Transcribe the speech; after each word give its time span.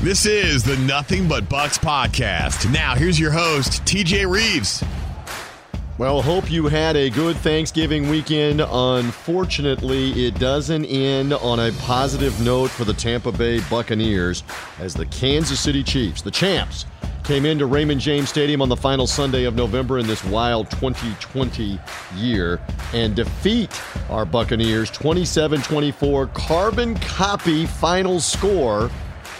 This 0.00 0.26
is 0.26 0.62
the 0.62 0.76
Nothing 0.76 1.26
But 1.26 1.48
Bucks 1.48 1.76
podcast. 1.76 2.72
Now, 2.72 2.94
here's 2.94 3.18
your 3.18 3.32
host, 3.32 3.84
TJ 3.84 4.30
Reeves. 4.30 4.84
Well, 5.98 6.22
hope 6.22 6.48
you 6.52 6.68
had 6.68 6.94
a 6.94 7.10
good 7.10 7.36
Thanksgiving 7.38 8.08
weekend. 8.08 8.60
Unfortunately, 8.60 10.24
it 10.24 10.38
doesn't 10.38 10.84
end 10.84 11.32
on 11.32 11.58
a 11.58 11.72
positive 11.80 12.40
note 12.40 12.70
for 12.70 12.84
the 12.84 12.94
Tampa 12.94 13.32
Bay 13.32 13.60
Buccaneers 13.68 14.44
as 14.78 14.94
the 14.94 15.04
Kansas 15.06 15.58
City 15.58 15.82
Chiefs, 15.82 16.22
the 16.22 16.30
champs, 16.30 16.86
came 17.24 17.44
into 17.44 17.66
Raymond 17.66 18.00
James 18.00 18.28
Stadium 18.28 18.62
on 18.62 18.68
the 18.68 18.76
final 18.76 19.08
Sunday 19.08 19.44
of 19.44 19.56
November 19.56 19.98
in 19.98 20.06
this 20.06 20.24
wild 20.26 20.70
2020 20.70 21.80
year 22.14 22.60
and 22.94 23.16
defeat 23.16 23.82
our 24.10 24.24
Buccaneers 24.24 24.90
27 24.90 25.60
24. 25.60 26.28
Carbon 26.28 26.94
copy 27.00 27.66
final 27.66 28.20
score 28.20 28.92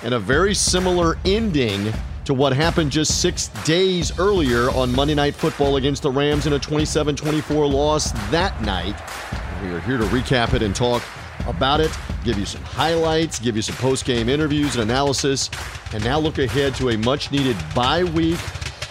and 0.02 0.14
a 0.14 0.18
very 0.18 0.54
similar 0.54 1.18
ending 1.24 1.92
to 2.24 2.34
what 2.34 2.52
happened 2.52 2.90
just 2.90 3.20
six 3.20 3.48
days 3.64 4.18
earlier 4.18 4.70
on 4.70 4.94
Monday 4.94 5.14
Night 5.14 5.34
Football 5.34 5.76
against 5.76 6.02
the 6.02 6.10
Rams 6.10 6.46
in 6.46 6.52
a 6.52 6.58
27 6.58 7.16
24 7.16 7.66
loss 7.66 8.12
that 8.30 8.60
night. 8.62 8.94
We 9.62 9.70
are 9.70 9.80
here 9.80 9.98
to 9.98 10.04
recap 10.04 10.54
it 10.54 10.62
and 10.62 10.76
talk 10.76 11.02
about 11.46 11.80
it, 11.80 11.90
give 12.24 12.38
you 12.38 12.44
some 12.44 12.62
highlights, 12.62 13.38
give 13.38 13.56
you 13.56 13.62
some 13.62 13.76
post 13.76 14.04
game 14.04 14.28
interviews 14.28 14.76
and 14.76 14.82
analysis, 14.82 15.50
and 15.92 16.04
now 16.04 16.18
look 16.18 16.38
ahead 16.38 16.74
to 16.76 16.90
a 16.90 16.98
much 16.98 17.32
needed 17.32 17.56
bye 17.74 18.04
week 18.04 18.38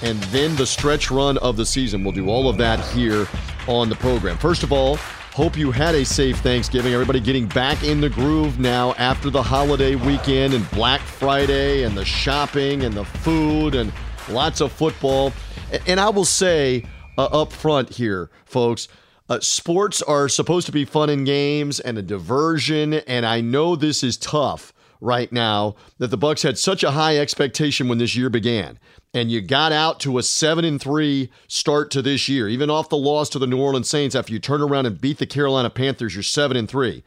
and 0.02 0.22
then 0.26 0.56
the 0.56 0.66
stretch 0.66 1.10
run 1.10 1.38
of 1.40 1.58
the 1.58 1.66
season. 1.66 2.04
We'll 2.04 2.14
do 2.14 2.30
all 2.30 2.50
of 2.50 2.58
that 2.58 2.80
here 2.94 3.28
on 3.68 3.90
the 3.90 3.96
program. 3.96 4.38
First 4.38 4.64
of 4.64 4.72
all, 4.72 4.98
Hope 5.38 5.56
you 5.56 5.70
had 5.70 5.94
a 5.94 6.04
safe 6.04 6.40
Thanksgiving. 6.40 6.96
Everybody 6.96 7.20
getting 7.20 7.46
back 7.46 7.84
in 7.84 8.02
the 8.02 8.10
groove 8.10 8.58
now 8.58 8.94
after 8.94 9.30
the 9.30 9.44
holiday 9.44 9.94
weekend 9.94 10.56
and 10.56 10.68
Black 10.72 11.00
Friday 11.00 11.84
and 11.84 11.96
the 11.96 12.04
shopping 12.04 12.84
and 12.84 12.96
the 12.96 13.06
food 13.06 13.76
and 13.76 13.94
lots 14.30 14.62
of 14.62 14.72
football. 14.72 15.32
And 15.86 16.00
I 16.00 16.10
will 16.10 16.26
say 16.26 16.86
uh, 17.20 17.26
up 17.26 17.54
front 17.54 17.90
here, 17.90 18.32
folks, 18.46 18.88
uh, 19.30 19.40
sports 19.40 20.02
are 20.02 20.28
supposed 20.28 20.66
to 20.66 20.72
be 20.72 20.86
fun 20.86 21.12
and 21.12 21.24
games 21.24 21.80
and 21.80 22.00
a 22.00 22.02
diversion. 22.02 22.96
And 22.96 23.24
I 23.24 23.40
know 23.40 23.76
this 23.76 24.02
is 24.02 24.18
tough 24.18 24.74
right 25.02 25.32
now 25.32 25.76
that 25.98 26.08
the 26.08 26.18
Bucks 26.18 26.42
had 26.42 26.58
such 26.58 26.84
a 26.84 26.92
high 26.92 27.18
expectation 27.18 27.88
when 27.88 27.98
this 27.98 28.16
year 28.16 28.30
began. 28.30 28.80
And 29.14 29.32
you 29.32 29.42
got 29.42 29.72
out 29.72 30.00
to 30.02 30.18
a 30.18 30.24
7 30.24 30.66
and 30.66 30.82
3 30.82 31.30
start 31.48 31.92
to 31.92 32.02
this 32.02 32.28
year. 32.28 32.48
Even 32.50 32.70
off 32.70 32.90
the 32.90 32.98
loss 32.98 33.30
to 33.30 33.40
the 33.40 33.48
New 33.48 33.60
Orleans 33.60 33.90
Saints 33.90 34.16
after 34.16 34.34
you 34.34 34.40
turn 34.40 34.62
around 34.62 34.86
and 34.86 35.00
beat 35.00 35.18
the 35.18 35.26
Carolina 35.26 35.70
Panthers 35.70 36.16
you're 36.16 36.24
7 36.24 36.58
and 36.58 36.70
3 36.70 37.04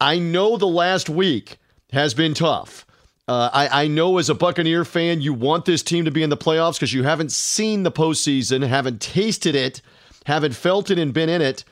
I 0.00 0.18
know 0.18 0.56
the 0.56 0.66
last 0.66 1.08
week 1.08 1.58
has 1.92 2.12
been 2.12 2.34
tough. 2.34 2.84
Uh, 3.28 3.50
I, 3.52 3.84
I 3.84 3.86
know 3.86 4.18
as 4.18 4.28
a 4.28 4.34
Buccaneer 4.34 4.84
fan 4.84 5.20
you 5.20 5.32
want 5.32 5.64
this 5.64 5.82
team 5.82 6.04
to 6.06 6.10
be 6.10 6.24
in 6.24 6.30
the 6.30 6.36
playoffs 6.36 6.74
because 6.74 6.92
you 6.92 7.04
haven't 7.04 7.30
seen 7.30 7.84
the 7.84 7.92
postseason 7.92 8.66
haven't 8.66 9.00
tasted 9.00 9.54
it 9.54 9.80
haven't 10.26 10.56
felt 10.56 10.90
it 10.90 10.98
and 10.98 11.14
been 11.14 11.28
in 11.28 11.40
it 11.40 11.64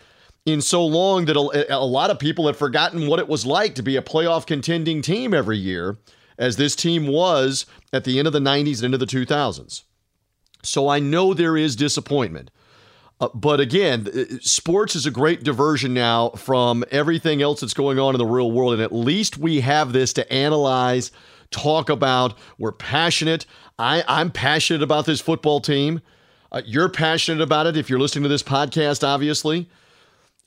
in 0.51 0.61
so 0.61 0.85
long 0.85 1.25
that 1.27 1.37
a, 1.37 1.75
a 1.77 1.85
lot 1.85 2.11
of 2.11 2.19
people 2.19 2.47
have 2.47 2.57
forgotten 2.57 3.07
what 3.07 3.19
it 3.19 3.29
was 3.29 3.47
like 3.47 3.75
to 3.77 3.83
be 3.83 3.97
a 3.97 4.03
playoff 4.03 4.47
contending 4.47 5.03
team 5.03 5.33
every 5.33 5.59
year 5.59 5.99
as 6.39 6.57
this 6.57 6.75
team 6.75 7.07
was 7.07 7.67
at 7.93 8.05
the 8.05 8.19
end 8.19 8.27
of 8.27 8.33
the 8.33 8.41
90s 8.41 8.83
and 8.83 8.95
into 8.95 8.99
the 8.99 9.07
2000s. 9.07 9.83
So 10.63 10.89
I 10.89 10.99
know 10.99 11.35
there 11.35 11.57
is 11.57 11.77
disappointment. 11.77 12.51
Uh, 13.21 13.29
but 13.35 13.61
again, 13.61 14.41
sports 14.41 14.97
is 14.97 15.05
a 15.05 15.11
great 15.11 15.43
diversion 15.43 15.93
now 15.93 16.31
from 16.31 16.85
everything 16.91 17.43
else 17.43 17.61
that's 17.61 17.75
going 17.75 17.99
on 17.99 18.15
in 18.15 18.19
the 18.19 18.27
real 18.27 18.51
world. 18.51 18.73
And 18.73 18.83
at 18.83 18.93
least 18.93 19.37
we 19.37 19.61
have 19.61 19.93
this 19.93 20.13
to 20.15 20.33
analyze, 20.33 21.13
talk 21.51 21.91
about. 21.91 22.37
We're 22.59 22.73
passionate. 22.73 23.45
I, 23.79 24.03
I'm 24.09 24.31
passionate 24.31 24.83
about 24.83 25.05
this 25.05 25.21
football 25.21 25.61
team. 25.61 26.01
Uh, 26.51 26.63
you're 26.65 26.89
passionate 26.89 27.43
about 27.43 27.67
it 27.67 27.77
if 27.77 27.91
you're 27.91 28.01
listening 28.01 28.23
to 28.25 28.29
this 28.29 28.43
podcast, 28.43 29.07
obviously. 29.07 29.69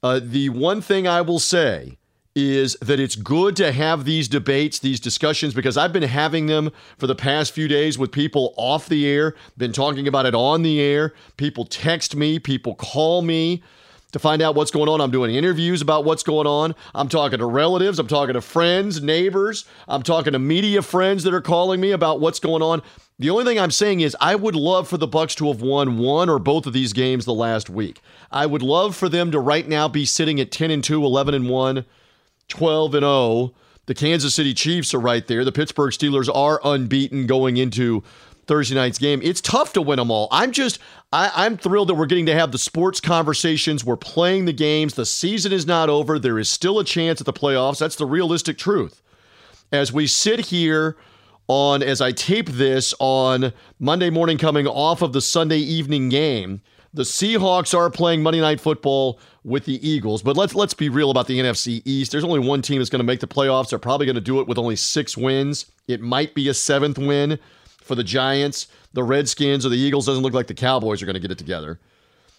Uh, 0.03 0.19
the 0.21 0.49
one 0.49 0.81
thing 0.81 1.07
I 1.07 1.21
will 1.21 1.39
say 1.39 1.97
is 2.35 2.75
that 2.81 2.99
it's 2.99 3.15
good 3.15 3.55
to 3.55 3.71
have 3.71 4.05
these 4.05 4.27
debates, 4.27 4.79
these 4.79 4.99
discussions, 4.99 5.53
because 5.53 5.77
I've 5.77 5.93
been 5.93 6.03
having 6.03 6.47
them 6.47 6.71
for 6.97 7.07
the 7.07 7.15
past 7.15 7.53
few 7.53 7.67
days 7.67 7.97
with 7.97 8.11
people 8.11 8.53
off 8.57 8.89
the 8.89 9.07
air, 9.07 9.35
been 9.57 9.71
talking 9.71 10.07
about 10.07 10.25
it 10.25 10.35
on 10.35 10.63
the 10.63 10.81
air. 10.81 11.13
People 11.37 11.63
text 11.63 12.15
me, 12.15 12.39
people 12.39 12.75
call 12.75 13.21
me 13.21 13.63
to 14.13 14.19
find 14.19 14.41
out 14.41 14.55
what's 14.55 14.71
going 14.71 14.87
on. 14.87 15.01
I'm 15.01 15.11
doing 15.11 15.35
interviews 15.35 15.81
about 15.81 16.05
what's 16.05 16.23
going 16.23 16.47
on. 16.47 16.73
I'm 16.95 17.09
talking 17.09 17.39
to 17.39 17.45
relatives, 17.45 17.99
I'm 17.99 18.07
talking 18.07 18.33
to 18.33 18.41
friends, 18.41 19.01
neighbors, 19.01 19.65
I'm 19.87 20.03
talking 20.03 20.33
to 20.33 20.39
media 20.39 20.81
friends 20.81 21.23
that 21.23 21.33
are 21.33 21.41
calling 21.41 21.81
me 21.81 21.91
about 21.91 22.21
what's 22.21 22.39
going 22.39 22.61
on. 22.61 22.81
The 23.19 23.29
only 23.29 23.43
thing 23.43 23.59
I'm 23.59 23.71
saying 23.71 23.99
is 23.99 24.15
I 24.19 24.35
would 24.35 24.55
love 24.55 24.87
for 24.87 24.97
the 24.97 25.07
Bucks 25.07 25.35
to 25.35 25.47
have 25.47 25.61
won 25.61 25.97
one 25.97 26.29
or 26.29 26.39
both 26.39 26.65
of 26.65 26.73
these 26.73 26.93
games 26.93 27.25
the 27.25 27.33
last 27.33 27.69
week. 27.69 28.01
I 28.31 28.45
would 28.45 28.63
love 28.63 28.95
for 28.95 29.09
them 29.09 29.31
to 29.31 29.39
right 29.39 29.67
now 29.67 29.87
be 29.87 30.05
sitting 30.05 30.39
at 30.39 30.51
10 30.51 30.71
and 30.71 30.83
2, 30.83 31.03
11 31.03 31.33
and 31.33 31.49
1 31.49 31.85
12 32.49 32.95
and 32.95 33.03
0. 33.03 33.53
The 33.85 33.93
Kansas 33.93 34.33
City 34.33 34.53
Chiefs 34.53 34.93
are 34.93 34.99
right 34.99 35.25
there. 35.27 35.43
The 35.43 35.51
Pittsburgh 35.51 35.91
Steelers 35.91 36.33
are 36.33 36.61
unbeaten 36.63 37.27
going 37.27 37.57
into 37.57 38.03
Thursday 38.45 38.75
night's 38.75 38.97
game. 38.97 39.21
It's 39.23 39.41
tough 39.41 39.73
to 39.73 39.81
win 39.81 39.97
them 39.97 40.11
all. 40.11 40.27
I'm 40.31 40.51
just, 40.51 40.79
I, 41.11 41.45
am 41.45 41.57
thrilled 41.57 41.89
that 41.89 41.95
we're 41.95 42.05
getting 42.05 42.25
to 42.27 42.35
have 42.35 42.51
the 42.51 42.57
sports 42.57 42.99
conversations. 42.99 43.85
We're 43.85 43.97
playing 43.97 44.45
the 44.45 44.53
games. 44.53 44.95
The 44.95 45.05
season 45.05 45.51
is 45.51 45.65
not 45.65 45.89
over. 45.89 46.19
There 46.19 46.39
is 46.39 46.49
still 46.49 46.79
a 46.79 46.83
chance 46.83 47.21
at 47.21 47.25
the 47.25 47.33
playoffs. 47.33 47.79
That's 47.79 47.95
the 47.95 48.05
realistic 48.05 48.57
truth. 48.57 49.01
As 49.71 49.91
we 49.91 50.07
sit 50.07 50.47
here 50.47 50.97
on, 51.47 51.81
as 51.81 52.01
I 52.01 52.11
tape 52.11 52.49
this 52.49 52.93
on 52.99 53.53
Monday 53.79 54.09
morning, 54.09 54.37
coming 54.37 54.67
off 54.67 55.01
of 55.01 55.13
the 55.13 55.21
Sunday 55.21 55.57
evening 55.57 56.09
game, 56.09 56.61
the 56.93 57.03
Seahawks 57.03 57.75
are 57.75 57.89
playing 57.89 58.21
Monday 58.21 58.39
Night 58.39 58.61
Football 58.61 59.19
with 59.43 59.65
the 59.65 59.85
Eagles, 59.87 60.21
but 60.21 60.37
let's 60.37 60.53
let's 60.53 60.75
be 60.75 60.89
real 60.89 61.09
about 61.09 61.27
the 61.27 61.39
NFC 61.39 61.81
East. 61.85 62.11
There's 62.11 62.23
only 62.23 62.39
one 62.39 62.61
team 62.61 62.77
that's 62.77 62.89
going 62.89 62.99
to 62.99 63.03
make 63.03 63.19
the 63.19 63.27
playoffs. 63.27 63.69
They're 63.69 63.79
probably 63.79 64.05
going 64.05 64.15
to 64.15 64.21
do 64.21 64.39
it 64.39 64.47
with 64.47 64.59
only 64.59 64.75
six 64.75 65.17
wins. 65.17 65.65
It 65.87 66.01
might 66.01 66.35
be 66.35 66.47
a 66.49 66.53
seventh 66.53 66.99
win 66.99 67.39
for 67.83 67.95
the 67.95 68.03
Giants, 68.03 68.67
the 68.93 69.03
Redskins, 69.03 69.65
or 69.65 69.69
the 69.69 69.77
Eagles. 69.77 70.05
Doesn't 70.05 70.23
look 70.23 70.33
like 70.33 70.47
the 70.47 70.53
Cowboys 70.53 71.01
are 71.01 71.05
going 71.05 71.15
to 71.15 71.19
get 71.19 71.31
it 71.31 71.37
together. 71.37 71.79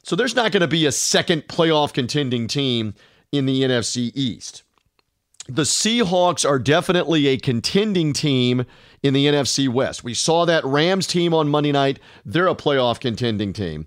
So 0.03 0.17
there's 0.17 0.37
not 0.37 0.53
going 0.53 0.61
to 0.61 0.69
be 0.69 0.87
a 0.87 0.93
second 0.93 1.49
playoff 1.49 1.93
contending 1.93 2.47
team 2.47 2.95
in 3.33 3.47
the 3.47 3.63
NFC 3.63 4.13
East. 4.15 4.63
The 5.47 5.63
Seahawks 5.63 6.49
are 6.49 6.59
definitely 6.59 7.27
a 7.27 7.37
contending 7.37 8.13
team 8.13 8.65
in 9.03 9.13
the 9.13 9.27
NFC 9.27 9.69
West. 9.69 10.03
We 10.03 10.15
saw 10.15 10.47
that 10.47 10.65
Rams 10.65 11.07
team 11.07 11.35
on 11.35 11.51
Monday 11.51 11.73
night. 11.73 12.01
They're 12.25 12.49
a 12.49 12.55
playoff 12.55 12.99
contending 12.99 13.53
team. 13.53 13.87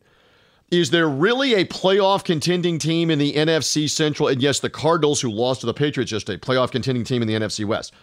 Is 0.69 0.91
there 0.91 1.07
really 1.07 1.55
a 1.55 1.65
playoff 1.65 2.23
contending 2.23 2.77
team 2.77 3.09
in 3.09 3.19
the 3.19 3.33
NFC 3.33 3.89
Central? 3.89 4.27
And 4.27 4.41
yes, 4.41 4.59
the 4.59 4.69
Cardinals, 4.69 5.21
who 5.21 5.31
lost 5.31 5.61
to 5.61 5.65
the 5.65 5.73
Patriots, 5.73 6.11
a 6.11 6.37
playoff 6.37 6.71
contending 6.71 7.03
team 7.03 7.21
in 7.21 7.27
the 7.27 7.35
NFC 7.35 7.65
West. 7.65 7.93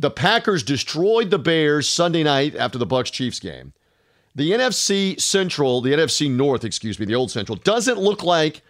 The 0.00 0.10
Packers 0.10 0.62
destroyed 0.62 1.28
the 1.28 1.38
Bears 1.38 1.86
Sunday 1.86 2.22
night 2.22 2.56
after 2.56 2.78
the 2.78 2.86
Bucks 2.86 3.10
Chiefs 3.10 3.38
game. 3.38 3.74
The 4.34 4.52
NFC 4.52 5.20
Central, 5.20 5.82
the 5.82 5.92
NFC 5.92 6.30
North, 6.30 6.64
excuse 6.64 6.98
me, 6.98 7.04
the 7.04 7.14
old 7.14 7.30
Central, 7.30 7.56
doesn't 7.56 7.98
look 7.98 8.24
like 8.24 8.62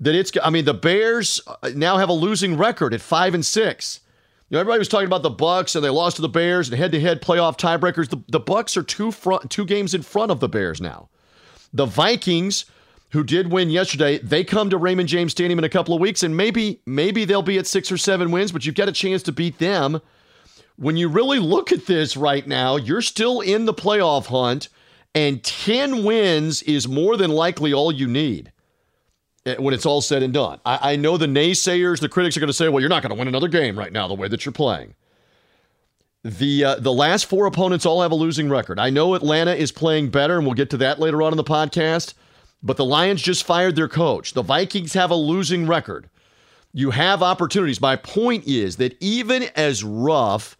that 0.00 0.14
it's. 0.14 0.30
I 0.44 0.50
mean, 0.50 0.66
the 0.66 0.74
Bears 0.74 1.40
uh, 1.46 1.70
now 1.74 1.96
have 1.96 2.10
a 2.10 2.12
losing 2.12 2.58
record 2.58 2.92
at 2.92 3.00
five 3.00 3.32
and 3.32 3.42
six. 3.42 4.00
You 4.50 4.56
know, 4.56 4.60
everybody 4.60 4.80
was 4.80 4.88
talking 4.88 5.06
about 5.06 5.22
the 5.22 5.30
Bucks 5.30 5.74
and 5.76 5.82
they 5.82 5.88
lost 5.88 6.16
to 6.16 6.22
the 6.22 6.28
Bears 6.28 6.68
and 6.68 6.76
head-to-head 6.76 7.22
playoff 7.22 7.58
tiebreakers. 7.58 8.10
The, 8.10 8.22
the 8.28 8.38
Bucks 8.38 8.76
are 8.76 8.82
two 8.82 9.10
front, 9.10 9.50
two 9.50 9.64
games 9.64 9.94
in 9.94 10.02
front 10.02 10.30
of 10.30 10.40
the 10.40 10.48
Bears 10.48 10.78
now. 10.78 11.08
The 11.72 11.86
Vikings 11.86 12.66
who 13.10 13.24
did 13.24 13.50
win 13.50 13.70
yesterday, 13.70 14.18
they 14.18 14.44
come 14.44 14.68
to 14.68 14.76
Raymond 14.76 15.08
James 15.08 15.32
Stadium 15.32 15.58
in 15.58 15.64
a 15.64 15.70
couple 15.70 15.94
of 15.94 16.02
weeks, 16.02 16.22
and 16.22 16.36
maybe 16.36 16.82
maybe 16.84 17.24
they'll 17.24 17.40
be 17.40 17.56
at 17.56 17.66
six 17.66 17.90
or 17.90 17.96
seven 17.96 18.30
wins, 18.30 18.52
but 18.52 18.66
you've 18.66 18.74
got 18.74 18.90
a 18.90 18.92
chance 18.92 19.22
to 19.22 19.32
beat 19.32 19.58
them. 19.58 20.02
When 20.76 20.96
you 20.96 21.08
really 21.08 21.38
look 21.38 21.72
at 21.72 21.86
this 21.86 22.16
right 22.16 22.46
now, 22.46 22.76
you're 22.76 23.02
still 23.02 23.40
in 23.40 23.64
the 23.64 23.72
playoff 23.72 24.26
hunt, 24.26 24.68
and 25.14 25.42
10 25.42 26.04
wins 26.04 26.62
is 26.62 26.86
more 26.86 27.16
than 27.16 27.30
likely 27.30 27.72
all 27.72 27.90
you 27.90 28.06
need 28.06 28.52
eh, 29.46 29.56
when 29.58 29.72
it's 29.72 29.86
all 29.86 30.02
said 30.02 30.22
and 30.22 30.34
done. 30.34 30.60
I, 30.66 30.92
I 30.92 30.96
know 30.96 31.16
the 31.16 31.26
naysayers, 31.26 32.00
the 32.00 32.10
critics 32.10 32.36
are 32.36 32.40
going 32.40 32.48
to 32.48 32.54
say, 32.54 32.68
well, 32.68 32.80
you're 32.80 32.90
not 32.90 33.02
going 33.02 33.14
to 33.14 33.18
win 33.18 33.28
another 33.28 33.48
game 33.48 33.78
right 33.78 33.92
now 33.92 34.06
the 34.06 34.14
way 34.14 34.28
that 34.28 34.44
you're 34.44 34.52
playing. 34.52 34.94
The 36.22 36.64
uh, 36.64 36.74
the 36.76 36.92
last 36.92 37.26
four 37.26 37.46
opponents 37.46 37.86
all 37.86 38.02
have 38.02 38.10
a 38.10 38.16
losing 38.16 38.48
record. 38.48 38.80
I 38.80 38.90
know 38.90 39.14
Atlanta 39.14 39.54
is 39.54 39.70
playing 39.70 40.10
better, 40.10 40.36
and 40.36 40.44
we'll 40.44 40.56
get 40.56 40.70
to 40.70 40.76
that 40.78 40.98
later 40.98 41.22
on 41.22 41.32
in 41.32 41.36
the 41.36 41.44
podcast. 41.44 42.14
But 42.64 42.76
the 42.76 42.84
Lions 42.84 43.22
just 43.22 43.44
fired 43.44 43.76
their 43.76 43.88
coach. 43.88 44.32
The 44.32 44.42
Vikings 44.42 44.94
have 44.94 45.12
a 45.12 45.14
losing 45.14 45.68
record. 45.68 46.10
You 46.72 46.90
have 46.90 47.22
opportunities. 47.22 47.80
My 47.80 47.94
point 47.94 48.44
is 48.44 48.76
that 48.78 48.96
even 49.00 49.44
as 49.54 49.84
rough 49.84 50.56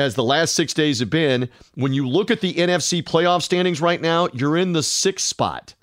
as 0.00 0.14
the 0.14 0.24
last 0.24 0.54
six 0.54 0.72
days 0.72 1.00
have 1.00 1.10
been, 1.10 1.48
when 1.74 1.92
you 1.92 2.08
look 2.08 2.30
at 2.30 2.40
the 2.40 2.54
NFC 2.54 3.02
playoff 3.02 3.42
standings 3.42 3.80
right 3.80 4.00
now, 4.00 4.28
you're 4.32 4.56
in 4.56 4.72
the 4.72 4.82
sixth 4.82 5.26
spot. 5.26 5.74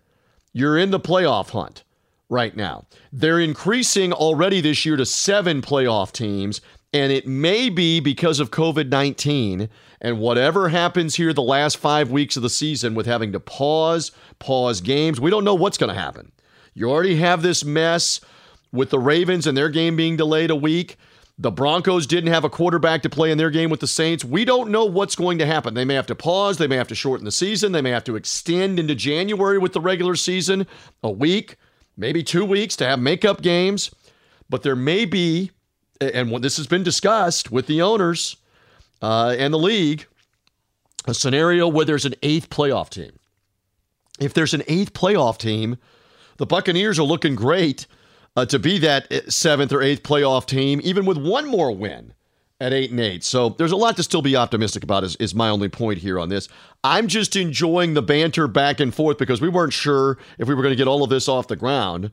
You're 0.53 0.77
in 0.77 0.89
the 0.89 0.99
playoff 0.99 1.51
hunt 1.51 1.83
right 2.27 2.55
now. 2.55 2.85
They're 3.13 3.39
increasing 3.39 4.11
already 4.11 4.59
this 4.59 4.85
year 4.85 4.95
to 4.97 5.05
seven 5.05 5.61
playoff 5.61 6.11
teams. 6.11 6.61
And 6.93 7.11
it 7.11 7.27
may 7.27 7.69
be 7.69 7.99
because 7.99 8.39
of 8.39 8.49
COVID 8.49 8.89
19 8.89 9.69
and 10.01 10.19
whatever 10.19 10.69
happens 10.69 11.15
here 11.15 11.31
the 11.31 11.41
last 11.43 11.77
five 11.77 12.09
weeks 12.09 12.37
of 12.37 12.43
the 12.43 12.49
season 12.49 12.95
with 12.95 13.05
having 13.05 13.31
to 13.33 13.39
pause, 13.39 14.11
pause 14.39 14.81
games. 14.81 15.21
We 15.21 15.29
don't 15.29 15.43
know 15.43 15.55
what's 15.55 15.77
going 15.77 15.93
to 15.93 15.99
happen. 15.99 16.31
You 16.73 16.89
already 16.89 17.17
have 17.17 17.43
this 17.43 17.63
mess 17.63 18.19
with 18.71 18.89
the 18.89 18.99
Ravens 18.99 19.45
and 19.45 19.55
their 19.55 19.69
game 19.69 19.95
being 19.95 20.17
delayed 20.17 20.49
a 20.49 20.55
week. 20.55 20.97
The 21.39 21.51
Broncos 21.51 22.07
didn't 22.07 22.33
have 22.33 22.43
a 22.43 22.49
quarterback 22.49 23.03
to 23.03 23.09
play 23.09 23.29
in 23.29 23.37
their 23.37 23.51
game 23.51 23.69
with 23.69 23.79
the 23.79 23.87
Saints. 23.87 24.25
We 24.25 24.43
don't 24.43 24.71
know 24.71 24.85
what's 24.85 25.15
going 25.15 25.37
to 25.37 25.45
happen. 25.45 25.75
They 25.75 25.85
may 25.85 25.93
have 25.93 26.07
to 26.07 26.15
pause. 26.15 26.57
They 26.57 26.65
may 26.65 26.77
have 26.77 26.87
to 26.87 26.95
shorten 26.95 27.25
the 27.25 27.31
season. 27.31 27.73
They 27.73 27.81
may 27.81 27.91
have 27.91 28.05
to 28.05 28.15
extend 28.15 28.79
into 28.79 28.95
January 28.95 29.59
with 29.59 29.73
the 29.73 29.81
regular 29.81 30.15
season 30.15 30.65
a 31.03 31.11
week, 31.11 31.57
maybe 31.95 32.23
two 32.23 32.43
weeks 32.43 32.75
to 32.77 32.87
have 32.87 32.99
makeup 32.99 33.43
games. 33.43 33.91
But 34.49 34.63
there 34.63 34.75
may 34.75 35.05
be, 35.05 35.51
and 36.01 36.43
this 36.43 36.57
has 36.57 36.65
been 36.65 36.83
discussed 36.83 37.51
with 37.51 37.67
the 37.67 37.83
owners 37.83 38.37
uh, 39.03 39.35
and 39.37 39.53
the 39.53 39.59
league, 39.59 40.07
a 41.05 41.13
scenario 41.13 41.67
where 41.67 41.85
there's 41.85 42.05
an 42.05 42.15
eighth 42.23 42.49
playoff 42.49 42.89
team. 42.89 43.11
If 44.19 44.33
there's 44.33 44.55
an 44.55 44.63
eighth 44.67 44.93
playoff 44.93 45.37
team, 45.37 45.77
the 46.37 46.47
Buccaneers 46.47 46.97
are 46.97 47.03
looking 47.03 47.35
great 47.35 47.85
uh, 48.37 48.45
to 48.45 48.59
be 48.59 48.77
that 48.77 49.11
seventh 49.33 49.73
or 49.73 49.81
eighth 49.81 50.03
playoff 50.03 50.45
team, 50.45 50.79
even 50.83 51.05
with 51.05 51.17
one 51.17 51.47
more 51.47 51.71
win 51.71 52.13
at 52.61 52.71
eight 52.71 52.91
and 52.91 52.99
eight. 52.99 53.23
So 53.23 53.49
there's 53.49 53.71
a 53.71 53.75
lot 53.75 53.97
to 53.97 54.03
still 54.03 54.21
be 54.21 54.35
optimistic 54.35 54.83
about. 54.83 55.03
Is, 55.03 55.15
is 55.15 55.33
my 55.33 55.49
only 55.49 55.69
point 55.69 55.97
here 55.97 56.19
on 56.19 56.29
this. 56.29 56.47
I'm 56.83 57.07
just 57.07 57.35
enjoying 57.35 57.95
the 57.95 58.03
banter 58.03 58.47
back 58.47 58.79
and 58.79 58.93
forth 58.93 59.17
because 59.17 59.41
we 59.41 59.49
weren't 59.49 59.73
sure 59.73 60.19
if 60.37 60.47
we 60.47 60.53
were 60.53 60.61
going 60.61 60.71
to 60.71 60.77
get 60.77 60.87
all 60.87 61.03
of 61.03 61.09
this 61.09 61.27
off 61.27 61.47
the 61.47 61.55
ground 61.55 62.11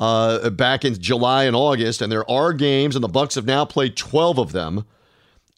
uh, 0.00 0.48
back 0.48 0.86
in 0.86 0.98
July 0.98 1.44
and 1.44 1.54
August, 1.54 2.00
and 2.00 2.10
there 2.10 2.28
are 2.30 2.54
games, 2.54 2.96
and 2.96 3.04
the 3.04 3.08
Bucks 3.08 3.34
have 3.34 3.44
now 3.44 3.66
played 3.66 3.94
12 3.94 4.38
of 4.38 4.52
them. 4.52 4.86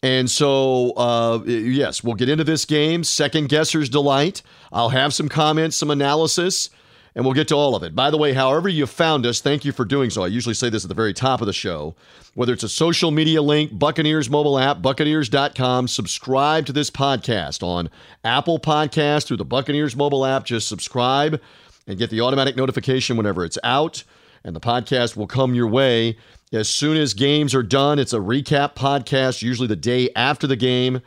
And 0.03 0.29
so, 0.29 0.91
uh, 0.91 1.39
yes, 1.45 2.03
we'll 2.03 2.15
get 2.15 2.27
into 2.27 2.43
this 2.43 2.65
game. 2.65 3.05
Second 3.05 3.47
guesser's 3.47 3.87
delight. 3.87 4.41
I'll 4.73 4.89
have 4.89 5.13
some 5.13 5.29
comments, 5.29 5.77
some 5.77 5.91
analysis 5.91 6.69
and 7.15 7.25
we'll 7.25 7.33
get 7.33 7.47
to 7.49 7.55
all 7.55 7.75
of 7.75 7.83
it. 7.83 7.95
By 7.95 8.09
the 8.09 8.17
way, 8.17 8.33
however 8.33 8.69
you 8.69 8.85
found 8.85 9.25
us, 9.25 9.41
thank 9.41 9.65
you 9.65 9.71
for 9.71 9.85
doing 9.85 10.09
so. 10.09 10.23
I 10.23 10.27
usually 10.27 10.55
say 10.55 10.69
this 10.69 10.85
at 10.85 10.89
the 10.89 10.95
very 10.95 11.13
top 11.13 11.41
of 11.41 11.47
the 11.47 11.53
show. 11.53 11.95
Whether 12.33 12.53
it's 12.53 12.63
a 12.63 12.69
social 12.69 13.11
media 13.11 13.41
link, 13.41 13.77
Buccaneers 13.77 14.29
mobile 14.29 14.57
app, 14.57 14.81
Buccaneers.com, 14.81 15.89
subscribe 15.89 16.65
to 16.67 16.73
this 16.73 16.89
podcast 16.89 17.63
on 17.63 17.89
Apple 18.23 18.59
Podcast 18.59 19.25
through 19.25 19.37
the 19.37 19.45
Buccaneers 19.45 19.95
mobile 19.95 20.25
app. 20.25 20.45
Just 20.45 20.69
subscribe 20.69 21.41
and 21.87 21.99
get 21.99 22.09
the 22.09 22.21
automatic 22.21 22.55
notification 22.55 23.17
whenever 23.17 23.43
it's 23.43 23.57
out, 23.63 24.03
and 24.43 24.55
the 24.55 24.61
podcast 24.61 25.17
will 25.17 25.27
come 25.27 25.53
your 25.53 25.67
way. 25.67 26.17
As 26.53 26.69
soon 26.69 26.97
as 26.97 27.13
games 27.13 27.53
are 27.53 27.63
done, 27.63 27.99
it's 27.99 28.13
a 28.13 28.19
recap 28.19 28.75
podcast, 28.75 29.41
usually 29.41 29.67
the 29.67 29.75
day 29.75 30.09
after 30.15 30.47
the 30.47 30.55
game. 30.55 31.01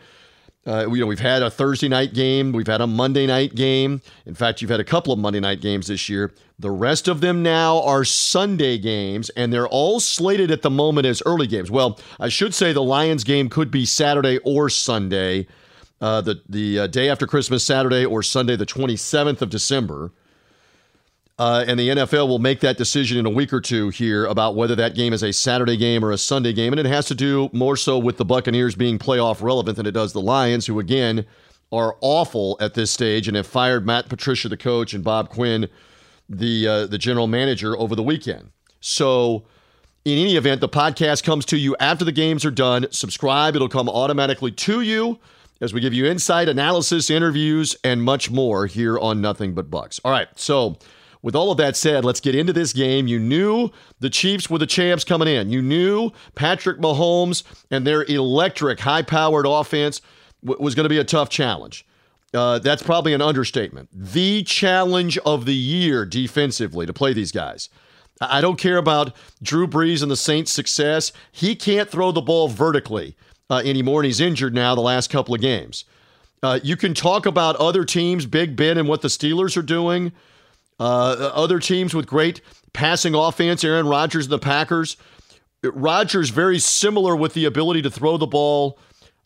Uh, 0.66 0.88
you 0.90 1.00
know, 1.00 1.06
we've 1.06 1.18
had 1.18 1.42
a 1.42 1.50
Thursday 1.50 1.88
night 1.88 2.14
game, 2.14 2.52
we've 2.52 2.66
had 2.66 2.80
a 2.80 2.86
Monday 2.86 3.26
night 3.26 3.54
game. 3.54 4.00
In 4.24 4.34
fact, 4.34 4.62
you've 4.62 4.70
had 4.70 4.80
a 4.80 4.84
couple 4.84 5.12
of 5.12 5.18
Monday 5.18 5.40
night 5.40 5.60
games 5.60 5.88
this 5.88 6.08
year. 6.08 6.32
The 6.58 6.70
rest 6.70 7.08
of 7.08 7.20
them 7.20 7.42
now 7.42 7.82
are 7.82 8.04
Sunday 8.04 8.78
games, 8.78 9.28
and 9.30 9.52
they're 9.52 9.68
all 9.68 10.00
slated 10.00 10.50
at 10.50 10.62
the 10.62 10.70
moment 10.70 11.06
as 11.06 11.22
early 11.26 11.46
games. 11.46 11.70
Well, 11.70 12.00
I 12.18 12.28
should 12.28 12.54
say 12.54 12.72
the 12.72 12.82
Lions 12.82 13.24
game 13.24 13.48
could 13.48 13.70
be 13.70 13.84
Saturday 13.84 14.38
or 14.38 14.70
Sunday, 14.70 15.46
uh, 16.00 16.20
the 16.20 16.40
the 16.48 16.80
uh, 16.80 16.86
day 16.86 17.08
after 17.08 17.26
Christmas, 17.26 17.64
Saturday 17.64 18.04
or 18.04 18.22
Sunday, 18.22 18.56
the 18.56 18.66
27th 18.66 19.42
of 19.42 19.50
December. 19.50 20.12
Uh, 21.36 21.64
and 21.66 21.80
the 21.80 21.88
NFL 21.88 22.28
will 22.28 22.38
make 22.38 22.60
that 22.60 22.76
decision 22.76 23.18
in 23.18 23.26
a 23.26 23.30
week 23.30 23.52
or 23.52 23.60
two 23.60 23.88
here 23.88 24.24
about 24.26 24.54
whether 24.54 24.76
that 24.76 24.94
game 24.94 25.12
is 25.12 25.24
a 25.24 25.32
Saturday 25.32 25.76
game 25.76 26.04
or 26.04 26.12
a 26.12 26.18
Sunday 26.18 26.52
game. 26.52 26.72
And 26.72 26.78
it 26.78 26.86
has 26.86 27.06
to 27.06 27.14
do 27.14 27.50
more 27.52 27.76
so 27.76 27.98
with 27.98 28.18
the 28.18 28.24
Buccaneers 28.24 28.76
being 28.76 28.98
playoff 28.98 29.42
relevant 29.42 29.76
than 29.76 29.86
it 29.86 29.92
does 29.92 30.12
the 30.12 30.20
Lions, 30.20 30.66
who, 30.66 30.78
again, 30.78 31.26
are 31.72 31.96
awful 32.00 32.56
at 32.60 32.74
this 32.74 32.92
stage 32.92 33.26
and 33.26 33.36
have 33.36 33.48
fired 33.48 33.84
Matt 33.84 34.08
Patricia, 34.08 34.48
the 34.48 34.56
coach, 34.56 34.94
and 34.94 35.02
Bob 35.02 35.28
Quinn, 35.28 35.68
the, 36.28 36.68
uh, 36.68 36.86
the 36.86 36.98
general 36.98 37.26
manager, 37.26 37.76
over 37.76 37.96
the 37.96 38.02
weekend. 38.02 38.50
So, 38.80 39.44
in 40.04 40.18
any 40.18 40.36
event, 40.36 40.60
the 40.60 40.68
podcast 40.68 41.24
comes 41.24 41.46
to 41.46 41.56
you 41.56 41.74
after 41.80 42.04
the 42.04 42.12
games 42.12 42.44
are 42.44 42.50
done. 42.50 42.86
Subscribe, 42.90 43.56
it'll 43.56 43.68
come 43.68 43.88
automatically 43.88 44.52
to 44.52 44.82
you 44.82 45.18
as 45.60 45.72
we 45.72 45.80
give 45.80 45.94
you 45.94 46.04
insight, 46.04 46.48
analysis, 46.48 47.10
interviews, 47.10 47.74
and 47.82 48.02
much 48.02 48.30
more 48.30 48.66
here 48.66 48.98
on 48.98 49.20
Nothing 49.20 49.54
But 49.54 49.70
Bucks. 49.70 49.98
All 50.04 50.10
right, 50.10 50.28
so 50.36 50.76
with 51.24 51.34
all 51.34 51.50
of 51.50 51.56
that 51.56 51.74
said, 51.74 52.04
let's 52.04 52.20
get 52.20 52.34
into 52.34 52.52
this 52.52 52.74
game. 52.74 53.06
You 53.06 53.18
knew 53.18 53.70
the 53.98 54.10
Chiefs 54.10 54.50
were 54.50 54.58
the 54.58 54.66
champs 54.66 55.04
coming 55.04 55.26
in. 55.26 55.48
You 55.48 55.62
knew 55.62 56.10
Patrick 56.34 56.78
Mahomes 56.78 57.44
and 57.70 57.86
their 57.86 58.04
electric, 58.04 58.80
high 58.80 59.00
powered 59.00 59.46
offense 59.46 60.02
w- 60.44 60.62
was 60.62 60.74
going 60.74 60.84
to 60.84 60.90
be 60.90 60.98
a 60.98 61.04
tough 61.04 61.30
challenge. 61.30 61.86
Uh, 62.34 62.58
that's 62.58 62.82
probably 62.82 63.14
an 63.14 63.22
understatement. 63.22 63.88
The 63.90 64.42
challenge 64.42 65.16
of 65.18 65.46
the 65.46 65.54
year 65.54 66.04
defensively 66.04 66.84
to 66.84 66.92
play 66.92 67.14
these 67.14 67.32
guys. 67.32 67.70
I 68.20 68.42
don't 68.42 68.58
care 68.58 68.76
about 68.76 69.16
Drew 69.42 69.66
Brees 69.66 70.02
and 70.02 70.10
the 70.10 70.16
Saints' 70.16 70.52
success. 70.52 71.10
He 71.32 71.56
can't 71.56 71.88
throw 71.88 72.12
the 72.12 72.20
ball 72.20 72.48
vertically 72.48 73.16
uh, 73.48 73.62
anymore, 73.64 74.00
and 74.00 74.06
he's 74.06 74.20
injured 74.20 74.54
now 74.54 74.74
the 74.74 74.82
last 74.82 75.08
couple 75.08 75.34
of 75.34 75.40
games. 75.40 75.86
Uh, 76.42 76.60
you 76.62 76.76
can 76.76 76.92
talk 76.92 77.24
about 77.24 77.56
other 77.56 77.86
teams, 77.86 78.26
Big 78.26 78.56
Ben 78.56 78.76
and 78.76 78.88
what 78.88 79.00
the 79.00 79.08
Steelers 79.08 79.56
are 79.56 79.62
doing. 79.62 80.12
Uh, 80.80 81.30
other 81.34 81.58
teams 81.58 81.94
with 81.94 82.06
great 82.06 82.40
passing 82.72 83.14
offense, 83.14 83.62
Aaron 83.62 83.86
Rodgers, 83.86 84.26
and 84.26 84.32
the 84.32 84.38
Packers. 84.38 84.96
Rodgers 85.62 86.30
very 86.30 86.58
similar 86.58 87.16
with 87.16 87.34
the 87.34 87.44
ability 87.44 87.82
to 87.82 87.90
throw 87.90 88.16
the 88.16 88.26
ball 88.26 88.78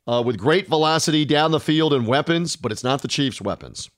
uh, 0.07 0.23
with 0.25 0.39
great 0.39 0.69
velocity 0.69 1.25
down 1.25 1.51
the 1.51 1.61
field 1.61 1.93
and 1.93 2.07
weapons, 2.07 2.57
but 2.57 2.71
it's 2.71 2.85
not 2.85 3.03
the 3.03 3.09
Chiefs' 3.09 3.41
weapons. 3.41 3.91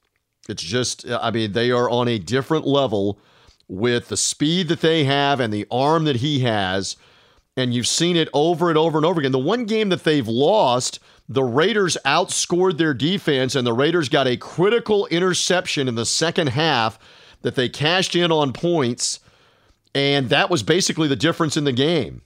It's 0.48 0.62
just, 0.62 1.08
I 1.08 1.30
mean, 1.30 1.52
they 1.52 1.70
are 1.70 1.88
on 1.90 2.08
a 2.08 2.18
different 2.18 2.66
level 2.66 3.20
with 3.68 4.08
the 4.08 4.16
speed 4.16 4.68
that 4.68 4.80
they 4.80 5.04
have 5.04 5.38
and 5.38 5.52
the 5.52 5.66
arm 5.70 6.04
that 6.04 6.16
he 6.16 6.40
has. 6.40 6.96
And 7.56 7.74
you've 7.74 7.86
seen 7.86 8.16
it 8.16 8.28
over 8.32 8.68
and 8.68 8.78
over 8.78 8.98
and 8.98 9.04
over 9.04 9.20
again. 9.20 9.32
The 9.32 9.38
one 9.38 9.64
game 9.64 9.90
that 9.90 10.02
they've 10.02 10.26
lost, 10.26 10.98
the 11.28 11.44
Raiders 11.44 11.96
outscored 12.04 12.78
their 12.78 12.94
defense, 12.94 13.54
and 13.54 13.66
the 13.66 13.72
Raiders 13.72 14.08
got 14.08 14.26
a 14.26 14.36
critical 14.36 15.06
interception 15.06 15.86
in 15.86 15.94
the 15.94 16.06
second 16.06 16.48
half 16.48 16.98
that 17.42 17.54
they 17.54 17.68
cashed 17.68 18.14
in 18.14 18.30
on 18.30 18.52
points, 18.52 19.20
and 19.94 20.28
that 20.28 20.50
was 20.50 20.62
basically 20.62 21.08
the 21.08 21.16
difference 21.16 21.56
in 21.56 21.64
the 21.64 21.72
game. 21.72 22.22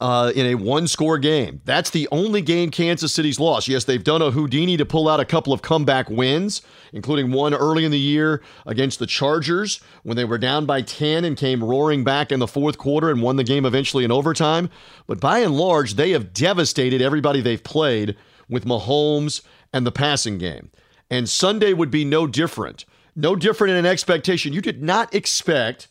Uh, 0.00 0.32
in 0.34 0.46
a 0.46 0.56
one 0.56 0.88
score 0.88 1.16
game. 1.16 1.60
That's 1.64 1.90
the 1.90 2.08
only 2.10 2.42
game 2.42 2.72
Kansas 2.72 3.12
City's 3.12 3.38
lost. 3.38 3.68
Yes, 3.68 3.84
they've 3.84 4.02
done 4.02 4.20
a 4.20 4.32
Houdini 4.32 4.76
to 4.76 4.84
pull 4.84 5.08
out 5.08 5.20
a 5.20 5.24
couple 5.24 5.52
of 5.52 5.62
comeback 5.62 6.10
wins, 6.10 6.60
including 6.92 7.30
one 7.30 7.54
early 7.54 7.84
in 7.84 7.92
the 7.92 8.00
year 8.00 8.42
against 8.66 8.98
the 8.98 9.06
Chargers 9.06 9.78
when 10.02 10.16
they 10.16 10.24
were 10.24 10.38
down 10.38 10.66
by 10.66 10.82
10 10.82 11.24
and 11.24 11.36
came 11.36 11.62
roaring 11.62 12.02
back 12.02 12.32
in 12.32 12.40
the 12.40 12.48
fourth 12.48 12.78
quarter 12.78 13.10
and 13.10 13.22
won 13.22 13.36
the 13.36 13.44
game 13.44 13.64
eventually 13.64 14.02
in 14.02 14.10
overtime. 14.10 14.70
But 15.06 15.20
by 15.20 15.38
and 15.38 15.56
large, 15.56 15.94
they 15.94 16.10
have 16.10 16.32
devastated 16.32 17.00
everybody 17.00 17.40
they've 17.40 17.62
played 17.62 18.16
with 18.48 18.64
Mahomes 18.64 19.42
and 19.72 19.86
the 19.86 19.92
passing 19.92 20.36
game. 20.36 20.72
And 21.10 21.28
Sunday 21.28 21.74
would 21.74 21.92
be 21.92 22.04
no 22.04 22.26
different. 22.26 22.86
No 23.14 23.36
different 23.36 23.72
in 23.72 23.76
an 23.78 23.86
expectation. 23.86 24.52
You 24.52 24.60
did 24.60 24.82
not 24.82 25.14
expect 25.14 25.88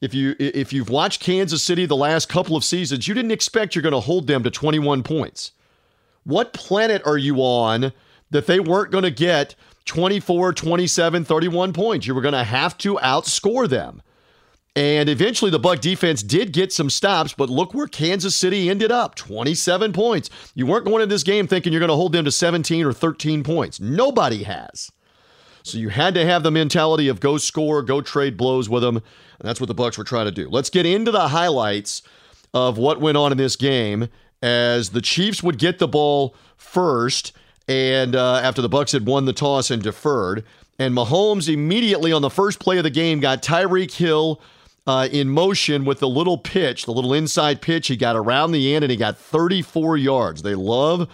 if 0.00 0.14
you 0.14 0.34
if 0.38 0.72
you've 0.72 0.90
watched 0.90 1.22
Kansas 1.22 1.62
City 1.62 1.86
the 1.86 1.96
last 1.96 2.28
couple 2.28 2.56
of 2.56 2.64
seasons, 2.64 3.06
you 3.06 3.14
didn't 3.14 3.30
expect 3.30 3.74
you're 3.74 3.82
going 3.82 3.92
to 3.92 4.00
hold 4.00 4.26
them 4.26 4.42
to 4.42 4.50
21 4.50 5.02
points. 5.02 5.52
What 6.24 6.52
planet 6.52 7.02
are 7.06 7.18
you 7.18 7.36
on 7.36 7.92
that 8.30 8.46
they 8.46 8.60
weren't 8.60 8.90
going 8.90 9.04
to 9.04 9.10
get 9.10 9.54
24, 9.84 10.52
27, 10.52 11.24
31 11.24 11.72
points? 11.72 12.06
You 12.06 12.14
were 12.14 12.20
going 12.20 12.32
to 12.32 12.44
have 12.44 12.76
to 12.78 12.96
outscore 12.96 13.68
them. 13.68 14.02
And 14.74 15.08
eventually 15.10 15.50
the 15.50 15.58
Buck 15.58 15.80
defense 15.80 16.22
did 16.22 16.52
get 16.52 16.72
some 16.72 16.88
stops, 16.88 17.34
but 17.34 17.50
look 17.50 17.74
where 17.74 17.86
Kansas 17.86 18.34
City 18.34 18.70
ended 18.70 18.90
up, 18.90 19.14
27 19.16 19.92
points. 19.92 20.30
You 20.54 20.64
weren't 20.66 20.86
going 20.86 21.02
into 21.02 21.14
this 21.14 21.22
game 21.22 21.46
thinking 21.46 21.72
you're 21.72 21.80
going 21.80 21.90
to 21.90 21.94
hold 21.94 22.12
them 22.12 22.24
to 22.24 22.32
17 22.32 22.86
or 22.86 22.92
13 22.92 23.44
points. 23.44 23.80
Nobody 23.80 24.44
has. 24.44 24.90
So 25.62 25.78
you 25.78 25.88
had 25.88 26.14
to 26.14 26.26
have 26.26 26.42
the 26.42 26.50
mentality 26.50 27.08
of 27.08 27.20
go 27.20 27.36
score, 27.38 27.82
go 27.82 28.00
trade 28.00 28.36
blows 28.36 28.68
with 28.68 28.82
them, 28.82 28.96
and 28.96 29.48
that's 29.48 29.60
what 29.60 29.68
the 29.68 29.74
Bucks 29.74 29.96
were 29.96 30.04
trying 30.04 30.26
to 30.26 30.32
do. 30.32 30.48
Let's 30.48 30.70
get 30.70 30.86
into 30.86 31.10
the 31.10 31.28
highlights 31.28 32.02
of 32.52 32.78
what 32.78 33.00
went 33.00 33.16
on 33.16 33.32
in 33.32 33.38
this 33.38 33.56
game 33.56 34.08
as 34.42 34.90
the 34.90 35.00
Chiefs 35.00 35.42
would 35.42 35.58
get 35.58 35.78
the 35.78 35.88
ball 35.88 36.34
first, 36.56 37.32
and 37.68 38.16
uh, 38.16 38.40
after 38.42 38.60
the 38.60 38.68
Bucks 38.68 38.92
had 38.92 39.06
won 39.06 39.24
the 39.24 39.32
toss 39.32 39.70
and 39.70 39.82
deferred, 39.82 40.44
and 40.78 40.94
Mahomes 40.94 41.52
immediately 41.52 42.12
on 42.12 42.22
the 42.22 42.30
first 42.30 42.58
play 42.58 42.78
of 42.78 42.84
the 42.84 42.90
game 42.90 43.20
got 43.20 43.42
Tyreek 43.42 43.92
Hill. 43.92 44.40
Uh, 44.84 45.08
in 45.12 45.28
motion 45.28 45.84
with 45.84 46.00
the 46.00 46.08
little 46.08 46.36
pitch, 46.36 46.86
the 46.86 46.92
little 46.92 47.14
inside 47.14 47.62
pitch. 47.62 47.86
He 47.86 47.94
got 47.96 48.16
around 48.16 48.50
the 48.50 48.74
end 48.74 48.82
and 48.82 48.90
he 48.90 48.96
got 48.96 49.16
34 49.16 49.96
yards. 49.96 50.42
They 50.42 50.56
love 50.56 51.08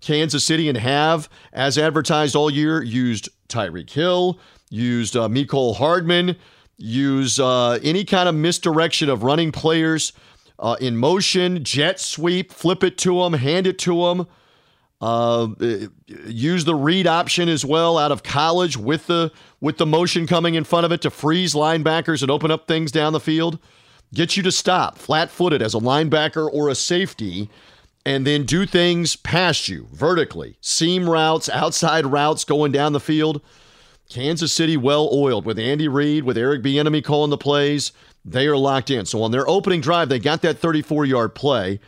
Kansas 0.00 0.44
City 0.44 0.68
and 0.68 0.76
have, 0.76 1.28
as 1.52 1.78
advertised 1.78 2.34
all 2.34 2.50
year, 2.50 2.82
used 2.82 3.28
Tyreek 3.52 3.90
Hill, 3.90 4.38
used 4.70 5.16
uh, 5.16 5.28
Hardman, 5.74 6.36
use 6.76 7.38
uh, 7.38 7.78
any 7.82 8.04
kind 8.04 8.28
of 8.28 8.34
misdirection 8.34 9.08
of 9.08 9.22
running 9.22 9.52
players 9.52 10.12
uh, 10.58 10.76
in 10.80 10.96
motion, 10.96 11.62
jet 11.64 12.00
sweep, 12.00 12.52
flip 12.52 12.82
it 12.82 12.96
to 12.98 13.20
them, 13.20 13.34
hand 13.34 13.66
it 13.66 13.78
to 13.80 14.02
them. 14.06 14.26
Uh, 15.00 15.48
use 16.26 16.64
the 16.64 16.76
read 16.76 17.08
option 17.08 17.48
as 17.48 17.64
well 17.64 17.98
out 17.98 18.12
of 18.12 18.22
college 18.22 18.76
with 18.76 19.08
the 19.08 19.32
with 19.60 19.76
the 19.76 19.86
motion 19.86 20.28
coming 20.28 20.54
in 20.54 20.62
front 20.62 20.86
of 20.86 20.92
it 20.92 21.02
to 21.02 21.10
freeze 21.10 21.54
linebackers 21.54 22.22
and 22.22 22.30
open 22.30 22.52
up 22.52 22.68
things 22.68 22.92
down 22.92 23.12
the 23.12 23.18
field. 23.18 23.58
Get 24.14 24.36
you 24.36 24.44
to 24.44 24.52
stop 24.52 24.98
flat-footed 24.98 25.60
as 25.60 25.74
a 25.74 25.78
linebacker 25.78 26.48
or 26.52 26.68
a 26.68 26.74
safety, 26.76 27.50
and 28.04 28.26
then 28.26 28.44
do 28.44 28.66
things 28.66 29.16
past 29.16 29.68
you 29.68 29.88
vertically, 29.92 30.56
seam 30.60 31.08
routes, 31.08 31.48
outside 31.48 32.06
routes 32.06 32.44
going 32.44 32.72
down 32.72 32.92
the 32.92 33.00
field. 33.00 33.40
Kansas 34.08 34.52
City 34.52 34.76
well 34.76 35.08
oiled 35.12 35.44
with 35.44 35.58
Andy 35.58 35.88
Reid, 35.88 36.24
with 36.24 36.36
Eric 36.36 36.62
Bieniemy 36.62 37.02
calling 37.04 37.30
the 37.30 37.38
plays. 37.38 37.92
They 38.24 38.46
are 38.46 38.56
locked 38.56 38.90
in. 38.90 39.06
So 39.06 39.22
on 39.22 39.30
their 39.30 39.48
opening 39.48 39.80
drive, 39.80 40.08
they 40.08 40.18
got 40.18 40.42
that 40.42 40.60
34-yard 40.60 41.34
play, 41.34 41.80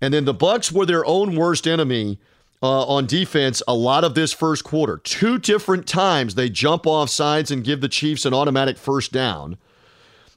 and 0.00 0.12
then 0.12 0.24
the 0.24 0.34
Bucks 0.34 0.70
were 0.70 0.86
their 0.86 1.04
own 1.04 1.34
worst 1.34 1.66
enemy 1.66 2.18
uh, 2.62 2.84
on 2.86 3.06
defense 3.06 3.62
a 3.68 3.74
lot 3.74 4.04
of 4.04 4.14
this 4.14 4.32
first 4.32 4.64
quarter. 4.64 4.98
Two 4.98 5.38
different 5.38 5.86
times 5.86 6.34
they 6.34 6.48
jump 6.48 6.86
off 6.86 7.10
sides 7.10 7.50
and 7.50 7.64
give 7.64 7.80
the 7.80 7.88
Chiefs 7.88 8.24
an 8.24 8.32
automatic 8.32 8.78
first 8.78 9.12
down. 9.12 9.58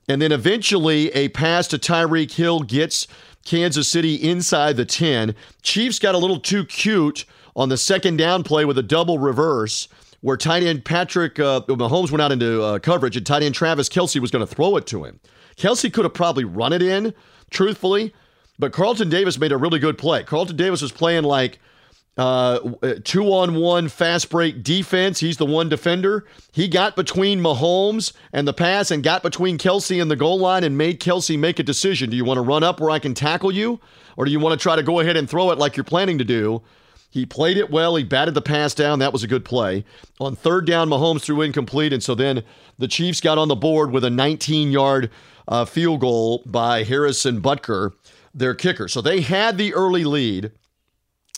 And 0.09 0.21
then 0.21 0.31
eventually 0.31 1.09
a 1.11 1.29
pass 1.29 1.67
to 1.69 1.77
Tyreek 1.77 2.33
Hill 2.33 2.61
gets 2.61 3.07
Kansas 3.47 3.87
City 3.87 4.15
inside 4.15 4.77
the 4.77 4.85
10. 4.85 5.33
Chiefs 5.61 5.99
got 5.99 6.13
a 6.13 6.17
little 6.17 6.39
too 6.39 6.65
cute 6.65 7.25
on 7.55 7.69
the 7.69 7.77
second 7.77 8.17
down 8.17 8.43
play 8.43 8.65
with 8.65 8.77
a 8.77 8.83
double 8.83 9.17
reverse 9.17 9.87
where 10.21 10.37
tight 10.37 10.63
end 10.63 10.83
Patrick 10.83 11.39
uh, 11.39 11.61
Mahomes 11.61 12.11
went 12.11 12.21
out 12.21 12.31
into 12.31 12.61
uh, 12.61 12.79
coverage 12.79 13.15
and 13.15 13.25
tight 13.25 13.43
end 13.43 13.55
Travis 13.55 13.89
Kelce 13.89 14.19
was 14.19 14.31
going 14.31 14.45
to 14.45 14.53
throw 14.53 14.77
it 14.77 14.85
to 14.87 15.05
him. 15.05 15.19
Kelce 15.55 15.91
could 15.91 16.05
have 16.05 16.13
probably 16.13 16.43
run 16.43 16.73
it 16.73 16.81
in, 16.81 17.13
truthfully, 17.49 18.13
but 18.59 18.73
Carlton 18.73 19.09
Davis 19.09 19.39
made 19.39 19.51
a 19.51 19.57
really 19.57 19.79
good 19.79 19.97
play. 19.97 20.23
Carlton 20.23 20.55
Davis 20.55 20.81
was 20.81 20.91
playing 20.91 21.23
like– 21.23 21.59
uh, 22.17 22.59
two 23.03 23.25
on 23.25 23.55
one 23.55 23.89
fast 23.89 24.29
break 24.29 24.63
defense. 24.63 25.19
He's 25.19 25.37
the 25.37 25.45
one 25.45 25.69
defender. 25.69 26.25
He 26.51 26.67
got 26.67 26.95
between 26.95 27.39
Mahomes 27.39 28.13
and 28.33 28.47
the 28.47 28.53
pass 28.53 28.89
and 28.89 29.03
got 29.03 29.21
between 29.21 29.57
Kelce 29.57 30.01
and 30.01 30.09
the 30.09 30.15
goal 30.15 30.39
line 30.39 30.63
and 30.63 30.77
made 30.77 30.99
Kelce 30.99 31.37
make 31.37 31.59
a 31.59 31.63
decision. 31.63 32.09
Do 32.09 32.17
you 32.17 32.25
want 32.25 32.37
to 32.37 32.41
run 32.41 32.63
up 32.63 32.79
where 32.79 32.89
I 32.89 32.99
can 32.99 33.13
tackle 33.13 33.51
you? 33.51 33.79
Or 34.15 34.25
do 34.25 34.31
you 34.31 34.39
want 34.39 34.59
to 34.59 34.63
try 34.63 34.75
to 34.75 34.83
go 34.83 34.99
ahead 34.99 35.15
and 35.15 35.29
throw 35.29 35.51
it 35.51 35.59
like 35.59 35.77
you're 35.77 35.83
planning 35.83 36.17
to 36.17 36.23
do? 36.23 36.63
He 37.09 37.25
played 37.25 37.57
it 37.57 37.69
well. 37.69 37.95
He 37.95 38.03
batted 38.03 38.33
the 38.33 38.41
pass 38.41 38.73
down. 38.73 38.99
That 38.99 39.13
was 39.13 39.23
a 39.23 39.27
good 39.27 39.45
play. 39.45 39.85
On 40.19 40.35
third 40.35 40.65
down, 40.65 40.89
Mahomes 40.89 41.21
threw 41.21 41.41
incomplete. 41.41 41.93
And 41.93 42.03
so 42.03 42.15
then 42.15 42.43
the 42.77 42.87
Chiefs 42.87 43.21
got 43.21 43.37
on 43.37 43.47
the 43.47 43.55
board 43.55 43.91
with 43.91 44.03
a 44.03 44.09
19 44.09 44.71
yard 44.71 45.11
uh, 45.47 45.65
field 45.65 46.01
goal 46.01 46.43
by 46.45 46.83
Harrison 46.83 47.41
Butker, 47.41 47.93
their 48.33 48.55
kicker. 48.55 48.87
So 48.87 49.01
they 49.01 49.21
had 49.21 49.57
the 49.57 49.73
early 49.73 50.03
lead 50.03 50.51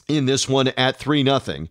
in 0.10 0.26
this 0.26 0.50
one 0.50 0.68
at 0.70 0.98
3 0.98 1.24
0. 1.24 1.68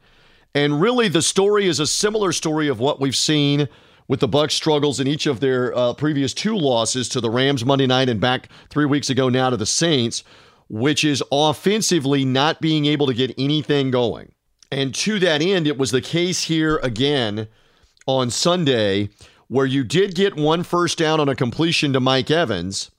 And 0.55 0.81
really, 0.81 1.09
the 1.09 1.23
story 1.23 1.67
is 1.67 1.79
a 1.79 1.87
similar 1.87 2.33
story 2.33 2.69
of 2.69 2.81
what 2.81 3.01
we've 3.01 3.17
seen 3.17 3.69
with 4.09 4.21
the 4.21 4.29
Bucks 4.29 4.55
struggles 4.55 4.99
in 4.99 5.07
each 5.07 5.27
of 5.27 5.41
their 5.41 5.77
uh, 5.77 5.93
previous 5.93 6.33
two 6.33 6.57
losses 6.57 7.09
to 7.11 7.21
the 7.21 7.29
Rams 7.29 7.65
Monday 7.65 7.87
night 7.87 8.09
and 8.09 8.21
back 8.21 8.49
three 8.71 8.87
weeks 8.87 9.11
ago 9.11 9.29
now 9.29 9.51
to 9.51 9.57
the 9.57 9.67
Saints, 9.67 10.25
which 10.69 11.05
is 11.05 11.23
offensively 11.31 12.25
not 12.25 12.61
being 12.61 12.87
able 12.87 13.07
to 13.07 13.15
get 13.15 13.35
anything 13.37 13.91
going. 13.91 14.33
And 14.73 14.95
to 14.97 15.19
that 15.19 15.43
end, 15.43 15.67
it 15.67 15.79
was 15.79 15.91
the 15.91 16.01
case 16.01 16.45
here 16.45 16.79
again 16.83 17.49
on 18.07 18.31
Sunday, 18.31 19.11
where 19.49 19.67
you 19.67 19.85
did 19.85 20.15
get 20.15 20.37
one 20.37 20.63
first 20.63 20.99
down 20.99 21.21
on 21.21 21.29
a 21.29 21.35
completion 21.35 21.93
to 21.93 22.01
Mike 22.01 22.31
Evans 22.31 22.91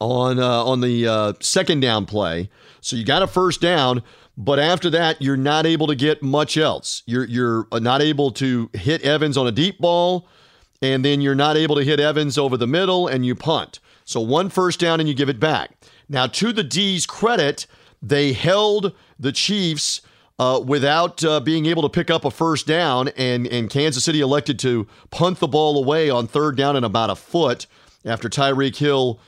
on 0.00 0.38
uh, 0.38 0.64
on 0.64 0.80
the 0.80 1.06
uh, 1.06 1.32
second 1.40 1.80
down 1.80 2.06
play. 2.06 2.50
So 2.84 2.96
you 2.96 3.04
got 3.04 3.22
a 3.22 3.26
first 3.26 3.62
down, 3.62 4.02
but 4.36 4.58
after 4.58 4.90
that, 4.90 5.22
you're 5.22 5.38
not 5.38 5.64
able 5.64 5.86
to 5.86 5.94
get 5.94 6.22
much 6.22 6.58
else. 6.58 7.02
You're 7.06 7.24
you're 7.24 7.66
uh, 7.72 7.78
not 7.78 8.02
able 8.02 8.30
to 8.32 8.68
hit 8.74 9.00
Evans 9.02 9.38
on 9.38 9.46
a 9.46 9.52
deep 9.52 9.78
ball, 9.78 10.28
and 10.82 11.02
then 11.02 11.22
you're 11.22 11.34
not 11.34 11.56
able 11.56 11.76
to 11.76 11.82
hit 11.82 11.98
Evans 11.98 12.36
over 12.36 12.58
the 12.58 12.66
middle, 12.66 13.08
and 13.08 13.24
you 13.24 13.34
punt. 13.34 13.80
So 14.04 14.20
one 14.20 14.50
first 14.50 14.80
down, 14.80 15.00
and 15.00 15.08
you 15.08 15.14
give 15.14 15.30
it 15.30 15.40
back. 15.40 15.70
Now, 16.10 16.26
to 16.26 16.52
the 16.52 16.62
D's 16.62 17.06
credit, 17.06 17.66
they 18.02 18.32
held 18.34 18.92
the 19.18 19.32
Chiefs. 19.32 20.02
Uh, 20.36 20.58
without 20.58 21.24
uh, 21.24 21.38
being 21.38 21.64
able 21.64 21.82
to 21.82 21.88
pick 21.88 22.10
up 22.10 22.24
a 22.24 22.30
first 22.30 22.66
down, 22.66 23.06
and, 23.16 23.46
and 23.46 23.70
Kansas 23.70 24.02
City 24.02 24.20
elected 24.20 24.58
to 24.58 24.84
punt 25.12 25.38
the 25.38 25.46
ball 25.46 25.78
away 25.78 26.10
on 26.10 26.26
third 26.26 26.56
down 26.56 26.74
and 26.74 26.84
about 26.84 27.08
a 27.08 27.14
foot 27.14 27.68
after 28.04 28.28
Tyreek 28.28 28.74
Hill 28.74 29.20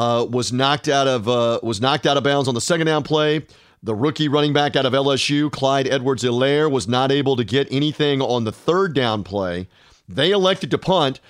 uh, 0.00 0.24
was 0.24 0.50
knocked 0.50 0.88
out 0.88 1.06
of 1.06 1.28
uh, 1.28 1.60
was 1.62 1.78
knocked 1.78 2.06
out 2.06 2.16
of 2.16 2.24
bounds 2.24 2.48
on 2.48 2.54
the 2.54 2.60
second 2.60 2.86
down 2.86 3.02
play. 3.02 3.44
The 3.82 3.94
rookie 3.94 4.28
running 4.28 4.54
back 4.54 4.74
out 4.74 4.86
of 4.86 4.94
LSU, 4.94 5.52
Clyde 5.52 5.86
Edwards-Helaire, 5.88 6.70
was 6.70 6.88
not 6.88 7.12
able 7.12 7.36
to 7.36 7.44
get 7.44 7.68
anything 7.70 8.22
on 8.22 8.44
the 8.44 8.52
third 8.52 8.94
down 8.94 9.24
play. 9.24 9.68
They 10.08 10.30
elected 10.30 10.70
to 10.70 10.78
punt. 10.78 11.20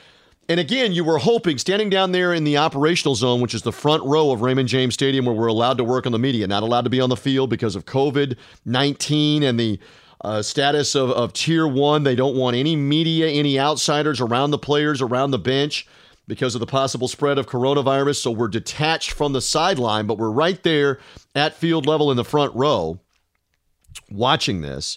And 0.49 0.59
again, 0.59 0.93
you 0.93 1.05
were 1.05 1.19
hoping, 1.19 1.59
standing 1.59 1.91
down 1.91 2.13
there 2.13 2.33
in 2.33 2.43
the 2.43 2.59
operational 2.59 3.15
zone, 3.15 3.41
which 3.41 3.55
is 3.55 3.63
the 3.63 3.73
front 3.73 4.05
row 4.05 4.31
of 4.33 4.41
Raymond 4.41 4.69
James 4.69 4.95
Stadium, 4.95 5.25
where 5.25 5.35
we're 5.35 5.47
allowed 5.47 5.79
to 5.79 5.85
work 5.85 6.07
on 6.07 6.13
the 6.13 6.19
media, 6.19 6.47
not 6.47 6.63
allowed 6.63 6.83
to 6.85 6.91
be 6.91 7.01
on 7.01 7.09
the 7.09 7.17
field 7.17 7.51
because 7.51 7.75
of 7.75 7.87
COVID 7.87 8.37
19 8.65 9.43
and 9.43 9.59
the 9.59 9.81
uh, 10.23 10.43
status 10.43 10.95
of, 10.95 11.11
of 11.11 11.33
tier 11.33 11.67
one. 11.67 12.05
They 12.05 12.17
don't 12.17 12.37
want 12.37 12.57
any 12.57 12.77
media, 12.77 13.29
any 13.29 13.59
outsiders 13.59 14.21
around 14.21 14.53
the 14.53 14.59
players, 14.59 15.01
around 15.01 15.33
the 15.33 15.39
bench 15.39 15.89
because 16.31 16.55
of 16.55 16.61
the 16.61 16.67
possible 16.67 17.09
spread 17.09 17.39
of 17.39 17.49
coronavirus. 17.49 18.23
So 18.23 18.31
we're 18.31 18.47
detached 18.47 19.11
from 19.11 19.33
the 19.33 19.41
sideline, 19.41 20.07
but 20.07 20.17
we're 20.17 20.31
right 20.31 20.63
there 20.63 21.01
at 21.35 21.55
field 21.55 21.87
level 21.87 22.09
in 22.13 22.17
the 22.17 22.25
front 22.25 22.55
row 22.55 23.01
watching 24.09 24.61
this. 24.61 24.97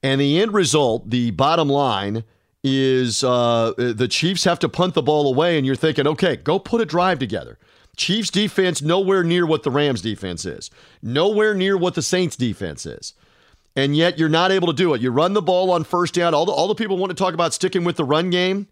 And 0.00 0.20
the 0.20 0.40
end 0.40 0.54
result, 0.54 1.10
the 1.10 1.32
bottom 1.32 1.68
line, 1.68 2.22
is 2.62 3.24
uh, 3.24 3.72
the 3.76 4.06
Chiefs 4.08 4.44
have 4.44 4.60
to 4.60 4.68
punt 4.68 4.94
the 4.94 5.02
ball 5.02 5.26
away, 5.26 5.58
and 5.58 5.66
you're 5.66 5.74
thinking, 5.74 6.06
okay, 6.06 6.36
go 6.36 6.60
put 6.60 6.80
a 6.80 6.86
drive 6.86 7.18
together. 7.18 7.58
Chiefs 7.96 8.30
defense 8.30 8.80
nowhere 8.80 9.24
near 9.24 9.44
what 9.44 9.64
the 9.64 9.72
Rams 9.72 10.00
defense 10.00 10.44
is, 10.44 10.70
nowhere 11.02 11.52
near 11.52 11.76
what 11.76 11.94
the 11.94 12.02
Saints 12.02 12.36
defense 12.36 12.86
is. 12.86 13.14
And 13.74 13.96
yet 13.96 14.20
you're 14.20 14.28
not 14.28 14.52
able 14.52 14.68
to 14.68 14.72
do 14.72 14.94
it. 14.94 15.00
You 15.00 15.10
run 15.10 15.32
the 15.32 15.42
ball 15.42 15.72
on 15.72 15.82
first 15.82 16.14
down. 16.14 16.32
All 16.32 16.46
the, 16.46 16.52
all 16.52 16.68
the 16.68 16.76
people 16.76 16.96
want 16.96 17.10
to 17.10 17.16
talk 17.16 17.34
about 17.34 17.52
sticking 17.52 17.82
with 17.82 17.96
the 17.96 18.04
run 18.04 18.30
game. 18.30 18.68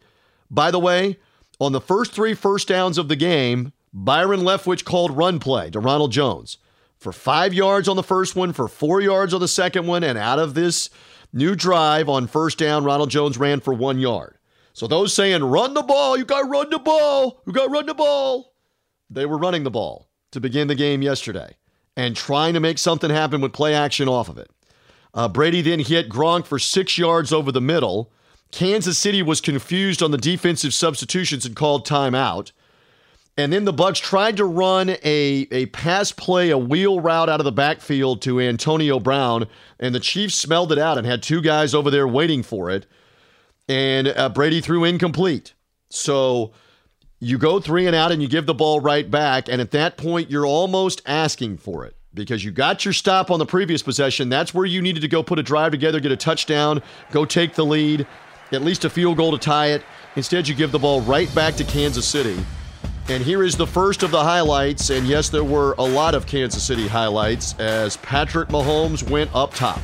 By 0.51 0.71
the 0.71 0.79
way, 0.79 1.19
on 1.61 1.73
the 1.73 1.81
first 1.81 2.13
three 2.13 2.35
first 2.35 2.69
downs 2.69 2.99
of 2.99 3.09
the 3.09 3.17
game, 3.17 3.73
Byron 3.93 4.41
Leftwich 4.41 4.85
called 4.85 5.17
run 5.17 5.39
play 5.39 5.71
to 5.71 5.81
Ronald 5.81 6.13
Jones 6.13 6.59
for 6.99 7.13
five 7.13 7.55
yards 7.55 7.89
on 7.89 7.97
the 7.97 8.03
first 8.03 8.37
one, 8.37 8.53
for 8.53 8.69
four 8.69 9.01
yards 9.01 9.33
on 9.33 9.41
the 9.41 9.49
second 9.49 9.87
one, 9.87 10.03
and 10.03 10.19
out 10.19 10.39
of 10.39 10.55
this 10.55 10.91
new 11.33 11.55
drive 11.55 12.09
on 12.09 12.27
first 12.27 12.59
down, 12.59 12.85
Ronald 12.85 13.11
Jones 13.11 13.39
ran 13.39 13.61
for 13.61 13.73
one 13.73 13.99
yard. 13.99 14.37
So 14.73 14.87
those 14.87 15.15
saying, 15.15 15.43
run 15.43 15.75
the 15.75 15.83
ball, 15.83 16.17
you 16.17 16.25
got 16.25 16.43
to 16.43 16.49
run 16.49 16.71
the 16.71 16.79
ball, 16.79 17.43
you 17.47 17.53
got 17.53 17.67
to 17.67 17.71
run 17.71 17.87
the 17.87 17.95
ball, 17.95 18.55
they 19.11 19.27
were 19.27 19.39
running 19.39 19.65
the 19.65 19.71
ball 19.71 20.09
to 20.33 20.41
begin 20.41 20.69
the 20.69 20.75
game 20.75 21.03
yesterday 21.03 21.57
and 21.97 22.15
trying 22.15 22.55
to 22.55 22.61
make 22.61 22.79
something 22.79 23.11
happen 23.11 23.41
with 23.41 23.53
play 23.53 23.75
action 23.75 24.09
off 24.09 24.29
of 24.29 24.39
it. 24.39 24.51
Uh, 25.15 25.29
Brady 25.29 25.63
then 25.63 25.81
hit 25.81 26.09
Gronk 26.09 26.47
for 26.47 26.59
six 26.59 26.99
yards 26.99 27.33
over 27.33 27.51
the 27.51 27.61
middle 27.61 28.13
Kansas 28.51 28.99
City 28.99 29.23
was 29.23 29.41
confused 29.41 30.03
on 30.03 30.11
the 30.11 30.19
defensive 30.19 30.73
substitutions 30.73 31.45
and 31.45 31.55
called 31.55 31.87
timeout. 31.87 32.53
And 33.37 33.53
then 33.53 33.65
the 33.65 33.73
Bucks 33.73 34.01
tried 34.01 34.37
to 34.39 34.45
run 34.45 34.91
a, 35.05 35.47
a 35.53 35.67
pass 35.67 36.11
play, 36.11 36.51
a 36.51 36.59
wheel 36.59 37.01
route 37.01 37.29
out 37.29 37.41
of 37.41 37.45
the 37.45 37.53
backfield 37.53 38.21
to 38.23 38.41
Antonio 38.41 38.99
Brown, 38.99 39.47
and 39.79 39.95
the 39.95 40.01
Chiefs 40.01 40.35
smelled 40.35 40.73
it 40.73 40.79
out 40.79 40.99
and 40.99 41.07
had 41.07 41.23
two 41.23 41.41
guys 41.41 41.73
over 41.73 41.89
there 41.89 42.09
waiting 42.09 42.43
for 42.43 42.69
it. 42.69 42.87
And 43.69 44.09
uh, 44.09 44.31
Brady 44.31 44.61
threw 44.61 44.83
incomplete. 44.83 45.55
So 45.91 46.53
you 47.21 47.39
go 47.39 47.61
three 47.61 47.87
and 47.87 47.95
out 47.95 48.11
and 48.11 48.21
you 48.21 48.29
give 48.29 48.47
the 48.47 48.55
ball 48.55 48.81
right 48.81 49.09
back. 49.09 49.49
And 49.49 49.61
at 49.61 49.71
that 49.71 49.97
point, 49.97 50.31
you're 50.31 50.47
almost 50.47 51.03
asking 51.07 51.59
for 51.59 51.85
it 51.85 51.97
because 52.15 52.45
you 52.45 52.51
got 52.51 52.85
your 52.85 52.95
stop 52.95 53.31
on 53.31 53.39
the 53.39 53.47
previous 53.47 53.83
possession. 53.83 54.29
That's 54.29 54.53
where 54.53 54.67
you 54.67 54.83
needed 54.83 55.01
to 55.01 55.09
go 55.09 55.23
put 55.23 55.39
a 55.39 55.43
drive 55.43 55.71
together, 55.71 56.01
get 56.01 56.11
a 56.11 56.17
touchdown, 56.17 56.83
go 57.13 57.25
take 57.25 57.55
the 57.55 57.65
lead 57.65 58.07
at 58.53 58.63
least 58.63 58.85
a 58.85 58.91
field 58.91 59.17
goal 59.17 59.33
to 59.33 59.39
tie 59.39 59.69
it. 59.69 59.83
Instead, 60.17 60.49
you 60.49 60.55
give 60.55 60.73
the 60.73 60.79
ball 60.79 61.01
right 61.03 61.33
back 61.35 61.55
to 61.57 61.65
Kansas 61.65 62.07
City. 62.07 62.39
And 63.09 63.23
here 63.23 63.43
is 63.43 63.57
the 63.57 63.67
first 63.67 64.03
of 64.03 64.11
the 64.11 64.23
highlights. 64.23 64.91
And 64.91 65.07
yes, 65.07 65.29
there 65.29 65.45
were 65.45 65.75
a 65.79 65.83
lot 65.83 66.15
of 66.15 66.27
Kansas 66.27 66.63
City 66.63 66.87
highlights 66.87 67.59
as 67.59 67.97
Patrick 67.99 68.49
Mahomes 68.49 69.09
went 69.09 69.35
up 69.35 69.55
top. 69.55 69.81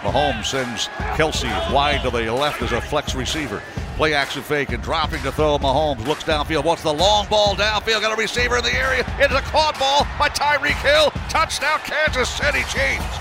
Mahomes 0.00 0.46
sends 0.46 0.88
Kelce 1.16 1.72
wide 1.72 2.02
to 2.02 2.10
the 2.10 2.30
left 2.30 2.62
as 2.62 2.72
a 2.72 2.80
flex 2.80 3.14
receiver. 3.14 3.62
Play 3.96 4.12
action 4.12 4.42
fake 4.42 4.70
and 4.70 4.82
dropping 4.82 5.22
to 5.22 5.32
throw. 5.32 5.56
Mahomes 5.58 6.06
looks 6.06 6.24
downfield. 6.24 6.64
What's 6.64 6.82
the 6.82 6.92
long 6.92 7.26
ball 7.28 7.54
downfield? 7.54 8.00
Got 8.00 8.12
a 8.12 8.20
receiver 8.20 8.58
in 8.58 8.64
the 8.64 8.74
area. 8.74 9.04
It's 9.18 9.32
a 9.32 9.40
caught 9.40 9.78
ball 9.78 10.06
by 10.18 10.28
Tyreek 10.28 10.80
Hill. 10.82 11.10
Touchdown, 11.28 11.78
Kansas 11.80 12.28
City 12.28 12.62
Chiefs. 12.64 13.18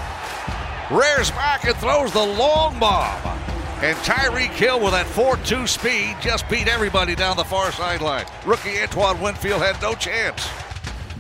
Rears 0.92 1.32
back 1.32 1.64
and 1.66 1.76
throws 1.78 2.12
the 2.12 2.20
long 2.20 2.78
bomb. 2.80 3.53
And 3.84 3.98
Tyreek 3.98 4.52
Hill 4.52 4.80
with 4.80 4.92
that 4.94 5.06
4-2 5.08 5.68
speed 5.68 6.16
just 6.22 6.48
beat 6.48 6.70
everybody 6.70 7.16
down 7.16 7.36
the 7.36 7.44
far 7.44 7.70
sideline. 7.74 8.26
Rookie 8.46 8.80
Antoine 8.80 9.20
Winfield 9.20 9.62
had 9.62 9.82
no 9.82 9.94
chance. 9.94 10.48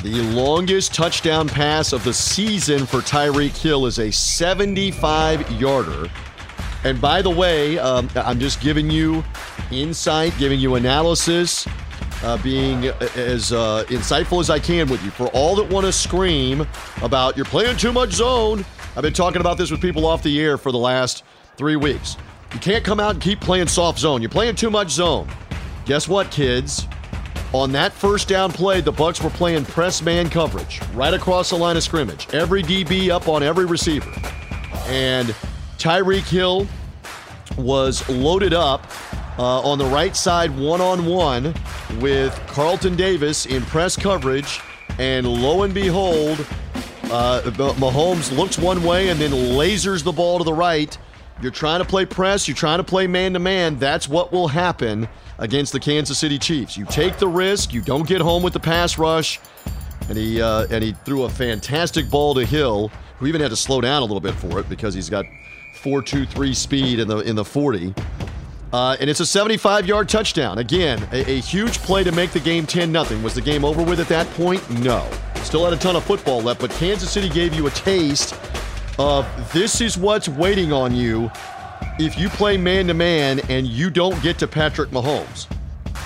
The 0.02 0.22
longest 0.22 0.94
touchdown 0.94 1.50
pass 1.50 1.92
of 1.92 2.06
the 2.06 2.14
season 2.14 2.86
for 2.86 3.00
Tyreek 3.00 3.58
Hill 3.58 3.86
is 3.86 4.00
a 4.00 4.10
75 4.10 5.52
yarder. 5.60 6.10
And 6.86 7.02
by 7.02 7.22
the 7.22 7.30
way, 7.30 7.78
um, 7.80 8.10
I'm 8.16 8.40
just 8.40 8.62
giving 8.62 8.90
you 8.90 9.26
insight, 9.70 10.34
giving 10.38 10.62
you 10.62 10.76
analysis, 10.76 11.68
uh, 12.24 12.42
being 12.42 12.86
as 13.18 13.52
uh, 13.52 13.84
insightful 13.90 14.40
as 14.40 14.50
I 14.50 14.60
can 14.60 14.88
with 14.88 15.04
you. 15.04 15.12
For 15.12 15.28
all 15.34 15.58
that 15.58 15.70
want 15.70 15.86
to 15.86 15.92
scream 15.92 16.66
about 17.02 17.36
you're 17.36 17.44
playing 17.44 17.76
too 17.76 17.92
much 17.92 18.14
zone, 18.14 18.64
I've 18.96 19.04
been 19.04 19.12
talking 19.12 19.42
about 19.42 19.58
this 19.58 19.70
with 19.70 19.82
people 19.82 20.06
off 20.06 20.24
the 20.24 20.40
air 20.40 20.58
for 20.58 20.72
the 20.72 20.78
last 20.78 21.26
three 21.58 21.76
weeks. 21.76 22.16
You 22.54 22.60
can't 22.60 22.84
come 22.84 23.00
out 23.00 23.16
and 23.16 23.22
keep 23.22 23.42
playing 23.42 23.68
soft 23.68 24.00
zone. 24.00 24.22
You're 24.22 24.30
playing 24.30 24.56
too 24.56 24.70
much 24.70 24.90
zone. 24.90 25.28
Guess 25.86 26.08
what, 26.08 26.30
kids? 26.32 26.88
On 27.52 27.72
that 27.72 27.94
first 27.94 28.28
down 28.28 28.52
play, 28.52 28.82
the 28.82 28.92
Bucks 28.92 29.22
were 29.22 29.30
playing 29.30 29.66
press 29.66 30.02
man 30.02 30.30
coverage 30.30 30.82
right 30.94 31.14
across 31.14 31.50
the 31.50 31.56
line 31.56 31.78
of 31.78 31.84
scrimmage. 31.84 32.28
Every 32.34 32.64
DB 32.64 33.10
up 33.10 33.28
on 33.28 33.44
every 33.44 33.66
receiver. 33.66 34.12
And 34.88 35.30
Tyreek 35.78 36.28
Hill 36.28 36.68
was 37.58 38.08
loaded 38.10 38.54
up 38.54 38.88
uh, 39.38 39.62
on 39.62 39.78
the 39.78 39.86
right 39.86 40.16
side 40.16 40.56
one 40.58 40.82
on 40.82 41.06
one 41.06 41.54
with 42.00 42.34
Carlton 42.48 42.96
Davis 42.96 43.46
in 43.46 43.64
press 43.64 43.96
coverage. 43.96 44.60
And 45.00 45.28
lo 45.28 45.64
and 45.64 45.74
behold, 45.74 46.40
uh, 47.06 47.42
Mahomes 47.78 48.36
looks 48.36 48.58
one 48.58 48.84
way 48.84 49.10
and 49.10 49.20
then 49.20 49.32
lasers 49.32 50.04
the 50.04 50.12
ball 50.12 50.38
to 50.38 50.44
the 50.44 50.54
right. 50.54 50.98
You're 51.44 51.52
trying 51.52 51.80
to 51.80 51.86
play 51.86 52.06
press, 52.06 52.48
you're 52.48 52.56
trying 52.56 52.78
to 52.78 52.86
play 52.86 53.06
man 53.06 53.34
to 53.34 53.40
man. 53.40 53.78
That's 53.78 54.08
what 54.08 54.32
will 54.32 54.48
happen 54.48 55.10
against 55.40 55.74
the 55.74 55.80
Kansas 55.80 56.18
City 56.18 56.40
Chiefs. 56.40 56.78
You 56.78 56.86
take 56.86 57.18
the 57.18 57.28
risk, 57.28 57.74
you 57.74 57.82
don't 57.82 58.08
get 58.08 58.22
home 58.22 58.44
with 58.44 58.54
the 58.54 58.62
pass 58.62 58.98
rush, 58.98 59.42
and 60.08 60.18
he 60.18 60.42
uh, 60.42 60.68
and 60.72 60.82
he 60.82 60.94
threw 61.04 61.24
a 61.24 61.30
fantastic 61.30 62.10
ball 62.10 62.34
to 62.36 62.46
Hill, 62.46 62.90
who 63.20 63.28
even 63.28 63.42
had 63.42 63.50
to 63.50 63.58
slow 63.58 63.82
down 63.82 64.02
a 64.02 64.06
little 64.06 64.22
bit 64.22 64.36
for 64.36 64.58
it 64.58 64.70
because 64.70 64.94
he's 64.94 65.10
got 65.10 65.26
4.23 65.82 66.56
speed 66.56 67.00
in 67.00 67.10
the 67.10 67.18
in 67.20 67.36
the 67.36 67.44
40. 67.44 67.94
Uh, 68.72 68.96
and 69.02 69.10
it's 69.10 69.20
a 69.20 69.24
75-yard 69.24 70.08
touchdown. 70.08 70.60
Again, 70.60 71.06
a, 71.12 71.30
a, 71.30 71.42
huge 71.42 71.78
play 71.80 72.04
to 72.04 72.12
make 72.12 72.32
the 72.32 72.40
game 72.40 72.66
10 72.66 72.92
0 72.92 73.22
Was 73.22 73.36
the 73.36 73.42
game 73.42 73.64
over 73.66 73.84
with 73.84 74.00
at 74.00 74.08
that 74.08 74.26
point? 74.32 74.68
No. 74.80 75.08
Still 75.44 75.66
had 75.66 75.74
a 75.74 75.78
ton 75.78 75.96
of 75.96 76.04
football 76.06 76.42
left, 76.42 76.62
but 76.62 76.72
Kansas 76.72 77.12
City 77.12 77.30
gave 77.30 77.54
you 77.54 77.68
a 77.68 77.70
taste 77.72 78.34
of 79.00 79.54
this 79.54 79.82
is 79.82 79.98
what's 79.98 80.30
waiting 80.30 80.72
on 80.72 80.96
you 80.96 81.32
if 82.00 82.18
you 82.18 82.30
play 82.30 82.58
man 82.58 82.88
to 82.88 82.94
man 82.94 83.40
and 83.50 83.68
you 83.68 83.90
don't 83.90 84.22
get 84.22 84.38
to 84.40 84.48
Patrick 84.48 84.90
Mahomes. 84.90 85.48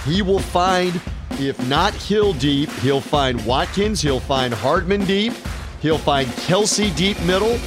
He 0.06 0.22
will 0.22 0.39
find, 0.39 1.00
if 1.32 1.65
not 1.67 1.94
Hill 1.94 2.34
deep, 2.34 2.70
he'll 2.82 3.01
find 3.01 3.46
Watkins, 3.46 4.01
he'll 4.01 4.20
find 4.20 4.53
Hardman 4.53 5.06
deep, 5.06 5.34
he'll 5.82 5.98
find 5.98 6.27
Kelce 6.29 6.96
deep 6.96 7.20
middle. 7.24 7.60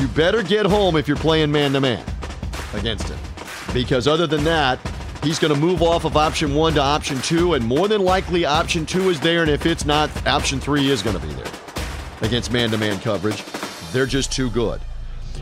You 0.00 0.08
better 0.08 0.42
get 0.42 0.66
home 0.66 0.96
if 0.96 1.06
you're 1.06 1.16
playing 1.16 1.52
man 1.52 1.72
to 1.72 1.80
man 1.80 2.04
against 2.74 3.08
him. 3.08 3.18
Because 3.72 4.08
other 4.08 4.26
than 4.26 4.44
that, 4.44 4.78
he's 5.22 5.38
going 5.38 5.54
to 5.54 5.58
move 5.58 5.82
off 5.82 6.04
of 6.04 6.16
option 6.16 6.54
one 6.54 6.74
to 6.74 6.80
option 6.80 7.20
two, 7.22 7.54
and 7.54 7.64
more 7.64 7.88
than 7.88 8.02
likely, 8.02 8.44
option 8.44 8.86
two 8.86 9.10
is 9.10 9.20
there. 9.20 9.42
And 9.42 9.50
if 9.50 9.66
it's 9.66 9.84
not, 9.84 10.10
option 10.26 10.60
three 10.60 10.90
is 10.90 11.02
going 11.02 11.18
to 11.18 11.26
be 11.26 11.32
there 11.34 11.52
against 12.22 12.52
man 12.52 12.70
to 12.70 12.78
man 12.78 12.98
coverage. 13.00 13.42
They're 13.92 14.06
just 14.06 14.32
too 14.32 14.50
good. 14.50 14.80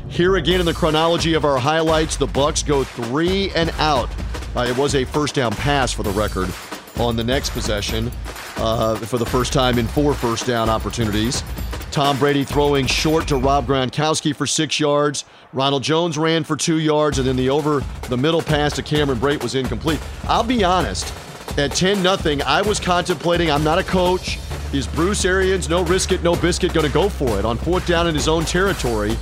Here 0.08 0.36
again 0.36 0.60
in 0.60 0.66
the 0.66 0.74
chronology 0.74 1.34
of 1.34 1.44
our 1.44 1.58
highlights, 1.58 2.16
the 2.16 2.26
Bucks 2.26 2.62
go 2.62 2.84
three 2.84 3.50
and 3.52 3.70
out. 3.78 4.10
Uh, 4.56 4.66
it 4.68 4.76
was 4.76 4.94
a 4.94 5.04
first 5.04 5.34
down 5.34 5.52
pass 5.52 5.92
for 5.92 6.02
the 6.02 6.10
record 6.10 6.50
on 6.98 7.16
the 7.16 7.24
next 7.24 7.50
possession 7.50 8.10
uh, 8.56 8.96
for 8.96 9.18
the 9.18 9.26
first 9.26 9.52
time 9.52 9.78
in 9.78 9.86
four 9.86 10.14
first 10.14 10.46
down 10.46 10.68
opportunities. 10.68 11.42
Tom 11.90 12.18
Brady 12.18 12.44
throwing 12.44 12.86
short 12.86 13.26
to 13.28 13.36
Rob 13.36 13.66
Gronkowski 13.66 14.34
for 14.34 14.46
six 14.46 14.78
yards. 14.78 15.24
Ronald 15.52 15.82
Jones 15.82 16.16
ran 16.16 16.44
for 16.44 16.56
two 16.56 16.78
yards, 16.78 17.18
and 17.18 17.26
then 17.26 17.36
the 17.36 17.50
over 17.50 17.82
the 18.08 18.16
middle 18.16 18.42
pass 18.42 18.74
to 18.76 18.82
Cameron 18.82 19.18
Brate 19.18 19.42
was 19.42 19.56
incomplete. 19.56 20.00
I'll 20.24 20.44
be 20.44 20.62
honest, 20.62 21.12
at 21.58 21.72
10 21.72 22.02
0, 22.02 22.38
I 22.46 22.62
was 22.62 22.78
contemplating, 22.78 23.50
I'm 23.50 23.64
not 23.64 23.78
a 23.78 23.84
coach. 23.84 24.38
Is 24.72 24.86
Bruce 24.86 25.24
Arians, 25.24 25.68
no 25.68 25.84
risk 25.84 26.12
it, 26.12 26.22
no 26.22 26.36
biscuit, 26.36 26.72
going 26.72 26.86
to 26.86 26.92
go 26.92 27.08
for 27.08 27.38
it 27.38 27.44
on 27.44 27.58
fourth 27.58 27.86
down 27.86 28.06
in 28.06 28.14
his 28.14 28.28
own 28.28 28.44
territory? 28.44 29.16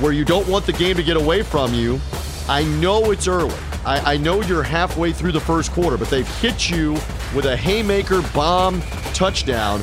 where 0.00 0.12
you 0.12 0.24
don't 0.24 0.46
want 0.48 0.66
the 0.66 0.72
game 0.72 0.96
to 0.96 1.02
get 1.02 1.16
away 1.16 1.42
from 1.42 1.72
you. 1.72 2.00
I 2.48 2.64
know 2.64 3.10
it's 3.10 3.28
early. 3.28 3.54
I, 3.86 4.14
I, 4.14 4.16
know 4.16 4.42
you're 4.42 4.62
halfway 4.62 5.12
through 5.12 5.32
the 5.32 5.40
first 5.40 5.70
quarter, 5.72 5.96
but 5.96 6.08
they've 6.08 6.28
hit 6.40 6.68
you 6.68 6.92
with 7.34 7.44
a 7.44 7.56
haymaker 7.56 8.22
bomb 8.34 8.80
touchdown. 9.12 9.82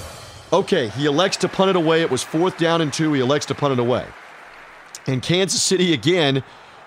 Okay, 0.52 0.89
he 0.89 1.06
elects 1.06 1.38
to 1.38 1.47
punt 1.47 1.69
it 1.69 1.76
away. 1.76 2.02
It 2.02 2.12
was 2.12 2.24
fourth 2.24 2.58
down 2.58 2.82
and 2.82 2.91
two. 2.91 3.13
He 3.13 3.21
elects 3.21 3.45
to 3.47 3.56
punt 3.56 3.74
it 3.74 3.80
away. 3.80 4.06
And 5.08 5.21
Kansas 5.21 5.62
City, 5.62 5.93
again, 5.93 6.43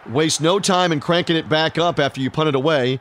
wastes 0.09 0.41
no 0.41 0.61
time 0.61 0.93
in 0.93 1.01
cranking 1.01 1.37
it 1.37 1.49
back 1.49 1.79
up 1.79 1.99
after 1.99 2.21
you 2.21 2.31
punt 2.31 2.51
it 2.51 2.55
away. 2.55 3.01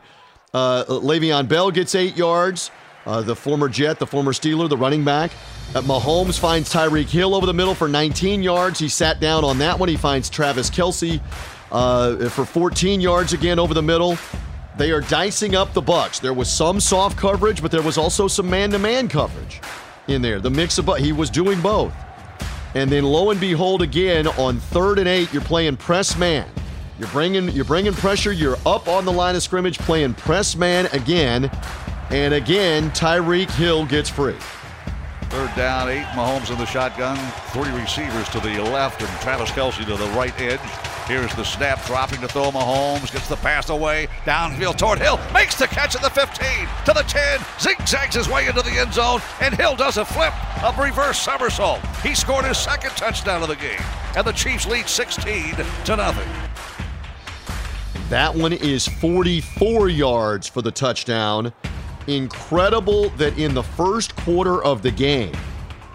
Uh, 0.54 0.84
Le'Veon 0.88 1.48
Bell 1.48 1.70
gets 1.70 1.94
eight 1.94 2.16
yards. 2.16 2.70
Uh, 3.06 3.20
the 3.20 3.36
former 3.36 3.68
Jet, 3.68 3.98
the 3.98 4.06
former 4.06 4.32
Steeler, 4.32 4.68
the 4.68 4.76
running 4.76 5.04
back. 5.04 5.30
Uh, 5.74 5.82
Mahomes 5.82 6.38
finds 6.38 6.72
Tyreek 6.72 7.08
Hill 7.08 7.34
over 7.34 7.46
the 7.46 7.54
middle 7.54 7.74
for 7.74 7.88
19 7.88 8.42
yards. 8.42 8.78
He 8.78 8.88
sat 8.88 9.20
down 9.20 9.44
on 9.44 9.58
that 9.58 9.78
one. 9.78 9.88
He 9.88 9.96
finds 9.96 10.30
Travis 10.30 10.70
Kelce 10.70 11.20
uh, 11.70 12.28
for 12.30 12.44
14 12.44 13.00
yards 13.00 13.32
again 13.32 13.58
over 13.58 13.74
the 13.74 13.82
middle. 13.82 14.16
They 14.76 14.90
are 14.90 15.00
dicing 15.00 15.54
up 15.54 15.72
the 15.72 15.82
Bucks. 15.82 16.18
There 16.18 16.34
was 16.34 16.50
some 16.50 16.80
soft 16.80 17.16
coverage, 17.16 17.62
but 17.62 17.70
there 17.70 17.82
was 17.82 17.98
also 17.98 18.26
some 18.26 18.48
man-to-man 18.48 19.08
coverage 19.08 19.60
in 20.08 20.22
there. 20.22 20.40
The 20.40 20.50
mix 20.50 20.78
of 20.78 20.88
he 20.96 21.12
was 21.12 21.30
doing 21.30 21.60
both. 21.60 21.92
And 22.74 22.90
then 22.90 23.04
lo 23.04 23.30
and 23.30 23.38
behold, 23.38 23.82
again 23.82 24.26
on 24.26 24.58
third 24.58 24.98
and 24.98 25.06
eight, 25.06 25.32
you're 25.32 25.42
playing 25.42 25.76
press 25.76 26.16
man. 26.16 26.48
You're 26.98 27.08
bringing 27.08 27.48
you're 27.50 27.64
bringing 27.64 27.92
pressure. 27.92 28.32
You're 28.32 28.58
up 28.66 28.88
on 28.88 29.04
the 29.04 29.12
line 29.12 29.36
of 29.36 29.42
scrimmage, 29.42 29.78
playing 29.78 30.14
press 30.14 30.56
man 30.56 30.86
again. 30.86 31.50
And 32.14 32.34
again, 32.34 32.92
Tyreek 32.92 33.50
Hill 33.50 33.86
gets 33.86 34.08
free. 34.08 34.36
Third 35.30 35.52
down, 35.56 35.88
eight. 35.88 36.04
Mahomes 36.14 36.48
in 36.48 36.56
the 36.58 36.64
shotgun. 36.64 37.16
Three 37.48 37.68
receivers 37.72 38.28
to 38.28 38.38
the 38.38 38.62
left 38.62 39.02
and 39.02 39.10
Travis 39.20 39.50
Kelce 39.50 39.84
to 39.84 39.96
the 39.96 40.06
right 40.10 40.32
edge. 40.40 40.60
Here's 41.08 41.34
the 41.34 41.42
snap, 41.42 41.84
dropping 41.86 42.20
to 42.20 42.28
throw. 42.28 42.52
Mahomes 42.52 43.12
gets 43.12 43.28
the 43.28 43.34
pass 43.34 43.68
away. 43.68 44.06
Downfield 44.24 44.78
toward 44.78 45.00
Hill. 45.00 45.18
Makes 45.32 45.56
the 45.56 45.66
catch 45.66 45.96
at 45.96 46.02
the 46.02 46.10
15 46.10 46.46
to 46.84 46.92
the 46.92 47.02
10. 47.02 47.40
Zigzags 47.58 48.14
his 48.14 48.28
way 48.28 48.46
into 48.46 48.62
the 48.62 48.70
end 48.70 48.94
zone. 48.94 49.20
And 49.40 49.52
Hill 49.52 49.74
does 49.74 49.96
a 49.96 50.04
flip, 50.04 50.32
a 50.62 50.72
reverse 50.80 51.18
somersault. 51.18 51.84
He 51.96 52.14
scored 52.14 52.44
his 52.44 52.58
second 52.58 52.90
touchdown 52.90 53.42
of 53.42 53.48
the 53.48 53.56
game. 53.56 53.82
And 54.16 54.24
the 54.24 54.30
Chiefs 54.30 54.68
lead 54.68 54.86
16 54.86 55.56
to 55.56 55.96
nothing. 55.96 56.28
That 58.08 58.32
one 58.32 58.52
is 58.52 58.86
44 58.86 59.88
yards 59.88 60.46
for 60.46 60.62
the 60.62 60.70
touchdown 60.70 61.52
incredible 62.06 63.10
that 63.10 63.38
in 63.38 63.54
the 63.54 63.62
first 63.62 64.14
quarter 64.16 64.62
of 64.64 64.82
the 64.82 64.90
game, 64.90 65.32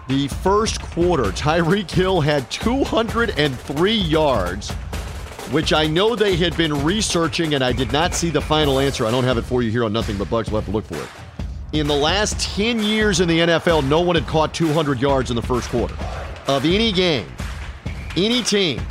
the 0.08 0.28
first 0.28 0.82
quarter, 0.82 1.24
Tyreek 1.24 1.90
Hill 1.90 2.20
had 2.20 2.50
203 2.50 3.92
yards, 3.92 4.70
which 5.52 5.72
I 5.72 5.86
know 5.86 6.16
they 6.16 6.36
had 6.36 6.56
been 6.56 6.84
researching, 6.84 7.54
and 7.54 7.62
I 7.62 7.72
did 7.72 7.92
not 7.92 8.14
see 8.14 8.30
the 8.30 8.40
final 8.40 8.80
answer. 8.80 9.06
I 9.06 9.10
don't 9.10 9.24
have 9.24 9.38
it 9.38 9.42
for 9.42 9.62
you 9.62 9.70
here 9.70 9.84
on 9.84 9.92
Nothing 9.92 10.18
But 10.18 10.28
Bucks. 10.28 10.50
We'll 10.50 10.60
have 10.60 10.68
to 10.68 10.72
look 10.72 10.84
for 10.84 10.96
it. 10.96 11.08
In 11.72 11.86
the 11.86 11.94
last 11.94 12.40
10 12.56 12.82
years 12.82 13.20
in 13.20 13.28
the 13.28 13.38
NFL, 13.38 13.88
no 13.88 14.00
one 14.00 14.16
had 14.16 14.26
caught 14.26 14.52
200 14.52 15.00
yards 15.00 15.30
in 15.30 15.36
the 15.36 15.42
first 15.42 15.68
quarter 15.68 15.94
of 16.48 16.64
any 16.64 16.90
game, 16.90 17.28
any 18.16 18.42
team. 18.42 18.82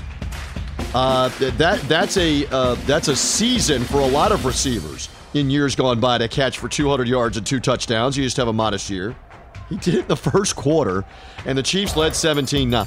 Uh, 0.94 1.28
that 1.40 1.82
that's 1.88 2.18
a 2.18 2.48
uh, 2.48 2.74
that's 2.88 3.10
a 3.10 3.16
season 3.16 3.84
for 3.84 4.00
a 4.00 4.08
lot 4.08 4.32
of 4.32 4.46
receivers 4.46 5.10
in 5.34 5.50
years 5.50 5.76
gone 5.76 6.00
by 6.00 6.18
to 6.18 6.28
catch 6.28 6.58
for 6.58 6.68
200 6.68 7.08
yards 7.08 7.38
and 7.38 7.46
two 7.46 7.60
touchdowns. 7.60 8.18
You 8.18 8.24
just 8.24 8.38
have 8.38 8.48
a 8.48 8.54
modest 8.54 8.90
year. 8.90 9.16
He 9.70 9.78
did 9.78 9.96
it 9.96 10.00
in 10.02 10.08
the 10.08 10.16
first 10.32 10.56
quarter, 10.56 11.06
and 11.46 11.58
the 11.58 11.64
Chiefs 11.64 11.96
led 11.96 12.16
17 12.16 12.72
0. 12.72 12.86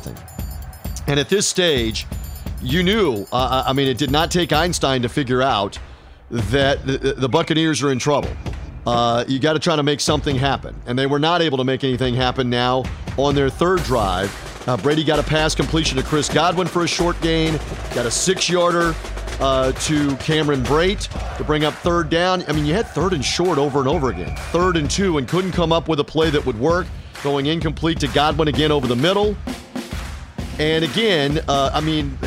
And 1.06 1.18
at 1.18 1.28
this 1.28 1.46
stage, 1.46 2.06
you 2.60 2.82
knew, 2.82 3.26
uh, 3.32 3.64
I 3.66 3.72
mean, 3.72 3.88
it 3.88 3.98
did 3.98 4.10
not 4.10 4.30
take 4.30 4.52
Einstein 4.52 5.02
to 5.02 5.08
figure 5.08 5.42
out 5.42 5.78
that 6.30 6.86
the, 6.86 6.98
the 6.98 7.28
Buccaneers 7.28 7.82
are 7.82 7.90
in 7.90 7.98
trouble. 7.98 8.30
Uh, 8.86 9.24
you 9.28 9.38
got 9.38 9.52
to 9.52 9.58
try 9.58 9.76
to 9.76 9.82
make 9.82 10.00
something 10.00 10.36
happen. 10.36 10.74
And 10.86 10.98
they 10.98 11.06
were 11.06 11.18
not 11.18 11.42
able 11.42 11.58
to 11.58 11.64
make 11.64 11.84
anything 11.84 12.14
happen 12.14 12.50
now 12.50 12.84
on 13.16 13.34
their 13.34 13.50
third 13.50 13.82
drive. 13.84 14.32
Uh, 14.68 14.76
Brady 14.76 15.04
got 15.04 15.18
a 15.18 15.22
pass 15.22 15.54
completion 15.54 15.96
to 15.98 16.04
Chris 16.04 16.28
Godwin 16.28 16.66
for 16.66 16.84
a 16.84 16.88
short 16.88 17.20
gain, 17.20 17.58
got 17.94 18.06
a 18.06 18.10
six 18.10 18.48
yarder 18.48 18.94
uh, 19.40 19.72
to 19.72 20.16
Cameron 20.16 20.62
Brate 20.62 21.08
to 21.36 21.44
bring 21.44 21.64
up 21.64 21.74
third 21.74 22.10
down. 22.10 22.44
I 22.48 22.52
mean, 22.52 22.66
you 22.66 22.74
had 22.74 22.86
third 22.88 23.12
and 23.12 23.24
short 23.24 23.58
over 23.58 23.80
and 23.80 23.88
over 23.88 24.10
again, 24.10 24.36
third 24.52 24.76
and 24.76 24.90
two, 24.90 25.18
and 25.18 25.26
couldn't 25.28 25.52
come 25.52 25.72
up 25.72 25.88
with 25.88 26.00
a 26.00 26.04
play 26.04 26.30
that 26.30 26.44
would 26.44 26.58
work. 26.58 26.86
Going 27.22 27.46
incomplete 27.46 28.00
to 28.00 28.08
Godwin 28.08 28.48
again 28.48 28.72
over 28.72 28.86
the 28.86 28.96
middle. 28.96 29.36
And 30.58 30.84
again, 30.84 31.40
uh, 31.48 31.70
I 31.72 31.80
mean, 31.80 32.18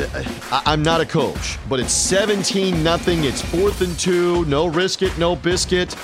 I- 0.50 0.72
am 0.72 0.82
not 0.82 1.00
a 1.00 1.06
coach, 1.06 1.58
but 1.68 1.78
it's 1.80 1.92
17 1.92 2.82
nothing. 2.82 3.24
It's 3.24 3.40
fourth 3.40 3.80
and 3.82 3.96
two. 3.98 4.44
No 4.46 4.66
risk 4.66 5.02
it, 5.02 5.16
no 5.16 5.36
biscuit. 5.36 5.94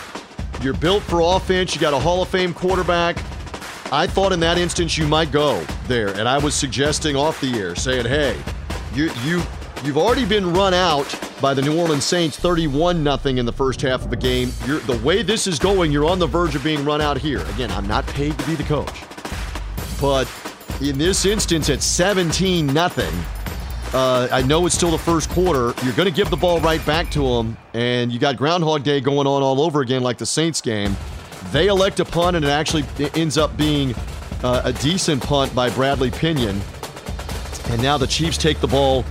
You're 0.62 0.74
built 0.74 1.02
for 1.02 1.20
offense. 1.20 1.74
You 1.74 1.80
got 1.80 1.92
a 1.94 1.98
Hall 1.98 2.22
of 2.22 2.28
Fame 2.28 2.54
quarterback. 2.54 3.16
I 3.90 4.06
thought 4.06 4.32
in 4.32 4.40
that 4.40 4.56
instance 4.56 4.96
you 4.96 5.06
might 5.06 5.32
go 5.32 5.62
there, 5.88 6.08
and 6.08 6.28
I 6.28 6.38
was 6.38 6.54
suggesting 6.54 7.16
off 7.16 7.40
the 7.40 7.52
air, 7.58 7.74
saying, 7.74 8.06
"Hey, 8.06 8.36
you 8.94 9.10
you 9.24 9.42
you've 9.84 9.98
already 9.98 10.24
been 10.24 10.52
run 10.52 10.74
out 10.74 11.12
by 11.40 11.54
the 11.54 11.62
New 11.62 11.78
Orleans 11.78 12.04
Saints, 12.04 12.38
31 12.38 13.02
0 13.02 13.18
in 13.36 13.46
the 13.46 13.52
first 13.52 13.80
half 13.80 14.04
of 14.04 14.12
a 14.12 14.16
game. 14.16 14.52
You're, 14.66 14.78
the 14.80 14.98
way 14.98 15.22
this 15.22 15.46
is 15.46 15.58
going, 15.58 15.90
you're 15.90 16.04
on 16.04 16.18
the 16.18 16.26
verge 16.26 16.54
of 16.54 16.62
being 16.62 16.84
run 16.84 17.00
out 17.00 17.18
here. 17.18 17.40
Again, 17.50 17.70
I'm 17.72 17.86
not 17.86 18.06
paid 18.08 18.38
to 18.38 18.46
be 18.46 18.54
the 18.54 18.64
coach, 18.64 19.02
but 20.00 20.28
in 20.80 20.98
this 20.98 21.24
instance, 21.24 21.68
at 21.70 21.82
17 21.82 22.68
0, 22.68 22.88
Uh, 23.92 24.28
I 24.32 24.42
know 24.42 24.64
it's 24.66 24.74
still 24.74 24.90
the 24.90 24.98
first 24.98 25.28
quarter. 25.30 25.74
You're 25.84 25.94
going 25.94 26.08
to 26.08 26.14
give 26.14 26.30
the 26.30 26.36
ball 26.36 26.60
right 26.60 26.84
back 26.86 27.10
to 27.12 27.20
them, 27.20 27.56
and 27.74 28.10
you 28.10 28.18
got 28.18 28.36
Groundhog 28.36 28.84
Day 28.84 29.00
going 29.00 29.26
on 29.26 29.42
all 29.42 29.60
over 29.60 29.80
again, 29.80 30.02
like 30.02 30.18
the 30.18 30.26
Saints 30.26 30.60
game. 30.60 30.96
They 31.50 31.66
elect 31.66 32.00
a 32.00 32.04
punt, 32.04 32.36
and 32.36 32.44
it 32.44 32.48
actually 32.48 32.84
ends 33.14 33.36
up 33.36 33.56
being 33.56 33.94
uh, 34.42 34.62
a 34.64 34.72
decent 34.72 35.22
punt 35.22 35.54
by 35.54 35.70
Bradley 35.70 36.10
Pinion. 36.10 36.60
And 37.68 37.82
now 37.82 37.98
the 37.98 38.06
Chiefs 38.06 38.38
take 38.38 38.60
the 38.60 38.66
ball 38.66 39.04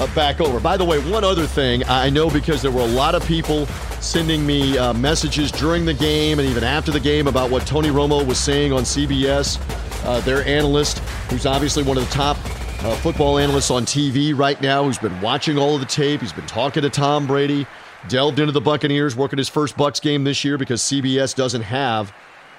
uh, 0.00 0.14
back 0.14 0.40
over. 0.40 0.58
By 0.58 0.76
the 0.76 0.84
way, 0.84 0.98
one 1.10 1.24
other 1.24 1.46
thing 1.46 1.84
I 1.84 2.10
know 2.10 2.30
because 2.30 2.62
there 2.62 2.70
were 2.70 2.80
a 2.80 2.86
lot 2.86 3.14
of 3.14 3.24
people 3.26 3.66
sending 4.00 4.46
me 4.46 4.78
uh, 4.78 4.92
messages 4.94 5.52
during 5.52 5.84
the 5.84 5.94
game 5.94 6.38
and 6.38 6.48
even 6.48 6.64
after 6.64 6.90
the 6.90 7.00
game 7.00 7.26
about 7.26 7.50
what 7.50 7.66
Tony 7.66 7.90
Romo 7.90 8.26
was 8.26 8.38
saying 8.38 8.72
on 8.72 8.82
CBS. 8.82 9.60
Uh, 10.04 10.18
their 10.20 10.44
analyst, 10.46 10.98
who's 11.28 11.44
obviously 11.44 11.82
one 11.82 11.98
of 11.98 12.08
the 12.08 12.10
top 12.10 12.38
uh, 12.82 12.96
football 12.96 13.38
analysts 13.38 13.70
on 13.70 13.84
TV 13.84 14.36
right 14.36 14.60
now 14.62 14.82
who's 14.82 14.98
been 14.98 15.20
watching 15.20 15.58
all 15.58 15.74
of 15.74 15.80
the 15.80 15.86
tape. 15.86 16.22
He's 16.22 16.32
been 16.32 16.46
talking 16.46 16.82
to 16.82 16.88
Tom 16.88 17.26
Brady, 17.26 17.66
delved 18.08 18.38
into 18.38 18.52
the 18.52 18.60
Buccaneers, 18.62 19.14
working 19.14 19.36
his 19.36 19.50
first 19.50 19.76
Bucks 19.76 20.00
game 20.00 20.24
this 20.24 20.42
year 20.42 20.56
because 20.56 20.80
CBS 20.80 21.34
doesn't 21.34 21.62
have 21.62 22.14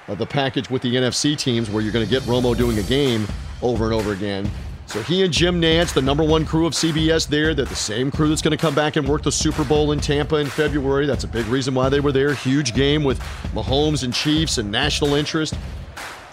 uh, 0.07 0.13
the 0.13 0.27
package 0.27 0.69
with 0.69 0.83
the 0.83 0.95
NFC 0.95 1.35
teams 1.35 1.71
where 1.71 1.81
you're 1.81 1.91
going 1.91 2.05
to 2.05 2.09
get 2.09 2.21
Romo 2.23 2.55
doing 2.55 2.77
a 2.77 2.83
game 2.83 3.27
over 3.63 3.85
and 3.85 3.93
over 3.95 4.13
again. 4.13 4.49
So 4.91 5.01
he 5.03 5.23
and 5.23 5.31
Jim 5.31 5.61
Nantz, 5.61 5.93
the 5.93 6.01
number 6.01 6.21
one 6.21 6.45
crew 6.45 6.65
of 6.65 6.73
CBS 6.73 7.25
there, 7.25 7.53
they're 7.53 7.63
the 7.63 7.73
same 7.73 8.11
crew 8.11 8.27
that's 8.27 8.41
going 8.41 8.51
to 8.51 8.57
come 8.57 8.75
back 8.75 8.97
and 8.97 9.07
work 9.07 9.23
the 9.23 9.31
Super 9.31 9.63
Bowl 9.63 9.93
in 9.93 10.01
Tampa 10.01 10.35
in 10.35 10.47
February. 10.47 11.05
That's 11.05 11.23
a 11.23 11.29
big 11.29 11.45
reason 11.45 11.73
why 11.73 11.87
they 11.87 12.01
were 12.01 12.11
there. 12.11 12.33
Huge 12.33 12.73
game 12.73 13.05
with 13.05 13.17
Mahomes 13.53 14.03
and 14.03 14.13
Chiefs 14.13 14.57
and 14.57 14.69
national 14.69 15.15
interest. 15.15 15.53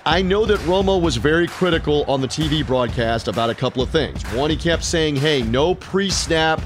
I 0.04 0.22
know 0.22 0.44
that 0.44 0.58
Romo 0.60 1.00
was 1.00 1.16
very 1.16 1.46
critical 1.46 2.04
on 2.08 2.20
the 2.20 2.26
TV 2.26 2.66
broadcast 2.66 3.28
about 3.28 3.48
a 3.48 3.54
couple 3.54 3.80
of 3.80 3.90
things. 3.90 4.20
One, 4.32 4.50
he 4.50 4.56
kept 4.56 4.82
saying, 4.82 5.14
hey, 5.14 5.42
no 5.42 5.76
pre 5.76 6.10
snap 6.10 6.60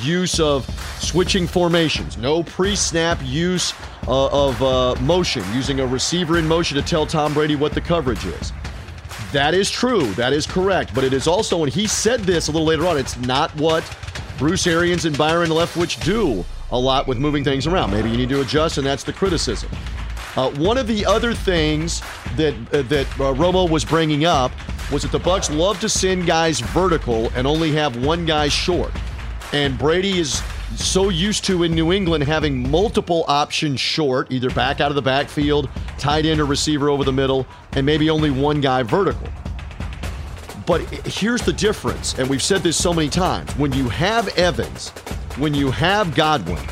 use 0.00 0.38
of 0.38 0.64
switching 1.00 1.48
formations, 1.48 2.16
no 2.16 2.44
pre 2.44 2.76
snap 2.76 3.18
use 3.24 3.74
uh, 4.06 4.28
of 4.28 4.62
uh, 4.62 4.94
motion, 5.00 5.42
using 5.52 5.80
a 5.80 5.86
receiver 5.88 6.38
in 6.38 6.46
motion 6.46 6.76
to 6.76 6.84
tell 6.84 7.04
Tom 7.04 7.34
Brady 7.34 7.56
what 7.56 7.72
the 7.72 7.80
coverage 7.80 8.24
is. 8.26 8.52
That 9.32 9.54
is 9.54 9.70
true. 9.70 10.12
That 10.12 10.32
is 10.32 10.46
correct. 10.46 10.94
But 10.94 11.04
it 11.04 11.12
is 11.12 11.26
also, 11.26 11.64
and 11.64 11.72
he 11.72 11.86
said 11.86 12.20
this 12.20 12.48
a 12.48 12.52
little 12.52 12.66
later 12.66 12.86
on, 12.86 12.98
it's 12.98 13.16
not 13.18 13.50
what 13.56 13.82
Bruce 14.38 14.66
Arians 14.66 15.04
and 15.04 15.16
Byron 15.16 15.50
Leftwich 15.50 16.04
do 16.04 16.44
a 16.70 16.78
lot 16.78 17.06
with 17.06 17.18
moving 17.18 17.42
things 17.42 17.66
around. 17.66 17.90
Maybe 17.90 18.10
you 18.10 18.16
need 18.16 18.28
to 18.28 18.40
adjust, 18.40 18.78
and 18.78 18.86
that's 18.86 19.04
the 19.04 19.12
criticism. 19.12 19.70
Uh, 20.36 20.50
one 20.52 20.78
of 20.78 20.86
the 20.86 21.04
other 21.04 21.34
things 21.34 22.00
that 22.36 22.54
uh, 22.72 22.82
that 22.82 23.06
uh, 23.20 23.34
Romo 23.34 23.68
was 23.68 23.84
bringing 23.84 24.24
up 24.24 24.50
was 24.90 25.02
that 25.02 25.12
the 25.12 25.18
Bucks 25.18 25.50
love 25.50 25.78
to 25.80 25.88
send 25.88 26.26
guys 26.26 26.60
vertical 26.60 27.30
and 27.34 27.46
only 27.46 27.72
have 27.72 28.02
one 28.04 28.24
guy 28.24 28.48
short. 28.48 28.92
And 29.52 29.78
Brady 29.78 30.18
is 30.18 30.42
so 30.76 31.10
used 31.10 31.44
to 31.44 31.64
in 31.64 31.74
New 31.74 31.92
England 31.92 32.24
having 32.24 32.70
multiple 32.70 33.26
options 33.28 33.78
short, 33.78 34.32
either 34.32 34.48
back 34.50 34.80
out 34.80 34.90
of 34.90 34.94
the 34.94 35.02
backfield, 35.02 35.68
tight 35.98 36.24
end 36.24 36.40
or 36.40 36.46
receiver 36.46 36.88
over 36.88 37.04
the 37.04 37.12
middle, 37.12 37.46
and 37.74 37.84
maybe 37.86 38.10
only 38.10 38.30
one 38.30 38.60
guy 38.60 38.82
vertical. 38.82 39.28
But 40.66 40.82
here's 41.06 41.42
the 41.42 41.52
difference, 41.52 42.18
and 42.18 42.28
we've 42.28 42.42
said 42.42 42.62
this 42.62 42.76
so 42.76 42.94
many 42.94 43.08
times. 43.08 43.50
When 43.56 43.72
you 43.72 43.88
have 43.88 44.28
Evans, 44.38 44.90
when 45.36 45.54
you 45.54 45.70
have 45.70 46.14
Godwin, 46.14 46.62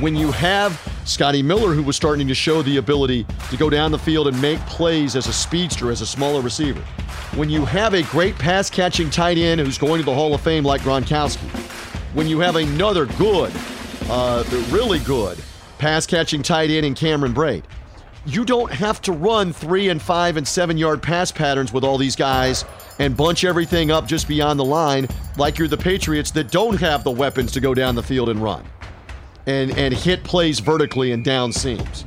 when 0.00 0.16
you 0.16 0.32
have 0.32 0.80
Scotty 1.04 1.42
Miller, 1.42 1.72
who 1.72 1.82
was 1.82 1.96
starting 1.96 2.26
to 2.28 2.34
show 2.34 2.62
the 2.62 2.78
ability 2.78 3.26
to 3.50 3.56
go 3.56 3.70
down 3.70 3.92
the 3.92 3.98
field 3.98 4.28
and 4.28 4.40
make 4.42 4.58
plays 4.60 5.16
as 5.16 5.26
a 5.26 5.32
speedster, 5.32 5.90
as 5.90 6.00
a 6.00 6.06
smaller 6.06 6.40
receiver. 6.40 6.80
When 7.36 7.48
you 7.48 7.64
have 7.64 7.94
a 7.94 8.02
great 8.04 8.36
pass 8.38 8.68
catching 8.68 9.08
tight 9.08 9.38
end 9.38 9.60
who's 9.60 9.78
going 9.78 10.00
to 10.00 10.04
the 10.04 10.14
Hall 10.14 10.34
of 10.34 10.40
Fame 10.40 10.64
like 10.64 10.80
Gronkowski. 10.82 11.48
When 12.14 12.26
you 12.26 12.40
have 12.40 12.56
another 12.56 13.06
good, 13.06 13.52
uh, 14.08 14.44
really 14.70 14.98
good 15.00 15.38
pass 15.78 16.06
catching 16.06 16.42
tight 16.42 16.70
end 16.70 16.84
in 16.84 16.94
Cameron 16.94 17.32
Brate. 17.32 17.62
You 18.28 18.44
don't 18.44 18.70
have 18.70 19.00
to 19.02 19.12
run 19.12 19.54
three 19.54 19.88
and 19.88 20.02
five 20.02 20.36
and 20.36 20.46
seven 20.46 20.76
yard 20.76 21.02
pass 21.02 21.32
patterns 21.32 21.72
with 21.72 21.82
all 21.82 21.96
these 21.96 22.14
guys 22.14 22.66
and 22.98 23.16
bunch 23.16 23.42
everything 23.42 23.90
up 23.90 24.06
just 24.06 24.28
beyond 24.28 24.60
the 24.60 24.66
line 24.66 25.08
like 25.38 25.56
you're 25.56 25.66
the 25.66 25.78
Patriots 25.78 26.30
that 26.32 26.50
don't 26.50 26.78
have 26.78 27.04
the 27.04 27.10
weapons 27.10 27.52
to 27.52 27.60
go 27.60 27.72
down 27.72 27.94
the 27.94 28.02
field 28.02 28.28
and 28.28 28.42
run 28.42 28.66
and 29.46 29.70
and 29.78 29.94
hit 29.94 30.22
plays 30.24 30.60
vertically 30.60 31.12
and 31.12 31.24
down 31.24 31.52
seams. 31.52 32.04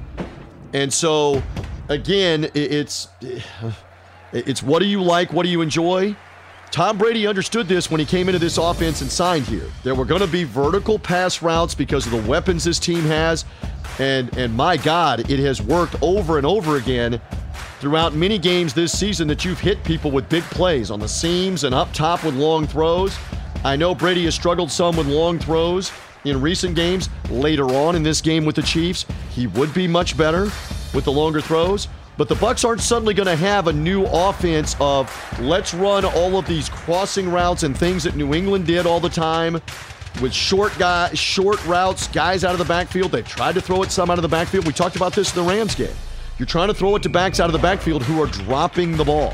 And 0.74 0.94
so, 0.94 1.42
again, 1.90 2.52
it's 2.54 3.08
it's 4.32 4.62
what 4.62 4.80
do 4.80 4.86
you 4.86 5.02
like? 5.02 5.34
What 5.34 5.42
do 5.42 5.50
you 5.50 5.62
enjoy? 5.62 6.16
Tom 6.72 6.98
Brady 6.98 7.28
understood 7.28 7.68
this 7.68 7.92
when 7.92 8.00
he 8.00 8.06
came 8.06 8.30
into 8.30 8.40
this 8.40 8.58
offense 8.58 9.02
and 9.02 9.12
signed 9.12 9.46
here. 9.46 9.66
There 9.84 9.94
were 9.94 10.06
going 10.06 10.22
to 10.22 10.28
be 10.28 10.46
vertical 10.46 10.98
pass 10.98 11.42
routes 11.42 11.76
because 11.76 12.06
of 12.06 12.14
the 12.14 12.30
weapons 12.30 12.64
this 12.64 12.80
team 12.80 13.02
has. 13.02 13.44
And 14.00 14.36
and 14.38 14.54
my 14.54 14.78
God, 14.78 15.30
it 15.30 15.40
has 15.40 15.62
worked 15.62 16.02
over 16.02 16.38
and 16.38 16.46
over 16.46 16.78
again 16.78 17.20
throughout 17.82 18.14
many 18.14 18.38
games 18.38 18.74
this 18.74 18.98
season 18.98 19.28
that 19.28 19.44
you've 19.44 19.60
hit 19.60 19.84
people 19.84 20.12
with 20.12 20.30
big 20.30 20.44
plays 20.44 20.92
on 20.92 21.02
the 21.02 21.10
seams 21.10 21.66
and 21.66 21.76
up 21.76 21.92
top 21.92 22.24
with 22.24 22.36
long 22.36 22.66
throws. 22.66 23.18
I 23.66 23.76
know 23.76 23.94
Brady 23.94 24.24
has 24.26 24.36
struggled 24.36 24.72
some 24.72 24.96
with 24.96 25.08
long 25.08 25.40
throws 25.40 25.92
in 26.24 26.40
recent 26.40 26.76
games. 26.76 27.10
Later 27.30 27.66
on 27.66 27.98
in 27.98 28.04
this 28.04 28.22
game 28.22 28.46
with 28.46 28.56
the 28.56 28.62
Chiefs, 28.62 29.06
he 29.32 29.48
would 29.48 29.74
be 29.74 29.90
much 29.90 30.18
better 30.18 30.44
with 30.94 31.04
the 31.04 31.12
longer 31.12 31.42
throws. 31.42 31.90
But 32.17 32.28
the 32.28 32.36
Bucks 32.36 32.63
aren't 32.63 32.82
suddenly 32.82 33.13
going 33.13 33.28
to 33.28 33.36
have 33.36 33.67
a 33.67 33.74
new 33.74 34.06
offense 34.06 34.76
of 34.80 35.10
let's 35.39 35.74
run 35.74 36.06
all 36.06 36.38
of 36.38 36.45
these 36.45 36.69
crossing 36.69 37.30
routes 37.30 37.63
and 37.63 37.78
things 37.78 38.04
that 38.04 38.15
New 38.15 38.34
England 38.34 38.67
did 38.67 38.86
all 38.86 39.00
the 39.00 39.10
time 39.10 39.62
with 40.21 40.34
short 40.34 40.78
guy, 40.78 41.13
short 41.13 41.65
routes, 41.65 42.08
guys 42.10 42.43
out 42.43 42.52
of 42.52 42.60
the 42.60 42.65
backfield. 42.65 43.12
They 43.12 43.21
tried 43.21 43.56
to 43.56 43.62
throw 43.62 43.82
it 43.84 43.91
some 43.91 44.12
out 44.12 44.17
of 44.17 44.24
the 44.24 44.28
backfield. 44.28 44.67
We 44.67 44.74
talked 44.74 44.95
about 44.95 45.13
this 45.13 45.36
in 45.36 45.43
the 45.43 45.50
Rams 45.50 45.74
game. 45.74 45.95
You're 46.38 46.47
trying 46.47 46.67
to 46.67 46.74
throw 46.74 46.95
it 46.95 47.04
to 47.04 47.10
backs 47.10 47.39
out 47.39 47.47
of 47.47 47.54
the 47.54 47.60
backfield 47.60 48.04
who 48.04 48.21
are 48.21 48.28
dropping 48.28 48.97
the 48.97 49.06
ball. 49.06 49.34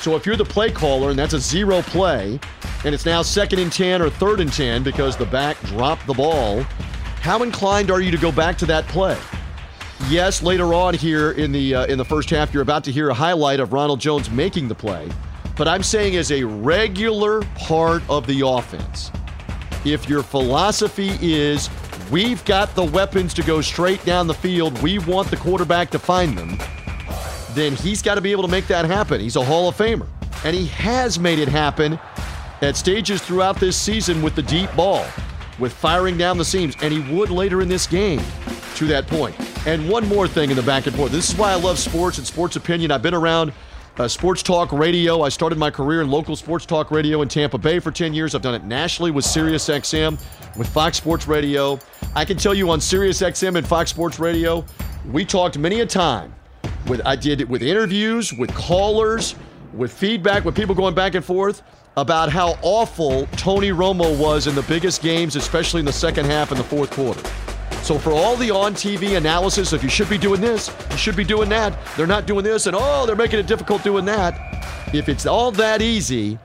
So 0.00 0.16
if 0.16 0.26
you're 0.26 0.36
the 0.36 0.44
play 0.44 0.70
caller 0.70 1.10
and 1.10 1.18
that's 1.18 1.32
a 1.32 1.38
zero 1.38 1.80
play, 1.82 2.38
and 2.84 2.94
it's 2.94 3.06
now 3.06 3.22
second 3.22 3.60
and 3.60 3.72
10 3.72 4.02
or 4.02 4.10
third 4.10 4.40
and 4.40 4.52
10 4.52 4.82
because 4.82 5.16
the 5.16 5.26
back 5.26 5.60
dropped 5.62 6.06
the 6.06 6.14
ball, 6.14 6.62
how 7.20 7.42
inclined 7.42 7.90
are 7.90 8.00
you 8.00 8.10
to 8.10 8.18
go 8.18 8.32
back 8.32 8.58
to 8.58 8.66
that 8.66 8.86
play? 8.88 9.16
Yes, 10.08 10.42
later 10.42 10.74
on 10.74 10.94
here 10.94 11.32
in 11.32 11.52
the 11.52 11.74
uh, 11.74 11.86
in 11.86 11.96
the 11.96 12.04
first 12.04 12.28
half, 12.28 12.52
you're 12.52 12.62
about 12.62 12.84
to 12.84 12.92
hear 12.92 13.08
a 13.08 13.14
highlight 13.14 13.60
of 13.60 13.72
Ronald 13.72 14.00
Jones 14.00 14.30
making 14.30 14.68
the 14.68 14.74
play. 14.74 15.08
But 15.56 15.68
I'm 15.68 15.82
saying 15.82 16.16
as 16.16 16.32
a 16.32 16.44
regular 16.44 17.42
part 17.56 18.02
of 18.10 18.26
the 18.26 18.46
offense, 18.46 19.10
if 19.84 20.08
your 20.08 20.22
philosophy 20.22 21.12
is 21.20 21.70
we've 22.10 22.44
got 22.44 22.74
the 22.74 22.84
weapons 22.84 23.32
to 23.34 23.42
go 23.42 23.60
straight 23.60 24.04
down 24.04 24.26
the 24.26 24.34
field, 24.34 24.80
we 24.82 24.98
want 24.98 25.30
the 25.30 25.36
quarterback 25.36 25.90
to 25.90 25.98
find 25.98 26.36
them, 26.36 26.58
then 27.50 27.74
he's 27.74 28.02
got 28.02 28.16
to 28.16 28.20
be 28.20 28.32
able 28.32 28.42
to 28.42 28.50
make 28.50 28.66
that 28.66 28.84
happen. 28.84 29.20
He's 29.20 29.36
a 29.36 29.44
Hall 29.44 29.68
of 29.68 29.76
Famer. 29.76 30.06
And 30.44 30.56
he 30.56 30.66
has 30.66 31.18
made 31.18 31.38
it 31.38 31.48
happen 31.48 31.98
at 32.60 32.76
stages 32.76 33.22
throughout 33.22 33.56
this 33.60 33.76
season 33.76 34.22
with 34.22 34.34
the 34.34 34.42
deep 34.42 34.74
ball, 34.74 35.06
with 35.58 35.72
firing 35.72 36.18
down 36.18 36.38
the 36.38 36.44
seams, 36.44 36.76
and 36.82 36.92
he 36.92 37.14
would 37.14 37.30
later 37.30 37.60
in 37.60 37.68
this 37.68 37.86
game 37.86 38.22
to 38.74 38.86
that 38.86 39.06
point. 39.06 39.36
And 39.64 39.88
one 39.88 40.08
more 40.08 40.26
thing 40.26 40.50
in 40.50 40.56
the 40.56 40.62
back 40.62 40.86
and 40.86 40.96
forth. 40.96 41.12
This 41.12 41.30
is 41.30 41.36
why 41.36 41.52
I 41.52 41.54
love 41.54 41.78
sports 41.78 42.18
and 42.18 42.26
sports 42.26 42.56
opinion. 42.56 42.90
I've 42.90 43.02
been 43.02 43.14
around 43.14 43.52
uh, 43.96 44.08
sports 44.08 44.42
talk 44.42 44.72
radio. 44.72 45.22
I 45.22 45.28
started 45.28 45.56
my 45.56 45.70
career 45.70 46.02
in 46.02 46.10
local 46.10 46.34
sports 46.34 46.66
talk 46.66 46.90
radio 46.90 47.22
in 47.22 47.28
Tampa 47.28 47.58
Bay 47.58 47.78
for 47.78 47.92
10 47.92 48.12
years. 48.12 48.34
I've 48.34 48.42
done 48.42 48.56
it 48.56 48.64
nationally 48.64 49.12
with 49.12 49.24
Sirius 49.24 49.68
XM, 49.68 50.18
with 50.56 50.68
Fox 50.68 50.96
Sports 50.96 51.28
Radio. 51.28 51.78
I 52.16 52.24
can 52.24 52.36
tell 52.36 52.54
you 52.54 52.70
on 52.70 52.80
Sirius 52.80 53.22
XM 53.22 53.56
and 53.56 53.66
Fox 53.66 53.90
Sports 53.90 54.18
Radio, 54.18 54.64
we 55.12 55.24
talked 55.24 55.56
many 55.56 55.80
a 55.80 55.86
time. 55.86 56.34
With 56.88 57.00
I 57.06 57.14
did 57.14 57.40
it 57.40 57.48
with 57.48 57.62
interviews, 57.62 58.32
with 58.32 58.52
callers, 58.54 59.36
with 59.72 59.92
feedback, 59.92 60.44
with 60.44 60.56
people 60.56 60.74
going 60.74 60.96
back 60.96 61.14
and 61.14 61.24
forth 61.24 61.62
about 61.96 62.30
how 62.30 62.58
awful 62.62 63.26
Tony 63.36 63.70
Romo 63.70 64.18
was 64.18 64.48
in 64.48 64.56
the 64.56 64.62
biggest 64.62 65.02
games, 65.02 65.36
especially 65.36 65.78
in 65.78 65.86
the 65.86 65.92
second 65.92 66.24
half 66.24 66.50
and 66.50 66.58
the 66.58 66.64
fourth 66.64 66.90
quarter. 66.90 67.22
So 67.82 67.98
for 67.98 68.12
all 68.12 68.36
the 68.36 68.50
on-TV 68.50 69.16
analysis 69.16 69.72
of 69.72 69.82
you 69.82 69.88
should 69.88 70.08
be 70.08 70.18
doing 70.18 70.40
this, 70.40 70.74
you 70.90 70.96
should 70.96 71.16
be 71.16 71.24
doing 71.24 71.48
that, 71.48 71.76
they're 71.96 72.06
not 72.06 72.26
doing 72.26 72.44
this, 72.44 72.66
and 72.66 72.76
oh, 72.78 73.06
they're 73.06 73.16
making 73.16 73.40
it 73.40 73.46
difficult 73.46 73.82
doing 73.82 74.04
that. 74.04 74.94
If 74.94 75.08
it's 75.08 75.26
all 75.26 75.50
that 75.52 75.82
easy, 75.82 76.38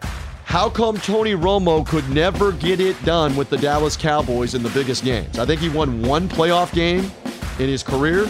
how 0.45 0.69
come 0.69 0.97
Tony 0.97 1.34
Romo 1.34 1.86
could 1.86 2.10
never 2.10 2.52
get 2.52 2.80
it 2.80 3.02
done 3.06 3.36
with 3.36 3.50
the 3.50 3.58
Dallas 3.58 3.95
Cowboys 3.95 4.56
in 4.56 4.63
the 4.63 4.69
biggest 4.69 5.04
games? 5.04 5.38
I 5.38 5.45
think 5.45 5.62
he 5.62 5.69
won 5.69 6.02
one 6.02 6.28
playoff 6.28 6.73
game 6.73 7.12
in 7.60 7.69
his 7.69 7.84
career, 7.84 8.26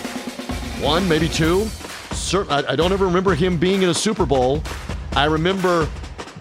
one, 0.79 1.07
maybe 1.07 1.29
two 1.29 1.67
I 2.33 2.75
don't 2.75 2.91
ever 2.91 3.05
remember 3.05 3.35
him 3.35 3.57
being 3.57 3.83
in 3.83 3.89
a 3.89 3.93
Super 3.93 4.25
Bowl. 4.25 4.61
I 5.13 5.25
remember 5.25 5.87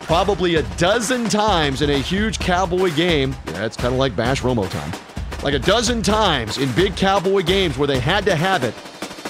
probably 0.00 0.56
a 0.56 0.62
dozen 0.76 1.28
times 1.28 1.80
in 1.82 1.90
a 1.90 1.98
huge 1.98 2.40
Cowboy 2.40 2.92
game. 2.94 3.36
Yeah, 3.48 3.66
it's 3.66 3.76
kind 3.76 3.92
of 3.92 3.98
like 3.98 4.16
Bash 4.16 4.42
Romo 4.42 4.68
time. 4.68 5.05
Like 5.42 5.54
a 5.54 5.58
dozen 5.58 6.02
times 6.02 6.58
in 6.58 6.72
big 6.72 6.96
Cowboy 6.96 7.42
games 7.42 7.78
where 7.78 7.86
they 7.86 8.00
had 8.00 8.24
to 8.24 8.34
have 8.34 8.64
it 8.64 8.74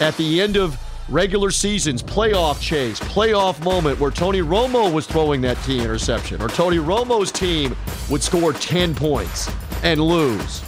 at 0.01 0.17
the 0.17 0.41
end 0.41 0.57
of 0.57 0.79
regular 1.09 1.51
seasons, 1.51 2.03
playoff 2.03 2.61
chase, 2.61 2.99
playoff 3.01 3.63
moment 3.63 3.99
where 4.01 4.11
Tony 4.11 4.41
Romo 4.41 4.93
was 4.93 5.07
throwing 5.07 5.41
that 5.43 5.57
T 5.65 5.81
interception, 5.81 6.43
or 6.43 6.49
Tony 6.49 6.79
Romo's 6.79 7.31
team 7.31 7.77
would 8.11 8.23
score 8.23 8.53
10 8.53 8.95
points 8.95 9.51
and 9.83 10.01
lose. 10.01 10.63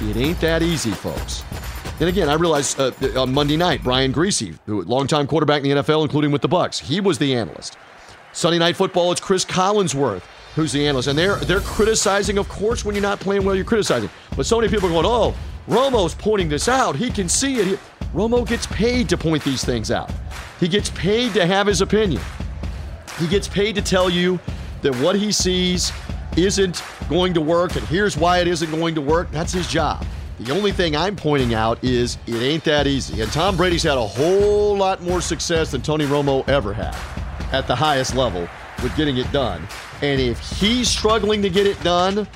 It 0.00 0.16
ain't 0.16 0.40
that 0.40 0.62
easy, 0.62 0.90
folks. 0.90 1.44
And 2.00 2.08
again, 2.08 2.28
I 2.28 2.34
realize 2.34 2.78
uh, 2.78 2.92
on 3.16 3.32
Monday 3.32 3.56
night, 3.56 3.82
Brian 3.82 4.12
who 4.12 4.82
longtime 4.82 5.26
quarterback 5.26 5.62
in 5.62 5.76
the 5.76 5.82
NFL, 5.82 6.02
including 6.02 6.32
with 6.32 6.42
the 6.42 6.48
Bucks, 6.48 6.80
he 6.80 7.00
was 7.00 7.18
the 7.18 7.34
analyst. 7.34 7.78
Sunday 8.32 8.58
night 8.58 8.76
football, 8.76 9.12
it's 9.12 9.20
Chris 9.20 9.44
Collinsworth 9.44 10.22
who's 10.54 10.72
the 10.72 10.86
analyst, 10.86 11.08
and 11.08 11.18
they're 11.18 11.36
they're 11.36 11.60
criticizing. 11.60 12.38
Of 12.38 12.48
course, 12.48 12.84
when 12.84 12.94
you're 12.94 13.02
not 13.02 13.20
playing 13.20 13.44
well, 13.44 13.54
you're 13.54 13.64
criticizing. 13.64 14.10
But 14.36 14.46
so 14.46 14.58
many 14.58 14.68
people 14.68 14.88
are 14.88 14.92
going, 14.92 15.06
"Oh, 15.06 15.34
Romo's 15.68 16.14
pointing 16.14 16.48
this 16.48 16.68
out. 16.68 16.96
He 16.96 17.10
can 17.10 17.28
see 17.28 17.56
it." 17.56 17.66
He, 17.66 17.78
Romo 18.14 18.46
gets 18.46 18.66
paid 18.68 19.08
to 19.08 19.16
point 19.16 19.42
these 19.42 19.64
things 19.64 19.90
out. 19.90 20.10
He 20.60 20.68
gets 20.68 20.90
paid 20.90 21.34
to 21.34 21.46
have 21.46 21.66
his 21.66 21.80
opinion. 21.80 22.22
He 23.18 23.26
gets 23.26 23.48
paid 23.48 23.74
to 23.74 23.82
tell 23.82 24.08
you 24.08 24.38
that 24.82 24.94
what 24.96 25.16
he 25.16 25.32
sees 25.32 25.92
isn't 26.36 26.82
going 27.08 27.34
to 27.34 27.40
work, 27.40 27.76
and 27.76 27.86
here's 27.88 28.16
why 28.16 28.38
it 28.38 28.48
isn't 28.48 28.70
going 28.70 28.94
to 28.94 29.00
work. 29.00 29.30
That's 29.30 29.52
his 29.52 29.66
job. 29.66 30.04
The 30.40 30.52
only 30.52 30.72
thing 30.72 30.96
I'm 30.96 31.14
pointing 31.14 31.54
out 31.54 31.82
is 31.82 32.18
it 32.26 32.42
ain't 32.42 32.64
that 32.64 32.86
easy. 32.86 33.20
And 33.20 33.30
Tom 33.30 33.56
Brady's 33.56 33.84
had 33.84 33.98
a 33.98 34.06
whole 34.06 34.76
lot 34.76 35.00
more 35.00 35.20
success 35.20 35.70
than 35.70 35.80
Tony 35.80 36.06
Romo 36.06 36.46
ever 36.48 36.72
had 36.72 36.96
at 37.52 37.68
the 37.68 37.76
highest 37.76 38.16
level 38.16 38.48
with 38.82 38.96
getting 38.96 39.16
it 39.16 39.30
done. 39.30 39.66
And 40.02 40.20
if 40.20 40.40
he's 40.58 40.88
struggling 40.88 41.42
to 41.42 41.50
get 41.50 41.66
it 41.66 41.82
done, 41.82 42.26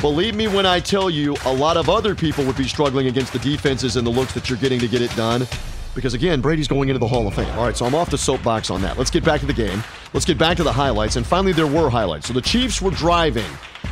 believe 0.00 0.34
me 0.34 0.48
when 0.48 0.66
I 0.66 0.80
tell 0.80 1.10
you, 1.10 1.36
a 1.44 1.52
lot 1.52 1.76
of 1.76 1.88
other 1.88 2.14
people 2.14 2.44
would 2.44 2.56
be 2.56 2.68
struggling 2.68 3.06
against 3.06 3.32
the 3.32 3.38
defenses 3.38 3.96
and 3.96 4.06
the 4.06 4.10
looks 4.10 4.32
that 4.34 4.48
you're 4.48 4.58
getting 4.58 4.80
to 4.80 4.88
get 4.88 5.02
it 5.02 5.14
done. 5.16 5.46
Because 5.94 6.14
again, 6.14 6.40
Brady's 6.40 6.68
going 6.68 6.88
into 6.88 7.00
the 7.00 7.08
Hall 7.08 7.26
of 7.26 7.34
Fame. 7.34 7.50
All 7.58 7.64
right, 7.64 7.76
so 7.76 7.84
I'm 7.84 7.94
off 7.94 8.10
the 8.10 8.18
soapbox 8.18 8.70
on 8.70 8.80
that. 8.82 8.96
Let's 8.96 9.10
get 9.10 9.24
back 9.24 9.40
to 9.40 9.46
the 9.46 9.52
game. 9.52 9.82
Let's 10.12 10.24
get 10.24 10.38
back 10.38 10.56
to 10.58 10.62
the 10.62 10.72
highlights. 10.72 11.16
And 11.16 11.26
finally, 11.26 11.52
there 11.52 11.66
were 11.66 11.90
highlights. 11.90 12.28
So 12.28 12.32
the 12.32 12.40
Chiefs 12.40 12.80
were 12.80 12.92
driving 12.92 13.50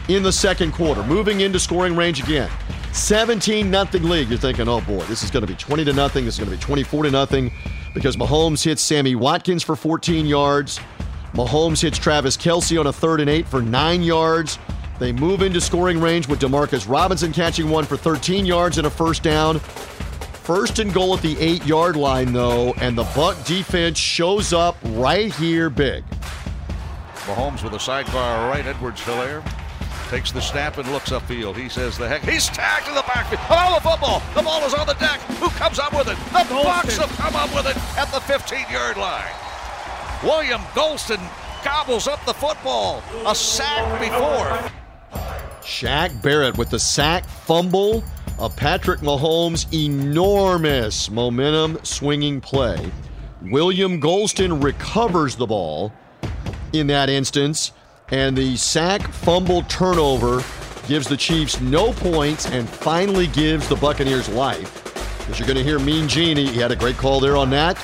in 0.09 0.23
the 0.23 0.33
second 0.33 0.73
quarter, 0.73 1.03
moving 1.03 1.41
into 1.41 1.59
scoring 1.59 1.97
range 1.97 2.23
again. 2.23 2.51
17 2.93 3.71
nothing 3.71 4.05
league. 4.05 4.29
You're 4.29 4.39
thinking, 4.39 4.69
oh 4.69 4.81
boy, 4.81 5.05
this 5.05 5.23
is 5.23 5.31
going 5.31 5.43
to 5.43 5.47
be 5.47 5.57
20 5.57 5.85
to 5.85 5.93
nothing. 5.93 6.25
This 6.25 6.35
is 6.35 6.45
going 6.45 6.51
to 6.51 6.57
be 6.57 6.63
24 6.63 7.05
to 7.05 7.11
nothing 7.11 7.53
because 7.95 8.17
Mahomes 8.17 8.65
hits 8.65 8.81
Sammy 8.81 9.15
Watkins 9.15 9.63
for 9.63 9.77
14 9.77 10.25
yards. 10.25 10.81
Mahomes 11.35 11.83
hits 11.83 11.99
Travis 11.99 12.37
Kelce 12.37 12.79
on 12.79 12.87
a 12.87 12.93
third 12.93 13.21
and 13.21 13.29
eight 13.29 13.47
for 13.47 13.63
nine 13.63 14.03
yards. 14.03 14.59
They 14.99 15.13
move 15.13 15.43
into 15.43 15.61
scoring 15.61 16.01
range 16.01 16.27
with 16.27 16.41
Demarcus 16.41 16.89
Robinson 16.89 17.33
catching 17.33 17.69
one 17.69 17.85
for 17.85 17.97
13 17.97 18.45
yards 18.47 18.79
and 18.79 18.87
a 18.87 18.91
first 18.91 19.23
down. 19.23 19.61
First 19.61 20.79
and 20.79 20.93
goal 20.93 21.15
at 21.15 21.23
the 21.23 21.39
eight 21.39 21.65
yard 21.67 21.95
line, 21.95 22.33
though, 22.33 22.73
and 22.81 22.97
the 22.97 23.05
Buck 23.15 23.43
defense 23.45 23.99
shows 23.99 24.53
up 24.53 24.77
right 24.85 25.33
here 25.35 25.69
big. 25.71 26.03
Mahomes 27.27 27.63
with 27.63 27.75
a 27.75 27.79
sidebar 27.79 28.49
right. 28.49 28.65
Edwards 28.65 29.03
Helaire 29.03 29.45
takes 30.09 30.33
the 30.33 30.41
snap 30.41 30.79
and 30.79 30.91
looks 30.91 31.11
upfield. 31.11 31.55
He 31.57 31.69
says 31.69 31.99
the 31.99 32.09
heck. 32.09 32.23
He's 32.23 32.49
tagged 32.49 32.89
in 32.89 32.95
the 32.95 33.03
backfield. 33.03 33.43
Oh, 33.51 33.75
the 33.75 33.89
football. 33.89 34.23
The 34.35 34.43
ball 34.43 34.65
is 34.65 34.73
on 34.73 34.87
the 34.87 34.95
deck. 34.95 35.21
Who 35.39 35.51
comes 35.51 35.79
up 35.79 35.93
with 35.93 36.09
it? 36.09 36.17
The 36.33 36.55
Bucs 36.55 36.97
have 36.97 37.11
come 37.19 37.37
up 37.37 37.55
with 37.55 37.67
it 37.67 37.77
at 37.99 38.11
the 38.11 38.21
15 38.21 38.65
yard 38.73 38.97
line. 38.97 39.48
William 40.23 40.61
Gholston 40.75 41.21
gobbles 41.65 42.09
up 42.09 42.25
the 42.25 42.35
football. 42.35 43.03
A 43.27 43.35
sack 43.35 44.01
before. 44.01 44.71
Shaq 45.63 46.21
Barrett 46.23 46.59
with 46.59 46.71
the 46.71 46.79
sack 46.79 47.25
fumble 47.25 48.03
of 48.39 48.57
Patrick 48.57 49.01
Mahomes' 49.01 49.73
enormous 49.73 51.09
momentum 51.09 51.79
swinging 51.85 52.41
play. 52.41 52.91
William 53.43 54.01
Gholston 54.01 54.63
recovers 54.63 55.37
the 55.37 55.47
ball 55.47 55.93
in 56.73 56.89
that 56.89 57.09
instance, 57.09 57.71
and 58.09 58.37
the 58.37 58.57
sack 58.57 59.03
fumble 59.03 59.63
turnover 59.63 60.43
gives 60.89 61.07
the 61.07 61.17
Chiefs 61.17 61.61
no 61.61 61.93
points 61.93 62.47
and 62.51 62.69
finally 62.69 63.29
gives 63.29 63.69
the 63.69 63.77
Buccaneers 63.77 64.29
life. 64.31 64.85
As 65.31 65.39
you're 65.39 65.47
going 65.47 65.59
to 65.59 65.65
hear 65.65 65.79
Mean 65.79 66.09
Gene, 66.09 66.37
he 66.37 66.57
had 66.57 66.73
a 66.73 66.77
great 66.77 66.97
call 66.97 67.21
there 67.21 67.37
on 67.37 67.51
that. 67.51 67.79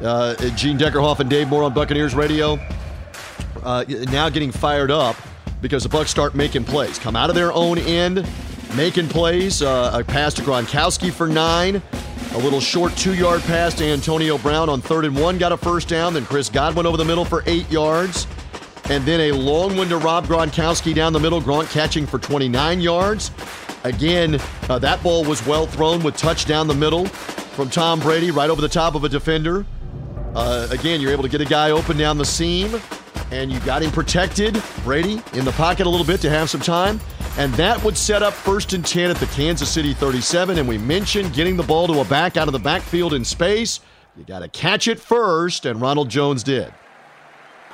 Uh, 0.00 0.34
Gene 0.50 0.78
Deckerhoff 0.78 1.20
and 1.20 1.28
Dave 1.28 1.48
Moore 1.48 1.64
on 1.64 1.74
Buccaneers 1.74 2.14
Radio. 2.14 2.58
Uh, 3.62 3.84
now 4.10 4.28
getting 4.28 4.52
fired 4.52 4.90
up 4.90 5.16
because 5.60 5.82
the 5.82 5.88
Bucks 5.88 6.10
start 6.10 6.34
making 6.34 6.64
plays. 6.64 6.98
Come 6.98 7.16
out 7.16 7.30
of 7.30 7.36
their 7.36 7.52
own 7.52 7.78
end, 7.78 8.26
making 8.76 9.08
plays. 9.08 9.62
Uh, 9.62 9.90
a 9.92 10.04
pass 10.04 10.34
to 10.34 10.42
Gronkowski 10.42 11.10
for 11.12 11.26
nine. 11.26 11.82
A 12.32 12.38
little 12.38 12.60
short 12.60 12.94
two-yard 12.96 13.40
pass 13.42 13.74
to 13.74 13.84
Antonio 13.84 14.38
Brown 14.38 14.68
on 14.68 14.80
third 14.80 15.04
and 15.04 15.18
one, 15.18 15.38
got 15.38 15.50
a 15.50 15.56
first 15.56 15.88
down. 15.88 16.14
Then 16.14 16.26
Chris 16.26 16.48
Godwin 16.48 16.86
over 16.86 16.96
the 16.96 17.04
middle 17.04 17.24
for 17.24 17.42
eight 17.46 17.68
yards. 17.70 18.26
And 18.90 19.04
then 19.04 19.20
a 19.20 19.32
long 19.32 19.76
one 19.76 19.88
to 19.88 19.98
Rob 19.98 20.26
Gronkowski 20.26 20.94
down 20.94 21.12
the 21.12 21.20
middle. 21.20 21.42
Gronk 21.42 21.70
catching 21.70 22.06
for 22.06 22.18
29 22.18 22.80
yards. 22.80 23.30
Again, 23.84 24.40
uh, 24.68 24.78
that 24.78 25.02
ball 25.02 25.24
was 25.24 25.44
well 25.46 25.66
thrown 25.66 26.02
with 26.02 26.16
touch 26.16 26.46
down 26.46 26.68
the 26.68 26.74
middle 26.74 27.06
from 27.06 27.68
Tom 27.68 28.00
Brady 28.00 28.30
right 28.30 28.48
over 28.48 28.60
the 28.60 28.68
top 28.68 28.94
of 28.94 29.04
a 29.04 29.08
defender. 29.08 29.66
Uh, 30.38 30.68
again, 30.70 31.00
you're 31.00 31.10
able 31.10 31.24
to 31.24 31.28
get 31.28 31.40
a 31.40 31.44
guy 31.44 31.72
open 31.72 31.96
down 31.96 32.16
the 32.16 32.24
seam, 32.24 32.80
and 33.32 33.50
you 33.50 33.58
got 33.60 33.82
him 33.82 33.90
protected, 33.90 34.62
Brady, 34.84 35.20
in 35.32 35.44
the 35.44 35.50
pocket 35.50 35.84
a 35.84 35.90
little 35.90 36.06
bit 36.06 36.20
to 36.20 36.30
have 36.30 36.48
some 36.48 36.60
time. 36.60 37.00
And 37.38 37.52
that 37.54 37.82
would 37.82 37.96
set 37.96 38.22
up 38.22 38.32
first 38.32 38.72
and 38.72 38.86
10 38.86 39.10
at 39.10 39.16
the 39.16 39.26
Kansas 39.26 39.68
City 39.68 39.92
37. 39.92 40.58
And 40.58 40.68
we 40.68 40.78
mentioned 40.78 41.34
getting 41.34 41.56
the 41.56 41.64
ball 41.64 41.88
to 41.88 42.00
a 42.00 42.04
back 42.04 42.36
out 42.36 42.46
of 42.46 42.52
the 42.52 42.60
backfield 42.60 43.14
in 43.14 43.24
space. 43.24 43.80
You 44.16 44.22
got 44.22 44.38
to 44.38 44.48
catch 44.48 44.86
it 44.86 45.00
first, 45.00 45.66
and 45.66 45.80
Ronald 45.80 46.08
Jones 46.08 46.44
did. 46.44 46.72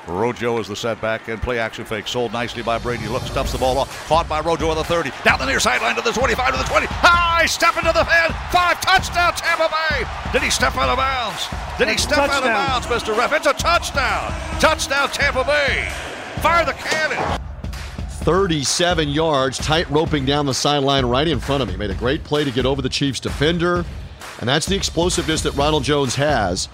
Rojo 0.07 0.59
is 0.59 0.69
the 0.69 0.77
setback 0.77 1.29
and 1.29 1.41
play 1.41 1.59
action 1.59 1.85
fake. 1.85 2.07
Sold 2.07 2.33
nicely 2.33 2.63
by 2.63 2.79
Brady. 2.79 3.09
Looks, 3.09 3.31
stuffs 3.31 3.53
the 3.53 3.59
ball 3.59 3.79
off. 3.79 4.07
Caught 4.09 4.29
by 4.29 4.41
Rojo 4.41 4.69
on 4.69 4.77
the 4.77 4.85
30. 4.85 5.11
Down 5.25 5.39
the 5.39 5.47
near 5.47 5.61
sideline 5.61 5.97
to 5.97 6.03
the 6.03 6.13
25 6.13 6.53
to 6.53 6.59
the 6.59 6.65
20. 6.65 6.87
High 6.87 7.47
step 7.47 7.77
into 7.77 7.93
the 7.93 8.05
head. 8.05 8.35
Five 8.53 8.81
touchdown 8.81 9.33
Tampa 9.35 9.69
Bay. 9.69 10.05
Did 10.33 10.43
he 10.43 10.51
step 10.51 10.77
out 10.77 10.89
of 10.89 10.99
bounds? 10.99 11.49
Did 11.79 11.89
he 11.89 11.97
step 11.97 12.17
touchdown. 12.17 12.45
out 12.45 12.83
of 12.83 12.85
bounds, 12.85 12.87
Mr. 12.87 13.17
Ref? 13.17 13.33
It's 13.33 13.47
a 13.47 13.55
touchdown. 13.55 14.33
Touchdown 14.61 15.09
Tampa 15.09 15.45
Bay. 15.45 15.89
Fire 16.41 16.65
the 16.65 16.73
cannon. 16.73 17.41
37 18.25 19.09
yards, 19.09 19.59
tight 19.59 19.89
roping 19.91 20.25
down 20.25 20.47
the 20.47 20.55
sideline 20.55 21.05
right 21.05 21.29
in 21.29 21.39
front 21.39 21.63
of 21.63 21.69
me. 21.69 21.77
Made 21.77 21.91
a 21.91 21.95
great 21.95 22.25
play 22.25 22.45
to 22.45 22.51
get 22.51 22.65
over 22.65 22.81
the 22.81 22.89
Chiefs 22.89 23.21
defender. 23.21 23.85
And 24.41 24.49
that's 24.49 24.67
the 24.67 24.77
explosiveness 24.77 25.43
that 25.43 25.53
Ronald 25.53 25.85
Jones 25.85 26.15
has. 26.15 26.69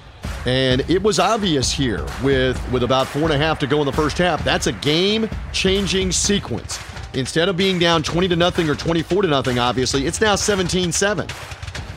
And 0.47 0.89
it 0.89 1.03
was 1.03 1.19
obvious 1.19 1.71
here 1.71 2.07
with, 2.23 2.61
with 2.73 2.83
about 2.83 3.07
four 3.07 3.25
and 3.25 3.33
a 3.33 3.39
half 3.39 3.59
to 3.61 3.67
go 3.67 3.81
in 3.81 3.87
the 3.87 3.93
first 3.93 4.19
half. 4.19 4.43
That's 4.43 4.67
a 4.67 4.73
game 4.73 5.29
changing 5.53 6.13
sequence. 6.13 6.79
Instead 7.13 7.49
of 7.49 7.57
being 7.57 7.79
down 7.79 8.03
20 8.03 8.29
to 8.29 8.37
nothing 8.37 8.71
or 8.71 8.75
24 8.75 9.23
to 9.23 9.29
nothing, 9.29 9.59
obviously, 9.59 10.07
it's 10.07 10.21
now 10.21 10.37
17 10.37 10.93
7. 10.93 11.29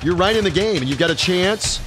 You're 0.01 0.15
right 0.15 0.36
in 0.36 0.43
the 0.43 0.51
game, 0.51 0.77
and 0.77 0.89
you've 0.89 0.99
got 0.99 1.12
a 1.12 1.15
chance 1.15 1.79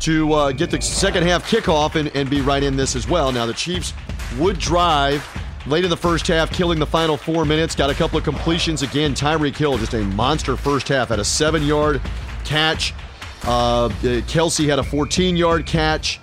to 0.00 0.32
uh, 0.32 0.52
get 0.52 0.70
the 0.70 0.80
second 0.80 1.24
half 1.24 1.50
kickoff 1.50 1.94
and, 1.94 2.14
and 2.14 2.28
be 2.30 2.40
right 2.40 2.62
in 2.62 2.76
this 2.76 2.94
as 2.94 3.08
well. 3.08 3.32
Now, 3.32 3.46
the 3.46 3.52
Chiefs 3.52 3.92
would 4.38 4.58
drive 4.58 5.26
late 5.66 5.84
in 5.84 5.90
the 5.90 5.96
first 5.96 6.26
half, 6.26 6.50
killing 6.50 6.78
the 6.78 6.86
final 6.86 7.16
four 7.16 7.44
minutes. 7.44 7.74
Got 7.74 7.90
a 7.90 7.94
couple 7.94 8.18
of 8.18 8.24
completions 8.24 8.82
again. 8.82 9.14
Tyreek 9.14 9.56
Hill, 9.56 9.78
just 9.78 9.94
a 9.94 10.02
monster 10.02 10.56
first 10.56 10.88
half, 10.88 11.08
had 11.08 11.18
a 11.18 11.24
seven 11.24 11.62
yard 11.62 12.00
catch. 12.44 12.94
Uh, 13.42 13.88
Kelce 14.00 14.68
had 14.68 14.78
a 14.78 14.82
14 14.82 15.36
yard 15.36 15.66
catch. 15.66 16.20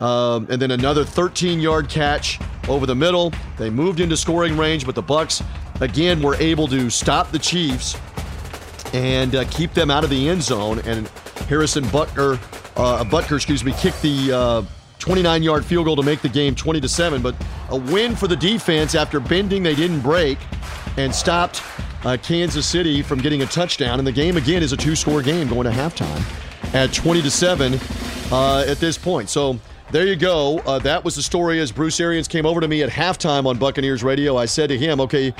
Um, 0.00 0.46
and 0.50 0.60
then 0.60 0.70
another 0.70 1.04
13 1.04 1.60
yard 1.60 1.88
catch 1.88 2.40
over 2.68 2.86
the 2.86 2.94
middle. 2.94 3.32
They 3.58 3.70
moved 3.70 4.00
into 4.00 4.16
scoring 4.16 4.56
range, 4.56 4.86
but 4.86 4.94
the 4.94 5.02
Bucks 5.02 5.42
again 5.80 6.22
were 6.22 6.36
able 6.36 6.66
to 6.68 6.88
stop 6.88 7.30
the 7.30 7.38
Chiefs 7.38 7.96
and 8.94 9.34
uh, 9.34 9.44
keep 9.50 9.74
them 9.74 9.90
out 9.90 10.02
of 10.02 10.10
the 10.10 10.28
end 10.28 10.42
zone. 10.42 10.78
And 10.80 11.06
Harrison 11.48 11.84
Butker, 11.84 12.36
uh, 12.76 13.04
Butker, 13.04 13.36
excuse 13.36 13.62
me, 13.62 13.72
kicked 13.72 14.00
the 14.00 14.66
29 14.98 15.42
uh, 15.42 15.44
yard 15.44 15.64
field 15.66 15.84
goal 15.84 15.96
to 15.96 16.02
make 16.02 16.22
the 16.22 16.28
game 16.30 16.54
20 16.54 16.80
to 16.80 16.88
seven. 16.88 17.20
But 17.20 17.34
a 17.68 17.76
win 17.76 18.16
for 18.16 18.26
the 18.26 18.36
defense 18.36 18.94
after 18.94 19.20
bending, 19.20 19.62
they 19.62 19.74
didn't 19.74 20.00
break 20.00 20.38
and 20.96 21.14
stopped 21.14 21.62
uh, 22.04 22.16
Kansas 22.22 22.66
City 22.66 23.02
from 23.02 23.18
getting 23.18 23.42
a 23.42 23.46
touchdown. 23.46 23.98
And 23.98 24.06
the 24.06 24.12
game 24.12 24.38
again 24.38 24.62
is 24.62 24.72
a 24.72 24.78
two 24.78 24.96
score 24.96 25.20
game 25.20 25.48
going 25.48 25.64
to 25.64 25.70
halftime 25.70 26.24
at 26.74 26.92
20 26.92 27.22
to 27.22 27.30
7 27.30 27.78
uh, 28.30 28.64
at 28.66 28.78
this 28.78 28.96
point. 28.96 29.28
So 29.28 29.58
there 29.90 30.06
you 30.06 30.16
go. 30.16 30.58
Uh, 30.60 30.78
that 30.80 31.04
was 31.04 31.16
the 31.16 31.22
story 31.22 31.60
as 31.60 31.72
Bruce 31.72 31.98
Arians 32.00 32.28
came 32.28 32.46
over 32.46 32.60
to 32.60 32.68
me 32.68 32.82
at 32.82 32.90
halftime 32.90 33.46
on 33.46 33.58
Buccaneers 33.58 34.02
Radio. 34.04 34.36
I 34.36 34.46
said 34.46 34.68
to 34.68 34.78
him, 34.78 35.00
okay, 35.00 35.34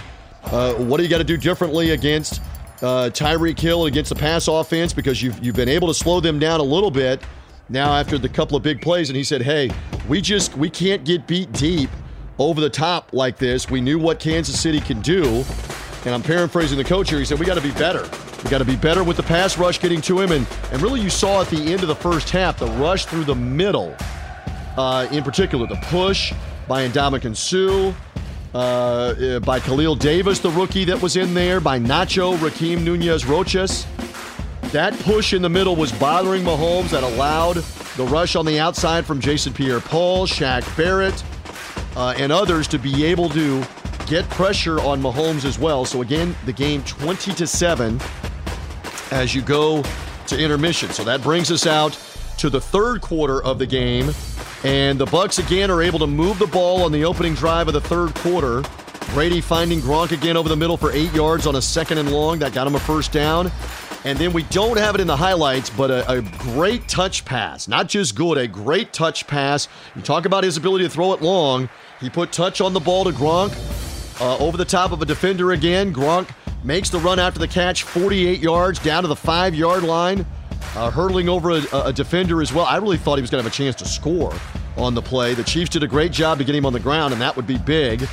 uh, 0.44 0.74
what 0.74 0.96
do 0.96 1.02
you 1.04 1.08
got 1.08 1.18
to 1.18 1.24
do 1.24 1.36
differently 1.36 1.90
against 1.90 2.40
uh, 2.82 3.10
Tyreek 3.12 3.58
Hill 3.58 3.86
against 3.86 4.08
the 4.08 4.16
pass 4.16 4.48
offense? 4.48 4.92
Because 4.92 5.22
you've, 5.22 5.38
you've 5.44 5.56
been 5.56 5.68
able 5.68 5.86
to 5.88 5.94
slow 5.94 6.18
them 6.20 6.38
down 6.38 6.60
a 6.60 6.64
little 6.64 6.90
bit. 6.90 7.22
now 7.68 7.94
after 7.94 8.18
the 8.18 8.28
couple 8.28 8.56
of 8.56 8.62
big 8.62 8.82
plays, 8.82 9.08
and 9.08 9.16
he 9.16 9.24
said, 9.24 9.42
"Hey, 9.42 9.70
we 10.08 10.20
just 10.20 10.56
we 10.56 10.68
can't 10.68 11.04
get 11.04 11.26
beat 11.26 11.52
deep 11.52 11.90
over 12.38 12.60
the 12.60 12.70
top 12.70 13.12
like 13.12 13.36
this. 13.36 13.70
We 13.70 13.80
knew 13.80 13.98
what 13.98 14.18
Kansas 14.18 14.58
City 14.58 14.80
can 14.80 15.00
do." 15.00 15.44
And 16.04 16.14
I'm 16.14 16.22
paraphrasing 16.22 16.78
the 16.78 16.84
coach 16.84 17.10
here. 17.10 17.18
He 17.18 17.24
said, 17.24 17.38
"We 17.38 17.46
got 17.46 17.54
to 17.54 17.60
be 17.60 17.72
better. 17.72 18.08
We 18.42 18.50
got 18.50 18.58
to 18.58 18.64
be 18.64 18.76
better 18.76 19.04
with 19.04 19.16
the 19.16 19.22
pass 19.22 19.58
rush 19.58 19.80
getting 19.80 20.00
to 20.02 20.20
him." 20.20 20.32
And 20.32 20.46
and 20.72 20.82
really, 20.82 21.00
you 21.00 21.10
saw 21.10 21.40
at 21.40 21.48
the 21.48 21.72
end 21.72 21.82
of 21.82 21.88
the 21.88 21.94
first 21.94 22.30
half 22.30 22.58
the 22.58 22.66
rush 22.66 23.06
through 23.06 23.24
the 23.24 23.34
middle, 23.34 23.94
uh, 24.76 25.08
in 25.10 25.22
particular, 25.22 25.66
the 25.66 25.78
push 25.82 26.32
by 26.68 26.88
Ndamukong 26.88 27.36
Suh. 27.36 27.94
Uh, 28.52 29.38
by 29.40 29.60
Khalil 29.60 29.94
Davis, 29.94 30.40
the 30.40 30.50
rookie 30.50 30.84
that 30.86 31.00
was 31.00 31.16
in 31.16 31.34
there, 31.34 31.60
by 31.60 31.78
Nacho 31.78 32.36
Rakeem 32.38 32.82
Nunez 32.82 33.24
Roches. 33.24 33.86
That 34.72 34.96
push 35.00 35.32
in 35.32 35.42
the 35.42 35.48
middle 35.48 35.76
was 35.76 35.92
bothering 35.92 36.42
Mahomes. 36.42 36.90
That 36.90 37.04
allowed 37.04 37.56
the 37.96 38.04
rush 38.04 38.36
on 38.36 38.46
the 38.46 38.60
outside 38.60 39.04
from 39.04 39.20
Jason 39.20 39.52
Pierre-Paul, 39.52 40.26
Shaq 40.26 40.76
Barrett, 40.76 41.24
uh, 41.96 42.14
and 42.16 42.30
others 42.30 42.68
to 42.68 42.78
be 42.78 43.04
able 43.04 43.28
to 43.30 43.64
get 44.06 44.28
pressure 44.30 44.80
on 44.80 45.02
Mahomes 45.02 45.44
as 45.44 45.58
well. 45.58 45.84
So 45.84 46.02
again, 46.02 46.36
the 46.46 46.52
game 46.52 46.82
20 46.84 47.32
to 47.34 47.46
seven 47.46 48.00
as 49.10 49.34
you 49.34 49.42
go 49.42 49.82
to 50.26 50.38
intermission. 50.38 50.90
So 50.90 51.04
that 51.04 51.22
brings 51.22 51.50
us 51.50 51.66
out 51.66 51.98
to 52.38 52.48
the 52.50 52.60
third 52.60 53.00
quarter 53.00 53.42
of 53.42 53.58
the 53.58 53.66
game. 53.66 54.10
And 54.64 54.98
the 54.98 55.06
Bucks 55.06 55.38
again 55.38 55.70
are 55.70 55.82
able 55.82 55.98
to 56.00 56.06
move 56.06 56.38
the 56.38 56.46
ball 56.46 56.84
on 56.84 56.92
the 56.92 57.04
opening 57.04 57.34
drive 57.34 57.68
of 57.68 57.74
the 57.74 57.80
third 57.80 58.14
quarter. 58.16 58.62
Brady 59.12 59.40
finding 59.40 59.80
Gronk 59.80 60.12
again 60.12 60.36
over 60.36 60.48
the 60.48 60.56
middle 60.56 60.76
for 60.76 60.92
eight 60.92 61.12
yards 61.12 61.46
on 61.46 61.56
a 61.56 61.62
second 61.62 61.98
and 61.98 62.12
long. 62.12 62.38
That 62.38 62.52
got 62.52 62.66
him 62.66 62.74
a 62.74 62.80
first 62.80 63.10
down. 63.10 63.50
And 64.04 64.18
then 64.18 64.32
we 64.32 64.44
don't 64.44 64.78
have 64.78 64.94
it 64.94 65.00
in 65.00 65.06
the 65.06 65.16
highlights, 65.16 65.68
but 65.68 65.90
a, 65.90 66.10
a, 66.10 66.22
great 66.22 66.88
touch 66.88 67.24
pass. 67.26 67.68
Not 67.68 67.86
just 67.86 68.14
good, 68.14 68.38
a 68.38 68.48
great 68.48 68.94
touch 68.94 69.26
pass. 69.26 69.68
You 69.94 70.00
talk 70.00 70.24
about 70.24 70.42
his 70.42 70.56
ability 70.56 70.84
to 70.84 70.90
throw 70.90 71.12
it 71.12 71.20
long. 71.20 71.68
He 72.00 72.08
put 72.08 72.32
touch 72.32 72.62
on 72.62 72.72
the 72.72 72.80
ball 72.80 73.04
to 73.04 73.10
Gronk 73.10 73.52
uh, 74.20 74.38
over 74.38 74.56
the 74.56 74.64
top 74.64 74.92
of 74.92 75.02
a 75.02 75.04
defender 75.04 75.52
again. 75.52 75.92
Gronk 75.92 76.30
makes 76.64 76.90
the 76.90 76.98
run 76.98 77.18
after 77.18 77.38
the 77.38 77.48
catch, 77.48 77.82
48 77.82 78.40
yards 78.40 78.78
down 78.78 79.02
to 79.02 79.08
the 79.08 79.16
five 79.16 79.54
yard 79.54 79.82
line 79.82 80.26
uh, 80.76 80.90
hurtling 80.90 81.28
over 81.28 81.50
a, 81.50 81.62
a, 81.72 81.92
defender 81.92 82.40
as 82.40 82.52
well. 82.52 82.64
I 82.64 82.76
really 82.76 82.96
thought 82.96 83.16
he 83.16 83.22
was 83.22 83.30
going 83.30 83.42
to 83.42 83.44
have 83.44 83.52
a 83.52 83.56
chance 83.56 83.74
to 83.76 83.84
score 83.84 84.32
on 84.76 84.94
the 84.94 85.02
play. 85.02 85.34
The 85.34 85.42
Chiefs 85.44 85.70
did 85.70 85.82
a 85.82 85.88
great 85.88 86.12
job 86.12 86.38
to 86.38 86.44
get 86.44 86.54
him 86.54 86.64
on 86.64 86.72
the 86.72 86.80
ground, 86.80 87.12
and 87.12 87.20
that 87.20 87.34
would 87.36 87.46
be 87.46 87.58
big 87.58 88.06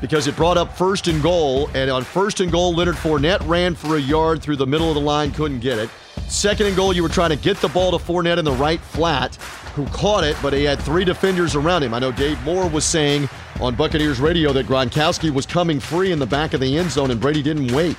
because 0.00 0.26
it 0.26 0.36
brought 0.36 0.56
up 0.56 0.76
first 0.76 1.08
and 1.08 1.22
goal. 1.22 1.70
And 1.74 1.90
on 1.90 2.02
first 2.02 2.40
and 2.40 2.50
goal, 2.50 2.74
Leonard 2.74 2.96
Fournette 2.96 3.46
ran 3.46 3.74
for 3.74 3.96
a 3.96 4.00
yard 4.00 4.42
through 4.42 4.56
the 4.56 4.66
middle 4.66 4.88
of 4.88 4.94
the 4.94 5.00
line, 5.00 5.30
couldn't 5.30 5.60
get 5.60 5.78
it. 5.78 5.88
Second 6.28 6.66
and 6.66 6.76
goal, 6.76 6.92
you 6.92 7.02
were 7.02 7.08
trying 7.08 7.30
to 7.30 7.36
get 7.36 7.58
the 7.58 7.68
ball 7.68 7.96
to 7.96 8.04
Fournette 8.04 8.38
in 8.38 8.44
the 8.44 8.52
right 8.52 8.80
flat, 8.80 9.38
who 9.74 9.86
caught 9.86 10.24
it, 10.24 10.36
but 10.40 10.52
he 10.52 10.64
had 10.64 10.80
three 10.80 11.04
defenders 11.04 11.54
around 11.54 11.82
him. 11.82 11.94
I 11.94 11.98
know 11.98 12.12
Dave 12.12 12.40
Moore 12.44 12.68
was 12.68 12.84
saying 12.84 13.28
on 13.60 13.74
Buccaneers 13.74 14.20
radio 14.20 14.52
that 14.52 14.66
Gronkowski 14.66 15.30
was 15.30 15.46
coming 15.46 15.80
free 15.80 16.12
in 16.12 16.18
the 16.18 16.26
back 16.26 16.54
of 16.54 16.60
the 16.60 16.78
end 16.78 16.90
zone, 16.90 17.10
and 17.10 17.20
Brady 17.20 17.42
didn't 17.42 17.72
wait 17.72 17.96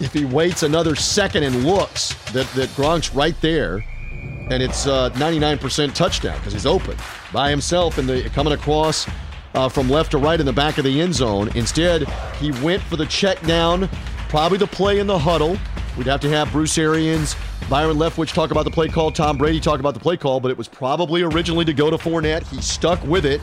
if 0.00 0.12
he 0.12 0.24
waits 0.24 0.62
another 0.62 0.96
second 0.96 1.44
and 1.44 1.64
looks 1.64 2.14
that, 2.32 2.46
that 2.54 2.68
Gronk's 2.70 3.14
right 3.14 3.38
there, 3.40 3.84
and 4.50 4.62
it's 4.62 4.86
uh, 4.86 5.10
99% 5.10 5.94
touchdown 5.94 6.36
because 6.38 6.52
he's 6.52 6.66
open 6.66 6.96
by 7.32 7.50
himself 7.50 7.98
and 7.98 8.08
the 8.08 8.28
coming 8.30 8.52
across 8.52 9.06
uh, 9.54 9.68
from 9.68 9.88
left 9.88 10.10
to 10.12 10.18
right 10.18 10.40
in 10.40 10.46
the 10.46 10.52
back 10.52 10.78
of 10.78 10.84
the 10.84 11.00
end 11.00 11.14
zone. 11.14 11.50
Instead, 11.54 12.08
he 12.40 12.50
went 12.62 12.82
for 12.82 12.96
the 12.96 13.06
check 13.06 13.40
down, 13.42 13.88
probably 14.28 14.58
the 14.58 14.66
play 14.66 14.98
in 14.98 15.06
the 15.06 15.18
huddle. 15.18 15.56
We'd 15.96 16.06
have 16.06 16.20
to 16.20 16.28
have 16.28 16.50
Bruce 16.52 16.78
Arians, 16.78 17.36
Byron 17.68 17.96
Leftwich 17.96 18.32
talk 18.32 18.50
about 18.50 18.64
the 18.64 18.70
play 18.70 18.88
call, 18.88 19.10
Tom 19.10 19.36
Brady 19.36 19.60
talk 19.60 19.78
about 19.78 19.94
the 19.94 20.00
play 20.00 20.16
call, 20.16 20.40
but 20.40 20.50
it 20.50 20.56
was 20.56 20.68
probably 20.68 21.22
originally 21.22 21.64
to 21.66 21.74
go 21.74 21.90
to 21.90 21.98
Fournette. 21.98 22.46
He 22.48 22.62
stuck 22.62 23.02
with 23.04 23.26
it, 23.26 23.40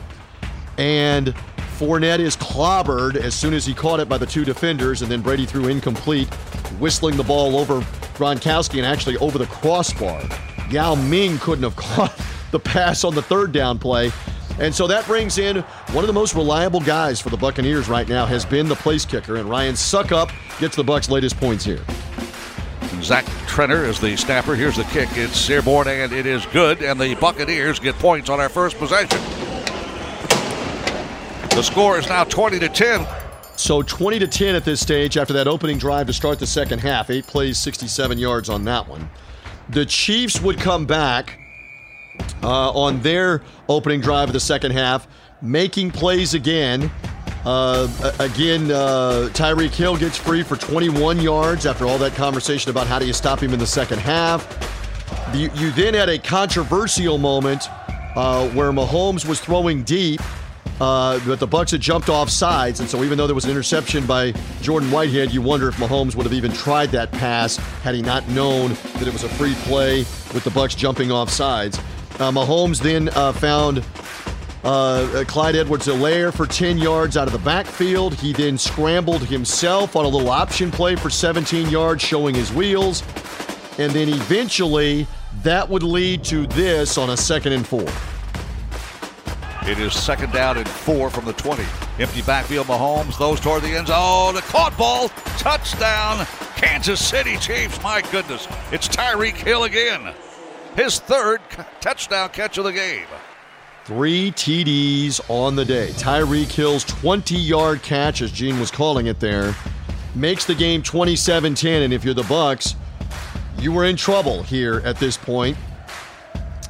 and 0.76 1.34
Fournette 1.78 2.18
is 2.18 2.36
clobbered 2.36 3.16
as 3.16 3.34
soon 3.34 3.54
as 3.54 3.64
he 3.64 3.72
caught 3.72 4.00
it 4.00 4.08
by 4.08 4.18
the 4.18 4.26
two 4.26 4.44
defenders, 4.44 5.00
and 5.02 5.10
then 5.10 5.22
Brady 5.22 5.46
threw 5.46 5.68
incomplete, 5.68 6.28
whistling 6.78 7.16
the 7.16 7.24
ball 7.24 7.56
over 7.56 7.80
Gronkowski 8.14 8.78
and 8.78 8.86
actually 8.86 9.16
over 9.18 9.38
the 9.38 9.46
crossbar. 9.46 10.22
Yao 10.70 10.94
Ming 10.94 11.38
couldn't 11.38 11.64
have 11.64 11.76
caught 11.96 12.14
the 12.50 12.60
pass 12.60 13.04
on 13.04 13.14
the 13.14 13.22
third 13.22 13.52
down 13.52 13.78
play. 13.78 14.12
And 14.58 14.74
so 14.74 14.86
that 14.88 15.06
brings 15.06 15.38
in 15.38 15.62
one 15.92 16.04
of 16.04 16.06
the 16.06 16.12
most 16.12 16.34
reliable 16.34 16.80
guys 16.80 17.18
for 17.18 17.30
the 17.30 17.36
Buccaneers 17.36 17.88
right 17.88 18.06
now 18.06 18.26
has 18.26 18.44
been 18.44 18.68
the 18.68 18.74
place 18.74 19.06
kicker, 19.06 19.36
and 19.36 19.48
Ryan 19.48 19.74
Succop 19.74 20.30
gets 20.58 20.76
the 20.76 20.84
Bucks' 20.84 21.08
latest 21.08 21.38
points 21.38 21.64
here. 21.64 21.80
Zach 23.02 23.24
Triner 23.46 23.86
is 23.86 24.00
the 24.00 24.16
snapper. 24.16 24.54
Here's 24.54 24.76
the 24.76 24.84
kick. 24.84 25.08
It's 25.12 25.48
airborne 25.48 25.88
and 25.88 26.12
it 26.12 26.26
is 26.26 26.44
good, 26.46 26.82
and 26.82 27.00
the 27.00 27.14
Buccaneers 27.14 27.78
get 27.78 27.94
points 27.96 28.28
on 28.28 28.40
our 28.40 28.48
first 28.48 28.76
possession. 28.78 29.18
The 31.50 31.62
score 31.62 31.98
is 31.98 32.08
now 32.08 32.24
20 32.24 32.58
to 32.60 32.68
10. 32.68 33.06
So 33.56 33.82
20 33.82 34.20
to 34.20 34.26
10 34.26 34.54
at 34.54 34.64
this 34.64 34.80
stage 34.80 35.16
after 35.18 35.34
that 35.34 35.46
opening 35.46 35.76
drive 35.78 36.06
to 36.06 36.12
start 36.12 36.38
the 36.38 36.46
second 36.46 36.78
half. 36.78 37.10
Eight 37.10 37.26
plays, 37.26 37.58
67 37.58 38.16
yards 38.18 38.48
on 38.48 38.64
that 38.64 38.88
one. 38.88 39.10
The 39.68 39.84
Chiefs 39.84 40.40
would 40.40 40.58
come 40.58 40.86
back 40.86 41.38
uh, 42.42 42.70
on 42.70 43.00
their 43.02 43.42
opening 43.68 44.00
drive 44.00 44.28
of 44.28 44.32
the 44.32 44.40
second 44.40 44.72
half, 44.72 45.06
making 45.42 45.90
plays 45.90 46.34
again. 46.34 46.90
Uh, 47.44 47.88
again, 48.18 48.70
uh, 48.70 49.28
Tyreek 49.32 49.70
Hill 49.70 49.96
gets 49.96 50.16
free 50.16 50.42
for 50.42 50.56
21 50.56 51.20
yards 51.20 51.66
after 51.66 51.86
all 51.86 51.98
that 51.98 52.14
conversation 52.14 52.70
about 52.70 52.86
how 52.86 52.98
do 52.98 53.06
you 53.06 53.12
stop 53.12 53.40
him 53.40 53.52
in 53.52 53.58
the 53.58 53.66
second 53.66 53.98
half. 53.98 54.46
You, 55.34 55.50
you 55.54 55.70
then 55.70 55.94
had 55.94 56.08
a 56.08 56.18
controversial 56.18 57.18
moment 57.18 57.68
uh, 58.16 58.48
where 58.50 58.72
Mahomes 58.72 59.26
was 59.26 59.40
throwing 59.40 59.82
deep 59.84 60.20
uh, 60.80 61.20
but 61.26 61.38
the 61.38 61.46
Bucks 61.46 61.72
had 61.72 61.80
jumped 61.82 62.08
off 62.08 62.30
sides, 62.30 62.80
and 62.80 62.88
so 62.88 63.04
even 63.04 63.18
though 63.18 63.26
there 63.26 63.34
was 63.34 63.44
an 63.44 63.50
interception 63.50 64.06
by 64.06 64.32
Jordan 64.62 64.90
Whitehead, 64.90 65.30
you 65.30 65.42
wonder 65.42 65.68
if 65.68 65.76
Mahomes 65.76 66.16
would 66.16 66.24
have 66.24 66.32
even 66.32 66.50
tried 66.52 66.90
that 66.92 67.12
pass 67.12 67.56
had 67.82 67.94
he 67.94 68.00
not 68.00 68.26
known 68.28 68.70
that 68.94 69.06
it 69.06 69.12
was 69.12 69.22
a 69.22 69.28
free 69.28 69.54
play 69.64 69.98
with 70.32 70.42
the 70.42 70.50
Bucks 70.50 70.74
jumping 70.74 71.12
off 71.12 71.28
sides. 71.28 71.78
Uh, 72.18 72.30
Mahomes 72.30 72.80
then 72.80 73.10
uh, 73.10 73.30
found 73.32 73.84
uh, 74.64 75.24
Clyde 75.26 75.56
Edwards-Helaire 75.56 76.34
for 76.34 76.46
10 76.46 76.78
yards 76.78 77.16
out 77.16 77.26
of 77.26 77.32
the 77.32 77.38
backfield. 77.38 78.14
He 78.14 78.32
then 78.32 78.58
scrambled 78.58 79.22
himself 79.24 79.96
on 79.96 80.04
a 80.04 80.08
little 80.08 80.30
option 80.30 80.70
play 80.70 80.96
for 80.96 81.10
17 81.10 81.68
yards, 81.68 82.02
showing 82.02 82.34
his 82.34 82.52
wheels. 82.52 83.02
And 83.78 83.92
then 83.92 84.08
eventually, 84.08 85.06
that 85.42 85.68
would 85.68 85.82
lead 85.82 86.24
to 86.24 86.46
this 86.48 86.98
on 86.98 87.10
a 87.10 87.16
second 87.16 87.52
and 87.52 87.66
four. 87.66 87.86
It 89.68 89.78
is 89.78 89.94
second 89.94 90.32
down 90.32 90.56
and 90.56 90.68
four 90.68 91.10
from 91.10 91.26
the 91.26 91.32
20. 91.34 91.62
Empty 91.98 92.22
backfield, 92.22 92.66
Mahomes, 92.66 93.18
those 93.18 93.40
toward 93.40 93.62
the 93.62 93.76
end 93.76 93.88
zone. 93.88 93.96
Oh, 93.98 94.32
the 94.34 94.40
caught 94.42 94.76
ball, 94.76 95.08
touchdown, 95.38 96.26
Kansas 96.56 97.06
City 97.06 97.36
Chiefs. 97.36 97.82
My 97.82 98.02
goodness, 98.10 98.48
it's 98.72 98.88
Tyreek 98.88 99.34
Hill 99.34 99.64
again. 99.64 100.14
His 100.76 100.98
third 100.98 101.40
touchdown 101.80 102.30
catch 102.30 102.58
of 102.58 102.64
the 102.64 102.72
game. 102.72 103.06
Three 103.90 104.30
TDs 104.30 105.20
on 105.28 105.56
the 105.56 105.64
day. 105.64 105.88
Tyreek 105.94 106.52
Hill's 106.52 106.84
20 106.84 107.34
yard 107.34 107.82
catch, 107.82 108.22
as 108.22 108.30
Gene 108.30 108.60
was 108.60 108.70
calling 108.70 109.06
it 109.06 109.18
there, 109.18 109.52
makes 110.14 110.44
the 110.44 110.54
game 110.54 110.80
27 110.80 111.56
10. 111.56 111.82
And 111.82 111.92
if 111.92 112.04
you're 112.04 112.14
the 112.14 112.22
Bucks, 112.22 112.76
you 113.58 113.72
were 113.72 113.86
in 113.86 113.96
trouble 113.96 114.44
here 114.44 114.80
at 114.84 114.98
this 114.98 115.16
point. 115.16 115.56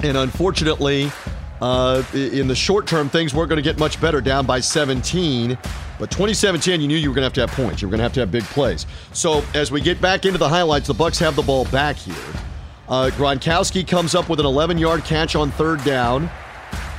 And 0.02 0.16
unfortunately, 0.16 1.12
uh, 1.60 2.02
in 2.14 2.48
the 2.48 2.54
short 2.54 2.86
term, 2.86 3.10
things 3.10 3.34
weren't 3.34 3.50
going 3.50 3.62
to 3.62 3.68
get 3.70 3.78
much 3.78 4.00
better 4.00 4.22
down 4.22 4.46
by 4.46 4.60
17. 4.60 5.58
But 5.98 6.10
2017, 6.10 6.80
you 6.80 6.88
knew 6.88 6.96
you 6.96 7.10
were 7.10 7.14
going 7.14 7.20
to 7.20 7.26
have 7.26 7.34
to 7.34 7.40
have 7.42 7.50
points. 7.50 7.82
You 7.82 7.88
were 7.88 7.90
going 7.90 7.98
to 7.98 8.04
have 8.04 8.14
to 8.14 8.20
have 8.20 8.30
big 8.30 8.44
plays. 8.44 8.86
So 9.12 9.44
as 9.52 9.70
we 9.70 9.82
get 9.82 10.00
back 10.00 10.24
into 10.24 10.38
the 10.38 10.48
highlights, 10.48 10.86
the 10.86 10.94
Bucks 10.94 11.18
have 11.18 11.36
the 11.36 11.42
ball 11.42 11.66
back 11.66 11.96
here. 11.96 12.14
Uh, 12.88 13.10
Gronkowski 13.12 13.86
comes 13.86 14.14
up 14.14 14.30
with 14.30 14.40
an 14.40 14.46
11-yard 14.46 15.04
catch 15.04 15.36
on 15.36 15.50
third 15.50 15.84
down, 15.84 16.30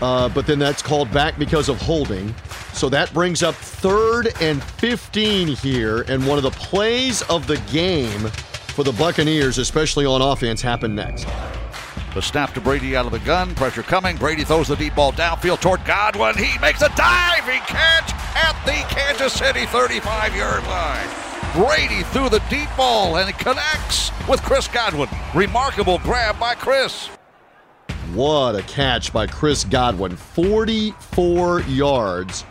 uh, 0.01 0.29
but 0.29 0.47
then 0.47 0.59
that's 0.59 0.81
called 0.81 1.11
back 1.11 1.37
because 1.37 1.69
of 1.69 1.81
holding. 1.81 2.33
So 2.73 2.89
that 2.89 3.13
brings 3.13 3.43
up 3.43 3.55
third 3.55 4.33
and 4.41 4.63
15 4.63 5.49
here, 5.49 6.01
and 6.03 6.25
one 6.25 6.37
of 6.37 6.43
the 6.43 6.51
plays 6.51 7.21
of 7.23 7.47
the 7.47 7.57
game 7.71 8.27
for 8.71 8.83
the 8.83 8.93
Buccaneers, 8.93 9.57
especially 9.57 10.05
on 10.05 10.21
offense, 10.21 10.61
happened 10.61 10.95
next. 10.95 11.27
The 12.13 12.21
snap 12.21 12.53
to 12.55 12.61
Brady 12.61 12.95
out 12.95 13.05
of 13.05 13.13
the 13.13 13.19
gun. 13.19 13.55
Pressure 13.55 13.83
coming. 13.83 14.17
Brady 14.17 14.43
throws 14.43 14.67
the 14.67 14.75
deep 14.75 14.95
ball 14.95 15.13
downfield 15.13 15.61
toward 15.61 15.85
Godwin. 15.85 16.35
He 16.37 16.57
makes 16.59 16.81
a 16.81 16.89
diving 16.95 17.61
catch 17.61 18.11
at 18.35 18.53
the 18.65 18.73
Kansas 18.93 19.31
City 19.31 19.65
35 19.67 20.35
yard 20.35 20.63
line. 20.63 21.07
Brady 21.53 22.03
threw 22.03 22.27
the 22.27 22.43
deep 22.49 22.69
ball 22.75 23.17
and 23.17 23.29
it 23.29 23.37
connects 23.37 24.11
with 24.27 24.41
Chris 24.43 24.67
Godwin. 24.67 25.07
Remarkable 25.33 25.99
grab 25.99 26.37
by 26.37 26.53
Chris. 26.53 27.09
What 28.13 28.55
a 28.55 28.61
catch 28.63 29.13
by 29.13 29.25
Chris 29.27 29.63
Godwin. 29.63 30.15
44 30.15 31.61
yards 31.61 32.43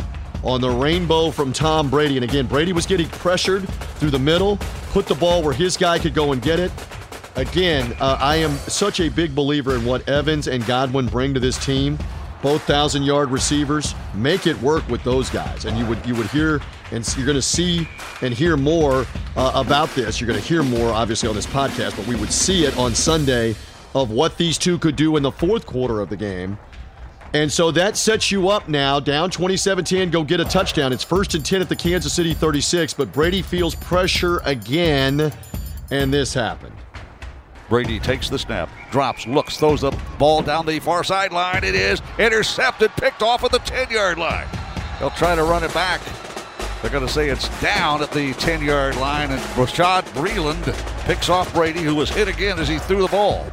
on 0.42 0.60
the 0.60 0.70
rainbow 0.70 1.30
from 1.30 1.52
Tom 1.52 1.90
Brady. 1.90 2.16
And 2.16 2.24
again, 2.24 2.46
Brady 2.46 2.72
was 2.72 2.86
getting 2.86 3.08
pressured 3.08 3.68
through 3.98 4.10
the 4.10 4.18
middle, 4.18 4.56
put 4.92 5.06
the 5.06 5.14
ball 5.14 5.42
where 5.42 5.52
his 5.52 5.76
guy 5.76 5.98
could 5.98 6.14
go 6.14 6.32
and 6.32 6.40
get 6.40 6.58
it. 6.58 6.72
again, 7.36 7.94
uh, 8.00 8.16
I 8.20 8.36
am 8.36 8.52
such 8.56 9.00
a 9.00 9.08
big 9.08 9.34
believer 9.34 9.74
in 9.74 9.84
what 9.84 10.08
Evans 10.08 10.48
and 10.48 10.64
Godwin 10.66 11.06
bring 11.06 11.34
to 11.34 11.40
this 11.40 11.62
team. 11.64 11.98
Both 12.42 12.62
thousand 12.62 13.02
yard 13.02 13.30
receivers 13.30 13.94
make 14.14 14.46
it 14.46 14.60
work 14.62 14.88
with 14.88 15.04
those 15.04 15.28
guys, 15.28 15.66
and 15.66 15.76
you 15.76 15.84
would 15.84 16.04
you 16.06 16.14
would 16.14 16.28
hear 16.28 16.62
and 16.90 17.06
you're 17.16 17.26
going 17.26 17.36
to 17.36 17.42
see 17.42 17.86
and 18.22 18.34
hear 18.34 18.56
more 18.56 19.06
uh, 19.36 19.52
about 19.54 19.90
this. 19.90 20.20
You're 20.20 20.28
going 20.28 20.40
to 20.40 20.46
hear 20.46 20.62
more, 20.62 20.90
obviously, 20.90 21.28
on 21.28 21.34
this 21.34 21.46
podcast, 21.46 21.96
but 21.96 22.06
we 22.06 22.16
would 22.16 22.32
see 22.32 22.64
it 22.64 22.76
on 22.76 22.94
Sunday 22.94 23.54
of 23.94 24.10
what 24.10 24.36
these 24.36 24.58
two 24.58 24.78
could 24.78 24.96
do 24.96 25.16
in 25.16 25.22
the 25.22 25.32
fourth 25.32 25.66
quarter 25.66 26.00
of 26.00 26.08
the 26.08 26.16
game. 26.16 26.58
And 27.32 27.50
so 27.50 27.70
that 27.72 27.96
sets 27.96 28.32
you 28.32 28.48
up 28.48 28.68
now, 28.68 28.98
down 28.98 29.30
27 29.30 29.84
10, 29.84 30.10
go 30.10 30.24
get 30.24 30.40
a 30.40 30.44
touchdown. 30.44 30.92
It's 30.92 31.04
first 31.04 31.34
and 31.34 31.44
10 31.44 31.60
at 31.60 31.68
the 31.68 31.76
Kansas 31.76 32.12
City 32.12 32.34
36, 32.34 32.94
but 32.94 33.12
Brady 33.12 33.40
feels 33.40 33.76
pressure 33.76 34.38
again, 34.44 35.32
and 35.90 36.12
this 36.12 36.34
happened. 36.34 36.74
Brady 37.68 38.00
takes 38.00 38.28
the 38.28 38.38
snap, 38.38 38.68
drops, 38.90 39.28
looks, 39.28 39.56
throws 39.56 39.82
the 39.82 39.96
ball 40.18 40.42
down 40.42 40.66
the 40.66 40.80
far 40.80 41.04
sideline. 41.04 41.62
It 41.62 41.76
is 41.76 42.02
intercepted, 42.18 42.90
picked 42.96 43.22
off 43.22 43.44
at 43.44 43.52
the 43.52 43.60
10 43.60 43.90
yard 43.90 44.18
line. 44.18 44.48
They'll 44.98 45.10
try 45.10 45.36
to 45.36 45.44
run 45.44 45.62
it 45.62 45.72
back. 45.72 46.00
They're 46.82 46.90
going 46.90 47.06
to 47.06 47.12
say 47.12 47.28
it's 47.28 47.48
down 47.60 48.02
at 48.02 48.10
the 48.10 48.32
10 48.34 48.62
yard 48.62 48.96
line, 48.96 49.30
and 49.30 49.40
Rashad 49.54 50.02
Breeland 50.14 50.64
picks 51.04 51.28
off 51.28 51.54
Brady, 51.54 51.82
who 51.82 51.94
was 51.94 52.10
hit 52.10 52.26
again 52.26 52.58
as 52.58 52.66
he 52.66 52.80
threw 52.80 53.02
the 53.02 53.08
ball. 53.08 53.46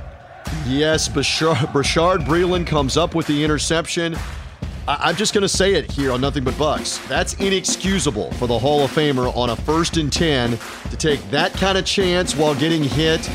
Yes, 0.68 1.08
Bashaud, 1.08 1.56
Bashaud 1.74 2.26
Breeland 2.26 2.68
comes 2.68 2.98
up 2.98 3.16
with 3.16 3.28
the 3.28 3.44
interception. 3.44 4.16
I, 4.88 5.10
am 5.10 5.16
just 5.16 5.34
going 5.34 5.42
to 5.42 5.50
say 5.50 5.74
it 5.74 5.92
here 5.92 6.12
on 6.12 6.22
Nothing 6.22 6.44
But 6.44 6.58
Bucks. 6.58 7.00
That's 7.08 7.34
inexcusable 7.36 8.32
for 8.34 8.48
the 8.48 8.58
Hall 8.58 8.84
of 8.84 8.92
Famer 8.92 9.36
on 9.36 9.50
a 9.50 9.56
first 9.56 9.98
and 9.98 10.12
10 10.12 10.58
to 10.90 10.98
take 10.98 11.20
that 11.30 11.54
kind 11.54 11.78
of 11.78 11.86
chance 11.86 12.36
while 12.36 12.56
getting 12.56 12.84
hit 12.84 13.30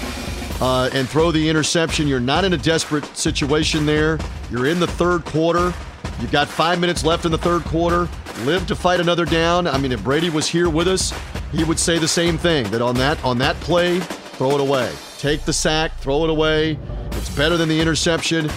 uh, 0.63 0.89
and 0.95 1.09
throw 1.09 1.31
the 1.31 1.49
interception. 1.49 2.09
You're 2.09 2.21
not 2.21 2.45
in 2.45 2.55
a 2.55 2.57
desperate 2.57 3.05
situation 3.17 3.85
there. 3.85 4.19
You're 4.51 4.67
in 4.67 4.81
the 4.81 4.87
third 4.87 5.25
quarter. 5.25 5.75
You've 6.21 6.33
got 6.33 6.49
five 6.49 6.81
minutes 6.81 7.05
left 7.05 7.25
in 7.25 7.33
the 7.33 7.39
third 7.39 7.65
quarter. 7.65 8.09
Live 8.45 8.67
to 8.69 8.77
fight 8.77 9.01
another 9.01 9.25
down. 9.25 9.67
I 9.67 9.77
mean, 9.77 9.93
if 9.93 10.03
Brady 10.03 10.31
was 10.31 10.49
here 10.49 10.71
with 10.71 10.89
us, 10.89 11.13
he 11.51 11.65
would 11.65 11.79
say 11.79 11.99
the 11.99 12.09
same 12.09 12.39
thing 12.39 12.71
that 12.71 12.81
on 12.81 12.95
that 12.97 13.23
on 13.25 13.39
that 13.39 13.57
play, 13.57 14.01
throw 14.01 14.53
it 14.53 14.61
away. 14.61 14.93
Take 15.19 15.45
the 15.45 15.53
sack, 15.53 15.97
throw 15.99 16.25
it 16.25 16.31
away. 16.31 16.79
Better 17.37 17.57
than 17.57 17.69
the 17.69 17.81
interception. 17.81 18.51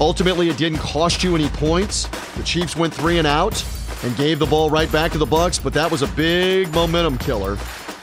Ultimately, 0.00 0.48
it 0.48 0.56
didn't 0.56 0.78
cost 0.78 1.22
you 1.22 1.34
any 1.34 1.48
points. 1.48 2.06
The 2.36 2.42
Chiefs 2.42 2.76
went 2.76 2.92
three 2.92 3.18
and 3.18 3.26
out 3.26 3.64
and 4.02 4.16
gave 4.16 4.38
the 4.38 4.46
ball 4.46 4.70
right 4.70 4.90
back 4.90 5.12
to 5.12 5.18
the 5.18 5.26
Bucks, 5.26 5.58
but 5.58 5.72
that 5.74 5.90
was 5.90 6.02
a 6.02 6.06
big 6.08 6.72
momentum 6.72 7.18
killer 7.18 7.56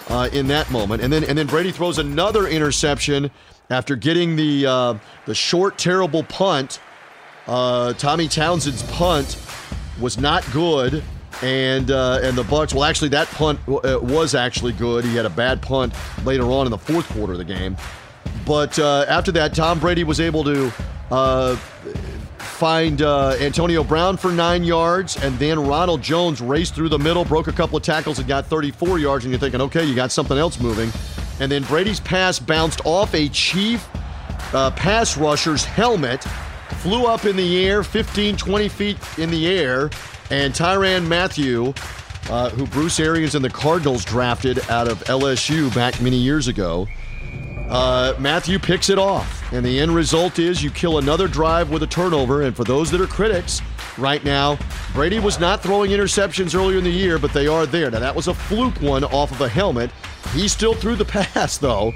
uh, 0.09 0.29
in 0.33 0.47
that 0.47 0.69
moment. 0.71 1.01
And 1.01 1.11
then 1.11 1.23
and 1.23 1.37
then 1.37 1.47
Brady 1.47 1.71
throws 1.71 1.97
another 1.97 2.47
interception 2.47 3.31
after 3.69 3.95
getting 3.95 4.35
the 4.35 4.65
uh, 4.65 4.97
the 5.25 5.35
short 5.35 5.77
terrible 5.77 6.23
punt. 6.23 6.79
Uh, 7.47 7.93
Tommy 7.93 8.27
Townsend's 8.27 8.83
punt 8.83 9.39
was 9.99 10.17
not 10.17 10.49
good, 10.51 11.03
and 11.41 11.91
uh, 11.91 12.19
and 12.23 12.37
the 12.37 12.43
Bucks. 12.43 12.73
Well, 12.73 12.83
actually, 12.83 13.09
that 13.09 13.27
punt 13.29 13.59
uh, 13.67 13.99
was 14.01 14.35
actually 14.35 14.73
good. 14.73 15.05
He 15.05 15.15
had 15.15 15.25
a 15.25 15.29
bad 15.29 15.61
punt 15.61 15.93
later 16.23 16.45
on 16.45 16.67
in 16.67 16.71
the 16.71 16.77
fourth 16.77 17.07
quarter 17.09 17.33
of 17.33 17.39
the 17.39 17.45
game. 17.45 17.77
But 18.45 18.77
uh, 18.79 19.05
after 19.07 19.31
that, 19.33 19.53
Tom 19.55 19.79
Brady 19.79 20.03
was 20.03 20.19
able 20.19 20.43
to 20.43 20.71
uh, 21.11 21.55
find 22.55 23.01
uh, 23.01 23.35
Antonio 23.39 23.83
Brown 23.83 24.17
for 24.17 24.31
nine 24.31 24.63
yards, 24.63 25.21
and 25.21 25.37
then 25.39 25.59
Ronald 25.59 26.01
Jones 26.01 26.41
raced 26.41 26.73
through 26.73 26.89
the 26.89 26.99
middle, 26.99 27.25
broke 27.25 27.47
a 27.47 27.51
couple 27.53 27.77
of 27.77 27.83
tackles, 27.83 28.17
and 28.17 28.27
got 28.27 28.45
34 28.45 28.99
yards. 28.99 29.25
And 29.25 29.31
you're 29.31 29.39
thinking, 29.39 29.61
okay, 29.61 29.83
you 29.83 29.93
got 29.93 30.11
something 30.11 30.37
else 30.37 30.59
moving. 30.59 30.89
And 31.39 31.51
then 31.51 31.63
Brady's 31.63 31.99
pass 31.99 32.39
bounced 32.39 32.81
off 32.85 33.13
a 33.13 33.27
Chief 33.29 33.85
uh, 34.53 34.71
pass 34.71 35.17
rusher's 35.17 35.65
helmet, 35.65 36.23
flew 36.79 37.05
up 37.05 37.25
in 37.25 37.35
the 37.35 37.65
air, 37.65 37.83
15, 37.83 38.37
20 38.37 38.69
feet 38.69 38.97
in 39.17 39.29
the 39.29 39.47
air, 39.47 39.89
and 40.31 40.53
Tyrann 40.53 41.07
Mathieu. 41.07 41.73
Uh, 42.27 42.49
who 42.49 42.65
Bruce 42.65 42.99
Arians 42.99 43.35
and 43.35 43.45
the 43.45 43.49
Cardinals 43.51 44.03
drafted 44.03 44.57
out 44.71 44.87
of 44.87 44.97
LSU 45.03 45.71
back 45.75 46.01
many 46.01 46.15
years 46.15 46.47
ago, 46.47 46.87
uh, 47.69 48.13
Mathieu 48.19 48.59
picks 48.59 48.89
it 48.89 48.99
off, 48.99 49.51
and 49.51 49.65
the 49.65 49.79
end 49.79 49.93
result 49.93 50.37
is 50.37 50.63
you 50.63 50.69
kill 50.69 50.99
another 50.99 51.27
drive 51.27 51.71
with 51.71 51.83
a 51.83 51.87
turnover. 51.87 52.43
And 52.43 52.55
for 52.55 52.63
those 52.63 52.91
that 52.91 53.01
are 53.01 53.07
critics 53.07 53.61
right 53.97 54.23
now, 54.23 54.57
Brady 54.93 55.19
was 55.19 55.39
not 55.39 55.63
throwing 55.63 55.91
interceptions 55.91 56.55
earlier 56.55 56.77
in 56.77 56.83
the 56.83 56.91
year, 56.91 57.17
but 57.17 57.33
they 57.33 57.47
are 57.47 57.65
there. 57.65 57.89
Now, 57.89 57.99
that 57.99 58.15
was 58.15 58.27
a 58.27 58.33
fluke 58.33 58.79
one 58.81 59.03
off 59.05 59.31
of 59.31 59.41
a 59.41 59.49
helmet. 59.49 59.89
He 60.33 60.47
still 60.47 60.75
threw 60.75 60.95
the 60.95 61.05
pass, 61.33 61.57
though, 61.57 61.91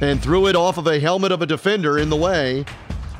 and 0.00 0.20
threw 0.20 0.48
it 0.48 0.56
off 0.56 0.76
of 0.76 0.86
a 0.88 0.98
helmet 0.98 1.30
of 1.30 1.40
a 1.40 1.46
defender 1.46 1.98
in 1.98 2.10
the 2.10 2.16
way 2.16 2.64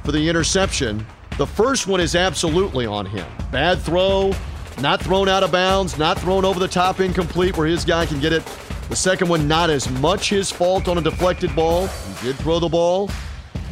for 0.04 0.10
the 0.12 0.28
interception. 0.28 1.06
The 1.38 1.46
first 1.46 1.86
one 1.86 2.00
is 2.00 2.16
absolutely 2.16 2.84
on 2.84 3.06
him. 3.06 3.26
Bad 3.52 3.80
throw, 3.80 4.34
not 4.80 5.00
thrown 5.00 5.28
out 5.28 5.44
of 5.44 5.52
bounds, 5.52 5.96
not 5.98 6.18
thrown 6.18 6.44
over 6.44 6.58
the 6.58 6.68
top 6.68 7.00
incomplete 7.00 7.56
where 7.56 7.66
his 7.66 7.84
guy 7.84 8.06
can 8.06 8.20
get 8.20 8.32
it 8.32 8.42
the 8.92 8.96
second 8.96 9.28
one, 9.28 9.48
not 9.48 9.70
as 9.70 9.90
much 10.00 10.28
his 10.28 10.50
fault 10.50 10.86
on 10.86 10.98
a 10.98 11.00
deflected 11.00 11.56
ball. 11.56 11.86
He 11.86 12.26
did 12.26 12.36
throw 12.36 12.58
the 12.58 12.68
ball, 12.68 13.08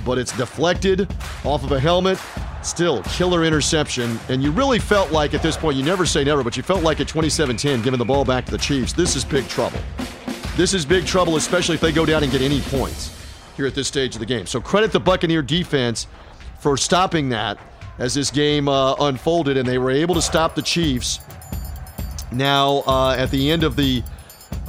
but 0.03 0.17
it's 0.17 0.35
deflected 0.35 1.13
off 1.45 1.63
of 1.63 1.73
a 1.73 1.79
helmet. 1.79 2.19
Still, 2.63 3.03
killer 3.03 3.45
interception. 3.45 4.19
And 4.31 4.43
you 4.43 4.51
really 4.51 4.79
felt 4.79 5.13
like 5.13 5.35
at 5.35 5.43
this 5.43 5.59
point, 5.59 5.77
you 5.77 5.85
never 5.85 6.07
say 6.07 6.25
never, 6.25 6.43
but 6.43 6.57
you 6.57 6.63
felt 6.63 6.83
like 6.83 7.01
at 7.01 7.09
27 7.09 7.55
10, 7.59 7.83
giving 7.83 7.99
the 7.99 8.05
ball 8.05 8.25
back 8.25 8.47
to 8.47 8.51
the 8.51 8.57
Chiefs, 8.57 8.95
this 8.95 9.15
is 9.15 9.23
big 9.23 9.47
trouble. 9.47 9.79
This 10.57 10.73
is 10.73 10.87
big 10.87 11.05
trouble, 11.05 11.37
especially 11.37 11.75
if 11.75 11.83
they 11.83 11.93
go 11.93 12.07
down 12.07 12.23
and 12.23 12.33
get 12.33 12.41
any 12.41 12.63
points 12.63 13.15
here 13.59 13.67
at 13.67 13.75
this 13.75 13.89
stage 13.89 14.15
of 14.15 14.21
the 14.21 14.27
game. 14.27 14.47
So 14.47 14.59
credit 14.59 14.91
the 14.91 15.01
Buccaneer 15.01 15.43
defense 15.43 16.07
for 16.61 16.79
stopping 16.79 17.29
that 17.29 17.59
as 17.99 18.15
this 18.15 18.31
game 18.31 18.69
uh, 18.69 18.95
unfolded, 18.95 19.59
and 19.59 19.69
they 19.69 19.77
were 19.77 19.91
able 19.91 20.15
to 20.15 20.23
stop 20.23 20.55
the 20.55 20.63
Chiefs. 20.63 21.21
Now, 22.33 22.85
uh, 22.87 23.17
at 23.19 23.31
the 23.31 23.51
end 23.51 23.65
of 23.65 23.77
the 23.77 24.03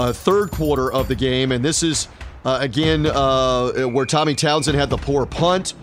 uh, 0.01 0.13
third 0.13 0.51
quarter 0.51 0.91
of 0.91 1.07
the 1.07 1.15
game. 1.15 1.51
And 1.51 1.63
this 1.63 1.83
is, 1.83 2.07
uh, 2.43 2.57
again, 2.61 3.05
uh, 3.05 3.71
where 3.83 4.05
Tommy 4.05 4.33
Townsend 4.33 4.77
had 4.77 4.89
the 4.89 4.97
poor 4.97 5.25
punt 5.25 5.75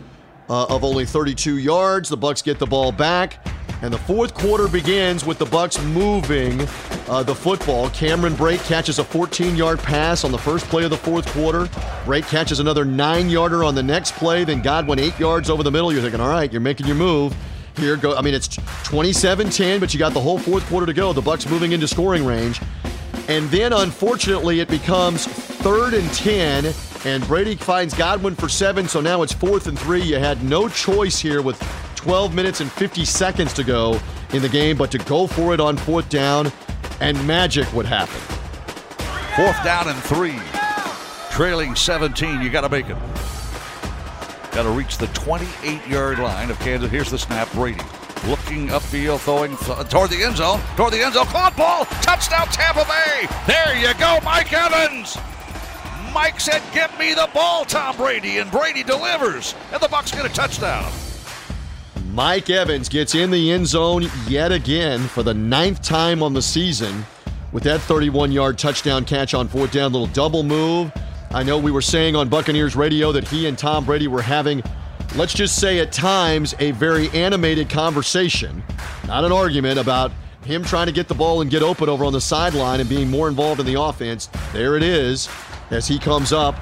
uh, 0.49 0.67
of 0.67 0.83
only 0.85 1.07
32 1.07 1.59
yards. 1.59 2.09
The 2.09 2.17
Bucks 2.17 2.43
get 2.43 2.59
the 2.59 2.67
ball 2.67 2.91
back. 2.91 3.47
And 3.81 3.95
the 3.95 3.99
fourth 3.99 4.35
quarter 4.35 4.67
begins 4.67 5.25
with 5.25 5.39
the 5.39 5.45
Bucks 5.47 5.81
moving 5.81 6.61
uh, 7.09 7.23
the 7.23 7.35
football. 7.35 7.91
Cameron 7.91 8.35
Brate 8.35 8.67
catches 8.67 8.99
a 8.99 9.05
14-yard 9.05 9.79
pass 9.79 10.25
on 10.25 10.33
the 10.33 10.39
first 10.39 10.67
play 10.67 10.83
of 10.83 10.91
the 10.91 10.97
fourth 10.97 11.27
quarter. 11.29 11.67
Brate 12.05 12.29
catches 12.29 12.59
another 12.59 12.85
nine-yarder 12.85 13.63
on 13.63 13.77
the 13.77 13.83
next 13.83 14.15
play. 14.15 14.43
Then 14.43 14.63
Godwin 14.63 14.99
eight 14.99 15.17
yards 15.21 15.49
over 15.49 15.63
the 15.63 15.71
middle. 15.71 15.93
You're 15.93 16.03
thinking, 16.03 16.21
all 16.21 16.29
right, 16.29 16.51
you're 16.51 16.61
making 16.61 16.87
your 16.87 16.97
move. 16.97 17.37
Here 17.77 17.97
go. 17.97 18.17
I 18.17 18.23
mean, 18.23 18.35
it's 18.35 18.49
27-10, 18.49 19.79
but 19.79 19.95
you 19.95 20.01
got 20.01 20.13
the 20.13 20.21
whole 20.21 20.41
fourth 20.41 20.67
quarter 20.67 20.87
to 20.87 20.93
go. 20.93 21.13
The 21.13 21.23
Bucks 21.23 21.49
moving 21.49 21.71
into 21.71 21.87
scoring 21.87 22.25
range. 22.25 22.61
And 23.29 23.47
then, 23.51 23.75
unfortunately, 23.75 24.61
it 24.61 24.69
becomes 24.69 25.27
third 25.27 25.93
and 25.93 26.11
10, 26.15 26.73
and 27.05 27.27
Brady 27.27 27.57
finds 27.57 27.93
Godwin 27.93 28.35
for 28.35 28.49
seven, 28.49 28.89
so 28.89 29.03
now 29.03 29.21
it's 29.21 29.35
fourth 29.35 29.67
and 29.67 29.79
three. 29.79 30.01
You 30.01 30.19
had 30.19 30.43
no 30.43 30.67
choice 30.67 31.19
here 31.19 31.43
with 31.43 31.61
12 31.95 32.35
minutes 32.35 32.63
and 32.63 32.73
50 32.73 33.05
seconds 33.05 33.53
to 33.53 33.65
go 33.65 34.01
in 34.33 34.41
the 34.41 34.49
game, 34.49 34.79
but 34.79 34.91
to 34.93 34.99
go 34.99 35.27
for 35.27 35.53
it 35.53 35.61
on 35.61 35.77
fourth 35.77 36.09
down, 36.09 36.51
and 37.01 37.27
magic 37.27 37.71
would 37.75 37.85
happen. 37.85 38.19
Fourth 39.37 39.63
down 39.63 39.89
and 39.89 39.99
three. 40.05 40.41
Trailing 41.31 41.77
17, 41.77 42.41
you 42.41 42.49
got 42.49 42.63
to 42.63 42.71
make 42.71 42.89
it. 42.89 42.97
Got 44.53 44.63
to 44.63 44.71
reach 44.71 44.97
the 44.97 45.07
28 45.09 45.87
yard 45.87 46.19
line 46.19 46.51
of 46.51 46.59
Kansas. 46.61 46.91
Here's 46.91 47.11
the 47.11 47.19
snap, 47.19 47.53
Brady 47.53 47.85
looking 48.49 48.69
upfield, 48.69 49.21
throwing 49.21 49.57
th- 49.59 49.89
toward 49.91 50.11
the 50.11 50.23
end 50.23 50.37
zone, 50.37 50.61
toward 50.75 50.93
the 50.93 51.03
end 51.03 51.13
zone, 51.13 51.27
caught 51.27 51.55
ball, 51.57 51.85
touchdown 52.01 52.47
Tampa 52.49 52.85
Bay. 52.85 53.29
There 53.47 53.77
you 53.77 53.93
go, 53.99 54.19
Mike 54.25 54.53
Evans. 54.53 55.19
Mike 56.15 56.41
said, 56.41 56.63
"Give 56.73 56.91
me 56.99 57.13
the 57.13 57.29
ball, 57.35 57.67
Tom 57.67 57.97
Brady," 57.97 58.39
and 58.39 58.51
Brady 58.51 58.83
delivers, 58.83 59.55
and 59.71 59.83
the 59.83 59.89
Bucks 59.89 60.13
get 60.13 60.25
a 60.25 60.31
touchdown. 60.31 60.91
Mike 62.15 62.49
Evans 62.49 62.89
gets 62.89 63.15
in 63.15 63.31
the 63.31 63.51
end 63.51 63.67
zone 63.67 64.11
yet 64.27 64.51
again 64.51 65.07
for 65.09 65.23
the 65.23 65.35
ninth 65.35 65.83
time 65.83 66.23
on 66.23 66.33
the 66.33 66.43
season 66.43 67.05
with 67.53 67.63
that 67.65 67.81
31-yard 67.81 68.57
touchdown 68.57 69.05
catch 69.05 69.35
on 69.35 69.47
fourth 69.47 69.73
down. 69.73 69.93
Little 69.93 70.09
double 70.09 70.43
move. 70.43 70.91
I 71.31 71.43
know 71.43 71.59
we 71.59 71.71
were 71.71 71.83
saying 71.83 72.17
on 72.17 72.31
Buccaneers 72.31 72.75
radio 72.75 73.13
that 73.13 73.29
he 73.29 73.47
and 73.47 73.59
Tom 73.59 73.85
Brady 73.85 74.09
were 74.09 74.23
having 74.23 74.63
let's 75.19 75.35
just 75.35 75.57
say 75.61 75.81
at 75.81 75.91
times, 75.91 76.55
a 76.61 76.71
very 76.71 77.11
animated 77.11 77.69
conversation, 77.69 78.63
not 79.09 79.25
an 79.25 79.33
argument 79.33 79.77
about 79.77 80.13
him 80.45 80.63
trying 80.63 80.87
to 80.87 80.93
get 80.93 81.09
the 81.09 81.15
ball 81.15 81.41
and 81.41 81.51
get 81.51 81.61
open 81.61 81.89
over 81.89 82.05
on 82.05 82.13
the 82.13 82.21
sideline 82.21 82.79
and 82.79 82.89
being 82.89 83.11
more 83.11 83.27
involved 83.27 83.59
in 83.59 83.67
the 83.67 83.81
offense. 83.81 84.31
There 84.53 84.77
it 84.77 84.83
is 84.85 85.29
as 85.71 85.89
he 85.89 85.99
comes 85.99 86.33
up 86.33 86.55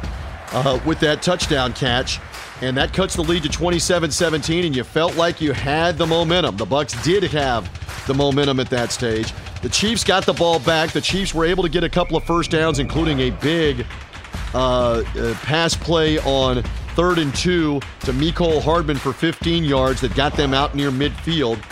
uh, 0.53 0.81
with 0.87 0.99
that 1.01 1.21
touchdown 1.21 1.75
catch. 1.75 2.19
And 2.63 2.75
that 2.79 2.95
cuts 2.95 3.15
the 3.15 3.23
lead 3.23 3.43
to 3.43 3.51
27-17, 3.51 4.65
and 4.65 4.75
you 4.75 4.83
felt 4.83 5.15
like 5.17 5.43
you 5.43 5.53
had 5.53 5.99
the 5.99 6.07
momentum. 6.07 6.57
The 6.57 6.65
Bucks 6.65 6.95
did 7.05 7.23
have 7.25 7.71
the 8.07 8.15
momentum 8.15 8.59
at 8.61 8.71
that 8.71 8.91
stage. 8.91 9.31
The 9.61 9.69
Chiefs 9.69 10.03
got 10.03 10.25
the 10.25 10.33
ball 10.33 10.59
back. 10.61 10.93
The 10.93 11.03
Chiefs 11.03 11.35
were 11.35 11.45
able 11.45 11.63
to 11.63 11.69
get 11.69 11.85
a 11.85 11.91
couple 11.91 12.17
of 12.17 12.25
first 12.25 12.51
downs, 12.51 12.79
including 12.79 13.21
a 13.21 13.31
big 13.31 13.85
uh, 14.55 15.03
uh, 15.19 15.35
pass 15.43 15.77
play 15.77 16.19
on 16.21 16.65
third 16.97 17.19
and 17.19 17.35
two 17.37 17.79
to 18.01 18.13
Mecole 18.13 18.63
Hardman 18.63 18.97
for 18.97 19.13
15 19.13 19.63
yards 19.63 20.01
that 20.01 20.15
got 20.15 20.35
them 20.35 20.55
out 20.55 20.75
near 20.75 20.91
midfield. 20.91 21.63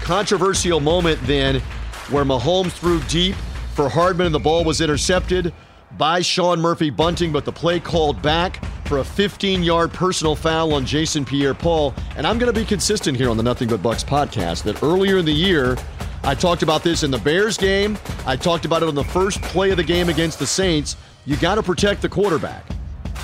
Controversial 0.00 0.80
moment 0.80 1.20
then 1.24 1.60
where 2.08 2.24
Mahomes 2.24 2.72
threw 2.72 3.00
deep 3.02 3.36
for 3.74 3.90
Hardman 3.90 4.26
and 4.26 4.34
the 4.34 4.40
ball 4.40 4.64
was 4.64 4.80
intercepted 4.80 5.52
by 5.98 6.22
Sean 6.22 6.58
Murphy 6.58 6.88
Bunting, 6.88 7.32
but 7.32 7.44
the 7.44 7.52
play 7.52 7.78
called 7.78 8.22
back 8.22 8.64
for 8.86 8.98
a 8.98 9.04
15 9.04 9.62
yard 9.62 9.92
personal 9.92 10.34
foul 10.34 10.72
on 10.72 10.86
Jason 10.86 11.22
Pierre 11.24 11.54
Paul. 11.54 11.94
And 12.16 12.26
I'm 12.26 12.38
going 12.38 12.52
to 12.52 12.58
be 12.58 12.64
consistent 12.64 13.18
here 13.18 13.28
on 13.28 13.36
the 13.36 13.42
Nothing 13.42 13.68
But 13.68 13.82
Bucks 13.82 14.02
podcast 14.02 14.62
that 14.64 14.82
earlier 14.82 15.18
in 15.18 15.26
the 15.26 15.32
year, 15.32 15.76
I 16.24 16.34
talked 16.34 16.62
about 16.62 16.82
this 16.82 17.02
in 17.02 17.10
the 17.10 17.18
Bears 17.18 17.58
game. 17.58 17.98
I 18.26 18.36
talked 18.36 18.64
about 18.64 18.82
it 18.82 18.88
on 18.88 18.94
the 18.94 19.04
first 19.04 19.42
play 19.42 19.70
of 19.70 19.76
the 19.76 19.84
game 19.84 20.08
against 20.08 20.38
the 20.38 20.46
Saints. 20.46 20.96
You 21.26 21.36
got 21.36 21.56
to 21.56 21.62
protect 21.62 22.00
the 22.00 22.08
quarterback. 22.08 22.64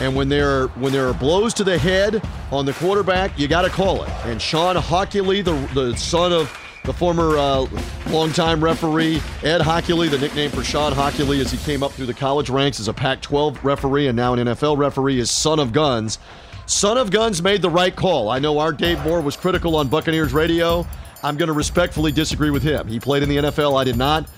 And 0.01 0.15
when 0.15 0.29
there 0.29 0.69
when 0.69 0.93
there 0.93 1.09
are 1.09 1.15
blows 1.15 1.55
to 1.55 1.65
the 1.65 1.79
head 1.79 2.23
on 2.51 2.67
the 2.67 2.73
quarterback, 2.75 3.39
you 3.39 3.49
got 3.49 3.63
to 3.63 3.71
call 3.71 4.03
it. 4.03 4.11
And 4.25 4.41
Shawn 4.41 4.77
Hochuli, 4.77 5.45
the 5.45 5.55
the 5.75 5.97
son 5.97 6.33
of 6.33 6.53
the 6.85 6.93
former 6.93 7.37
uh, 7.37 7.67
longtime 8.11 8.63
referee 8.63 9.17
Ed 9.43 9.61
Hochuli, 9.61 10.09
the 10.09 10.19
nickname 10.19 10.51
for 10.51 10.63
Shawn 10.63 10.93
Hochuli 10.93 11.41
as 11.41 11.51
he 11.51 11.59
came 11.59 11.83
up 11.83 11.91
through 11.93 12.07
the 12.07 12.15
college 12.15 12.49
ranks 12.49 12.79
as 12.79 12.87
a 12.87 12.93
Pac-12 12.93 13.65
referee 13.65 14.07
and 14.07 14.17
now 14.17 14.35
an 14.35 14.47
NFL 14.47 14.79
referee, 14.79 15.19
is 15.19 15.31
son 15.31 15.59
of 15.59 15.73
guns. 15.73 16.21
Son 16.67 16.99
of 16.99 17.13
Guns 17.13 17.41
made 17.41 17.63
the 17.63 17.71
right 17.71 17.95
call. 17.95 18.29
I 18.29 18.41
know 18.41 18.59
our 18.59 18.73
Dave 18.73 19.01
Moore 19.05 19.21
was 19.21 19.37
critical 19.37 19.77
on 19.77 19.87
Buccaneers 19.87 20.33
radio. 20.33 20.85
I'm 21.23 21.37
going 21.37 21.47
to 21.47 21.53
respectfully 21.53 22.11
disagree 22.11 22.51
with 22.51 22.65
him. 22.65 22.89
He 22.89 22.99
played 22.99 23.23
in 23.23 23.29
the 23.29 23.37
NFL. 23.37 23.81
I 23.81 23.85
did 23.85 23.97
not. 23.97 24.29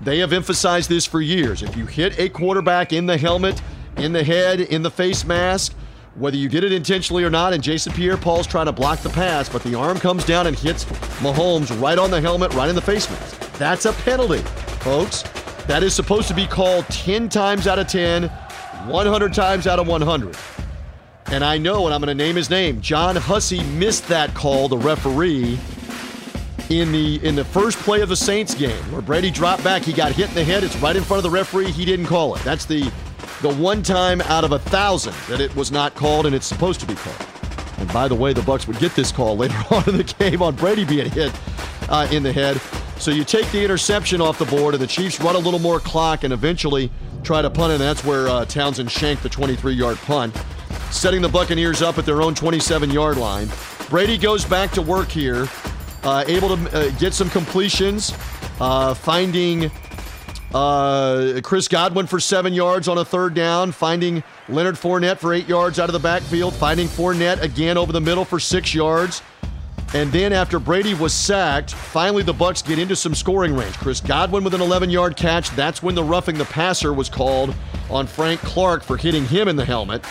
They 0.00 0.18
have 0.18 0.32
emphasized 0.32 0.88
this 0.88 1.06
for 1.06 1.20
years. 1.20 1.62
If 1.62 1.76
you 1.76 1.86
hit 1.86 2.18
a 2.18 2.28
quarterback 2.28 2.92
in 2.92 3.06
the 3.06 3.16
helmet, 3.16 3.62
in 3.96 4.12
the 4.12 4.22
head, 4.22 4.60
in 4.60 4.82
the 4.82 4.90
face 4.90 5.24
mask, 5.24 5.74
whether 6.14 6.36
you 6.36 6.48
did 6.48 6.64
it 6.64 6.72
intentionally 6.72 7.24
or 7.24 7.30
not, 7.30 7.52
and 7.52 7.62
Jason 7.62 7.92
Pierre 7.92 8.16
Paul's 8.16 8.46
trying 8.46 8.66
to 8.66 8.72
block 8.72 9.00
the 9.00 9.10
pass, 9.10 9.48
but 9.48 9.62
the 9.62 9.74
arm 9.74 9.98
comes 9.98 10.24
down 10.24 10.46
and 10.46 10.58
hits 10.58 10.84
Mahomes 11.20 11.80
right 11.80 11.98
on 11.98 12.10
the 12.10 12.20
helmet, 12.20 12.54
right 12.54 12.68
in 12.68 12.74
the 12.74 12.80
face 12.80 13.08
mask. 13.10 13.52
That's 13.58 13.84
a 13.84 13.92
penalty, 13.92 14.38
folks. 14.80 15.22
That 15.66 15.82
is 15.82 15.94
supposed 15.94 16.28
to 16.28 16.34
be 16.34 16.46
called 16.46 16.86
10 16.86 17.28
times 17.28 17.66
out 17.66 17.78
of 17.78 17.88
10, 17.88 18.28
100 18.28 19.34
times 19.34 19.66
out 19.66 19.78
of 19.78 19.86
100. 19.86 20.36
And 21.26 21.44
I 21.44 21.58
know, 21.58 21.86
and 21.86 21.94
I'm 21.94 22.00
going 22.00 22.16
to 22.16 22.24
name 22.24 22.36
his 22.36 22.50
name. 22.50 22.80
John 22.80 23.16
Hussey 23.16 23.62
missed 23.64 24.06
that 24.08 24.32
call, 24.32 24.68
the 24.68 24.78
referee, 24.78 25.58
in 26.70 26.92
the 26.92 27.24
in 27.24 27.34
the 27.36 27.44
first 27.44 27.78
play 27.78 28.00
of 28.00 28.08
the 28.08 28.16
Saints 28.16 28.54
game, 28.54 28.82
where 28.92 29.02
Brady 29.02 29.30
dropped 29.30 29.62
back. 29.62 29.82
He 29.82 29.92
got 29.92 30.12
hit 30.12 30.28
in 30.28 30.34
the 30.34 30.44
head. 30.44 30.64
It's 30.64 30.76
right 30.76 30.96
in 30.96 31.02
front 31.02 31.18
of 31.18 31.24
the 31.24 31.36
referee. 31.36 31.70
He 31.70 31.84
didn't 31.84 32.06
call 32.06 32.34
it. 32.34 32.42
That's 32.42 32.64
the 32.64 32.90
the 33.42 33.54
one 33.54 33.82
time 33.82 34.20
out 34.22 34.44
of 34.44 34.52
a 34.52 34.58
thousand 34.58 35.14
that 35.28 35.40
it 35.40 35.54
was 35.54 35.70
not 35.70 35.94
called 35.94 36.26
and 36.26 36.34
it's 36.34 36.46
supposed 36.46 36.80
to 36.80 36.86
be 36.86 36.94
called. 36.94 37.26
And 37.78 37.92
by 37.92 38.08
the 38.08 38.14
way, 38.14 38.32
the 38.32 38.42
Bucks 38.42 38.66
would 38.66 38.78
get 38.78 38.94
this 38.94 39.12
call 39.12 39.36
later 39.38 39.62
on 39.70 39.88
in 39.88 39.96
the 39.96 40.14
game 40.18 40.42
on 40.42 40.54
Brady 40.54 40.84
being 40.84 41.10
hit 41.10 41.32
uh, 41.88 42.08
in 42.10 42.22
the 42.22 42.32
head. 42.32 42.60
So 42.98 43.10
you 43.10 43.24
take 43.24 43.50
the 43.52 43.62
interception 43.62 44.22
off 44.22 44.38
the 44.38 44.46
board, 44.46 44.74
and 44.74 44.82
the 44.82 44.86
Chiefs 44.86 45.20
run 45.20 45.36
a 45.36 45.38
little 45.38 45.60
more 45.60 45.78
clock 45.78 46.24
and 46.24 46.32
eventually 46.32 46.90
try 47.22 47.42
to 47.42 47.50
punt, 47.50 47.72
and 47.72 47.80
that's 47.80 48.02
where 48.04 48.28
uh, 48.28 48.44
Townsend 48.46 48.90
shanked 48.90 49.22
the 49.22 49.28
23-yard 49.28 49.98
punt, 49.98 50.34
setting 50.90 51.20
the 51.20 51.28
Buccaneers 51.28 51.82
up 51.82 51.98
at 51.98 52.06
their 52.06 52.22
own 52.22 52.34
27-yard 52.34 53.18
line. 53.18 53.48
Brady 53.90 54.16
goes 54.16 54.44
back 54.44 54.70
to 54.72 54.82
work 54.82 55.08
here, 55.08 55.46
uh, 56.04 56.24
able 56.26 56.56
to 56.56 56.76
uh, 56.76 56.90
get 56.92 57.12
some 57.12 57.28
completions, 57.28 58.14
uh, 58.60 58.94
finding 58.94 59.70
uh, 60.56 61.40
Chris 61.42 61.68
Godwin 61.68 62.06
for 62.06 62.18
seven 62.18 62.54
yards 62.54 62.88
on 62.88 62.96
a 62.96 63.04
third 63.04 63.34
down, 63.34 63.72
finding 63.72 64.24
Leonard 64.48 64.76
Fournette 64.76 65.18
for 65.18 65.34
eight 65.34 65.46
yards 65.46 65.78
out 65.78 65.90
of 65.90 65.92
the 65.92 65.98
backfield, 65.98 66.54
finding 66.54 66.88
Fournette 66.88 67.42
again 67.42 67.76
over 67.76 67.92
the 67.92 68.00
middle 68.00 68.24
for 68.24 68.40
six 68.40 68.74
yards. 68.74 69.22
And 69.94 70.10
then 70.10 70.32
after 70.32 70.58
Brady 70.58 70.94
was 70.94 71.12
sacked, 71.12 71.72
finally 71.74 72.22
the 72.22 72.32
Bucks 72.32 72.62
get 72.62 72.78
into 72.78 72.96
some 72.96 73.14
scoring 73.14 73.54
range. 73.54 73.76
Chris 73.78 74.00
Godwin 74.00 74.44
with 74.44 74.54
an 74.54 74.62
11-yard 74.62 75.14
catch. 75.14 75.50
That's 75.50 75.82
when 75.82 75.94
the 75.94 76.02
roughing 76.02 76.38
the 76.38 76.46
passer 76.46 76.92
was 76.92 77.10
called 77.10 77.54
on 77.90 78.06
Frank 78.06 78.40
Clark 78.40 78.82
for 78.82 78.96
hitting 78.96 79.26
him 79.26 79.48
in 79.48 79.56
the 79.56 79.64
helmet. 79.64 80.04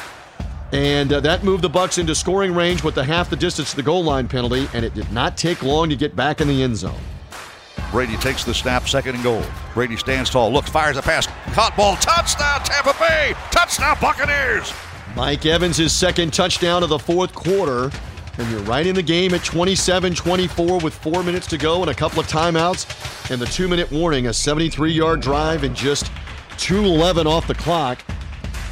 And 0.71 1.11
uh, 1.11 1.19
that 1.21 1.43
moved 1.43 1.63
the 1.63 1.69
Bucks 1.69 1.97
into 1.97 2.13
scoring 2.13 2.53
range 2.53 2.83
with 2.83 2.93
the 2.93 3.03
half 3.03 3.31
the 3.31 3.35
distance 3.35 3.71
to 3.71 3.77
the 3.77 3.83
goal 3.83 4.03
line 4.03 4.27
penalty, 4.27 4.67
and 4.73 4.85
it 4.85 4.93
did 4.93 5.11
not 5.11 5.37
take 5.37 5.63
long 5.63 5.89
to 5.89 5.95
get 5.95 6.15
back 6.15 6.39
in 6.39 6.47
the 6.47 6.61
end 6.61 6.77
zone. 6.77 6.99
Brady 7.95 8.17
takes 8.17 8.43
the 8.43 8.53
snap, 8.53 8.89
second 8.89 9.15
and 9.15 9.23
goal. 9.23 9.41
Brady 9.73 9.95
stands 9.95 10.29
tall, 10.29 10.51
looks, 10.51 10.69
fires 10.69 10.97
a 10.97 11.01
pass. 11.01 11.27
Caught 11.53 11.77
ball, 11.77 11.95
touchdown, 11.95 12.59
Tampa 12.59 12.93
Bay! 12.99 13.33
Touchdown, 13.51 13.95
Buccaneers! 14.01 14.73
Mike 15.15 15.45
Evans, 15.45 15.77
his 15.77 15.93
second 15.93 16.33
touchdown 16.33 16.83
of 16.83 16.89
the 16.89 16.99
fourth 16.99 17.33
quarter. 17.33 17.89
And 18.37 18.51
you're 18.51 18.59
right 18.63 18.85
in 18.85 18.95
the 18.95 19.01
game 19.01 19.33
at 19.33 19.45
27 19.45 20.13
24 20.13 20.79
with 20.81 20.93
four 20.93 21.23
minutes 21.23 21.47
to 21.47 21.57
go 21.57 21.83
and 21.83 21.89
a 21.89 21.93
couple 21.93 22.19
of 22.19 22.27
timeouts. 22.27 23.31
And 23.31 23.41
the 23.41 23.45
two 23.45 23.69
minute 23.69 23.89
warning, 23.89 24.27
a 24.27 24.33
73 24.33 24.91
yard 24.91 25.21
drive 25.21 25.63
and 25.63 25.73
just 25.73 26.11
2.11 26.57 27.27
off 27.27 27.47
the 27.47 27.55
clock. 27.55 27.99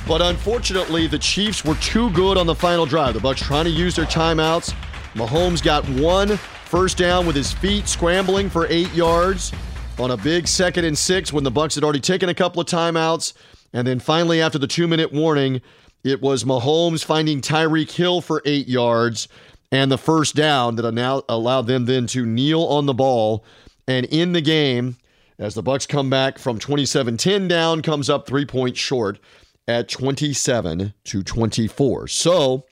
But 0.05 0.21
unfortunately, 0.21 1.07
the 1.07 1.17
Chiefs 1.17 1.63
were 1.63 1.75
too 1.75 2.09
good 2.09 2.37
on 2.37 2.45
the 2.45 2.55
final 2.55 2.85
drive. 2.85 3.13
The 3.13 3.21
Bucks 3.21 3.41
trying 3.41 3.63
to 3.63 3.71
use 3.71 3.95
their 3.95 4.03
timeouts. 4.03 4.75
Mahomes 5.13 5.63
got 5.63 5.87
one 5.91 6.37
First 6.73 6.97
down 6.97 7.27
with 7.27 7.35
his 7.35 7.51
feet 7.53 7.87
scrambling 7.87 8.49
for 8.49 8.65
eight 8.67 8.91
yards 8.95 9.51
on 9.99 10.09
a 10.09 10.17
big 10.17 10.47
second 10.47 10.85
and 10.85 10.97
six 10.97 11.31
when 11.31 11.43
the 11.43 11.51
Bucks 11.51 11.75
had 11.75 11.83
already 11.83 11.99
taken 11.99 12.29
a 12.29 12.33
couple 12.33 12.59
of 12.59 12.65
timeouts. 12.65 13.33
And 13.73 13.85
then 13.85 13.99
finally, 13.99 14.41
after 14.41 14.57
the 14.57 14.65
two 14.65 14.87
minute 14.87 15.13
warning, 15.13 15.61
it 16.03 16.19
was 16.19 16.45
Mahomes 16.45 17.05
finding 17.05 17.41
Tyreek 17.41 17.91
Hill 17.91 18.21
for 18.21 18.41
eight 18.45 18.67
yards 18.67 19.27
and 19.71 19.91
the 19.91 19.99
first 19.99 20.33
down 20.33 20.75
that 20.77 21.23
allowed 21.29 21.67
them 21.67 21.85
then 21.85 22.07
to 22.07 22.25
kneel 22.25 22.63
on 22.63 22.87
the 22.87 22.95
ball. 22.95 23.45
And 23.87 24.07
in 24.07 24.31
the 24.31 24.41
game, 24.41 24.97
as 25.37 25.53
the 25.53 25.61
Bucks 25.61 25.85
come 25.85 26.09
back 26.09 26.39
from 26.39 26.57
27-10 26.57 27.47
down, 27.47 27.83
comes 27.83 28.09
up 28.09 28.25
three 28.25 28.45
points 28.45 28.79
short 28.79 29.19
at 29.67 29.89
27 29.89 30.95
to 31.03 31.21
24. 31.21 32.07
So 32.07 32.65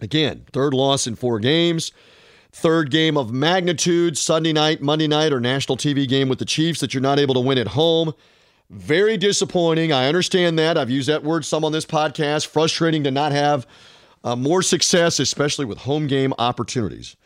again, 0.00 0.44
third 0.52 0.74
loss 0.74 1.06
in 1.06 1.14
four 1.14 1.38
games 1.38 1.92
third 2.52 2.90
game 2.90 3.16
of 3.16 3.32
magnitude, 3.32 4.16
Sunday 4.18 4.52
night, 4.52 4.82
Monday 4.82 5.08
night, 5.08 5.32
or 5.32 5.40
national 5.40 5.76
TV 5.76 6.06
game 6.06 6.28
with 6.28 6.38
the 6.38 6.44
Chiefs 6.44 6.80
that 6.80 6.94
you're 6.94 7.00
not 7.00 7.18
able 7.18 7.34
to 7.34 7.40
win 7.40 7.58
at 7.58 7.68
home. 7.68 8.12
Very 8.70 9.16
disappointing. 9.16 9.92
I 9.92 10.06
understand 10.06 10.58
that. 10.58 10.78
I've 10.78 10.90
used 10.90 11.08
that 11.08 11.24
word 11.24 11.44
some 11.44 11.64
on 11.64 11.72
this 11.72 11.84
podcast. 11.84 12.46
Frustrating 12.46 13.04
to 13.04 13.10
not 13.10 13.32
have 13.32 13.66
uh, 14.24 14.36
more 14.36 14.62
success, 14.62 15.18
especially 15.18 15.64
with 15.64 15.78
home 15.78 16.06
game 16.06 16.32
opportunities. 16.38 17.16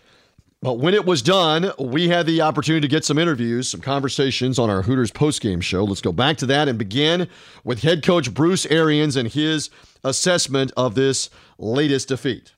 But 0.63 0.79
when 0.79 0.95
it 0.95 1.05
was 1.05 1.23
done, 1.23 1.71
we 1.79 2.09
had 2.09 2.27
the 2.27 2.41
opportunity 2.41 2.81
to 2.81 2.91
get 2.91 3.05
some 3.05 3.19
interviews, 3.19 3.69
some 3.69 3.81
conversations 3.81 4.59
on 4.59 4.71
our 4.71 4.83
Hooters 4.83 5.13
postgame 5.13 5.63
show. 5.63 5.85
Let's 5.85 6.01
go 6.01 6.13
back 6.13 6.39
to 6.39 6.47
that 6.47 6.67
and 6.67 6.79
begin 6.79 7.29
with 7.63 7.83
head 7.83 8.03
coach 8.03 8.33
Bruce 8.33 8.67
Arians 8.67 9.17
and 9.17 9.29
his 9.29 9.71
assessment 10.03 10.73
of 10.77 10.95
this 10.95 11.31
latest 11.59 12.09
defeat. 12.09 12.56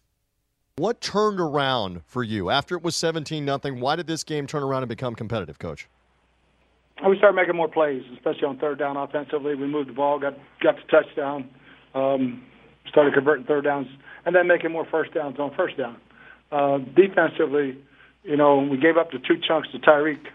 What 0.78 1.00
turned 1.00 1.40
around 1.40 2.02
for 2.06 2.22
you 2.22 2.50
after 2.50 2.76
it 2.76 2.84
was 2.84 2.94
17 2.94 3.44
nothing? 3.44 3.80
Why 3.80 3.96
did 3.96 4.06
this 4.06 4.22
game 4.22 4.46
turn 4.46 4.62
around 4.62 4.84
and 4.84 4.88
become 4.88 5.16
competitive, 5.16 5.58
coach? 5.58 5.88
We 7.04 7.18
started 7.18 7.34
making 7.34 7.56
more 7.56 7.66
plays, 7.66 8.02
especially 8.14 8.44
on 8.44 8.58
third 8.58 8.78
down 8.78 8.96
offensively. 8.96 9.56
We 9.56 9.66
moved 9.66 9.88
the 9.88 9.92
ball, 9.92 10.20
got 10.20 10.34
got 10.62 10.76
the 10.76 10.82
touchdown, 10.88 11.50
um, 11.94 12.44
started 12.88 13.12
converting 13.12 13.44
third 13.44 13.64
downs, 13.64 13.88
and 14.24 14.36
then 14.36 14.46
making 14.46 14.70
more 14.70 14.86
first 14.88 15.14
downs 15.14 15.40
on 15.40 15.52
first 15.56 15.76
down. 15.76 15.96
Uh, 16.52 16.78
defensively, 16.78 17.76
you 18.22 18.36
know, 18.36 18.58
we 18.58 18.76
gave 18.78 18.96
up 18.96 19.10
the 19.10 19.18
two 19.18 19.36
chunks 19.36 19.68
to 19.72 19.80
Tyreek, 19.80 20.26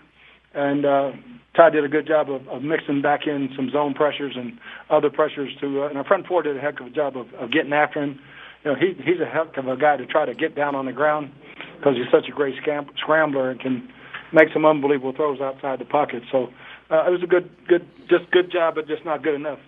and 0.53 0.85
uh, 0.85 1.11
Ty 1.55 1.69
did 1.69 1.85
a 1.85 1.89
good 1.89 2.05
job 2.05 2.29
of, 2.29 2.45
of 2.49 2.63
mixing 2.63 3.01
back 3.01 3.27
in 3.27 3.49
some 3.55 3.69
zone 3.71 3.93
pressures 3.93 4.35
and 4.35 4.59
other 4.89 5.09
pressures 5.09 5.53
to, 5.61 5.83
uh, 5.83 5.87
and 5.87 5.97
our 5.97 6.03
front 6.03 6.27
four 6.27 6.43
did 6.43 6.57
a 6.57 6.59
heck 6.59 6.81
of 6.81 6.87
a 6.87 6.89
job 6.89 7.15
of, 7.15 7.33
of 7.35 7.51
getting 7.51 7.71
after 7.71 8.03
him 8.03 8.19
you 8.63 8.71
know, 8.71 8.75
he 8.77 8.93
he's 9.03 9.19
a 9.19 9.25
heck 9.25 9.57
of 9.57 9.67
a 9.67 9.75
guy 9.75 9.97
to 9.97 10.05
try 10.05 10.25
to 10.25 10.33
get 10.33 10.55
down 10.55 10.75
on 10.75 10.85
the 10.85 10.93
ground 10.93 11.31
because 11.77 11.95
he's 11.95 12.09
such 12.11 12.27
a 12.29 12.31
great 12.31 12.55
scam- 12.63 12.95
scrambler 12.97 13.49
and 13.49 13.59
can 13.59 13.89
make 14.31 14.47
some 14.53 14.65
unbelievable 14.65 15.13
throws 15.13 15.41
outside 15.41 15.79
the 15.79 15.85
pocket. 15.85 16.23
So 16.31 16.49
uh, 16.89 17.05
it 17.07 17.11
was 17.11 17.23
a 17.23 17.27
good, 17.27 17.49
good, 17.67 17.87
just 18.09 18.29
good 18.31 18.51
job, 18.51 18.75
but 18.75 18.87
just 18.87 19.05
not 19.05 19.21
good 19.21 19.35
enough. 19.35 19.59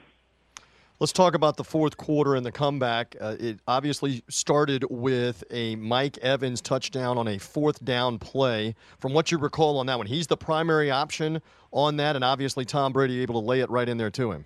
Let's 0.98 1.12
talk 1.12 1.36
about 1.36 1.58
the 1.58 1.64
fourth 1.66 1.98
quarter 1.98 2.36
and 2.36 2.46
the 2.46 2.54
comeback. 2.54 3.18
Uh, 3.20 3.36
it 3.38 3.60
obviously 3.68 4.24
started 4.30 4.86
with 4.90 5.44
a 5.52 5.76
Mike 5.76 6.18
Evans 6.20 6.62
touchdown 6.62 7.18
on 7.18 7.28
a 7.28 7.38
fourth 7.38 7.84
down 7.84 8.18
play. 8.18 8.76
From 9.00 9.14
what 9.14 9.30
you 9.30 9.38
recall 9.38 9.78
on 9.80 9.88
that 9.88 9.98
one, 9.98 10.08
he's 10.08 10.28
the 10.28 10.38
primary 10.38 10.90
option 10.90 11.42
on 11.72 11.98
that, 11.98 12.16
and 12.16 12.24
obviously 12.24 12.64
Tom 12.64 12.94
Brady 12.94 13.22
able 13.22 13.42
to 13.42 13.46
lay 13.46 13.60
it 13.60 13.70
right 13.70 13.90
in 13.90 13.98
there 13.98 14.10
to 14.12 14.32
him. 14.32 14.46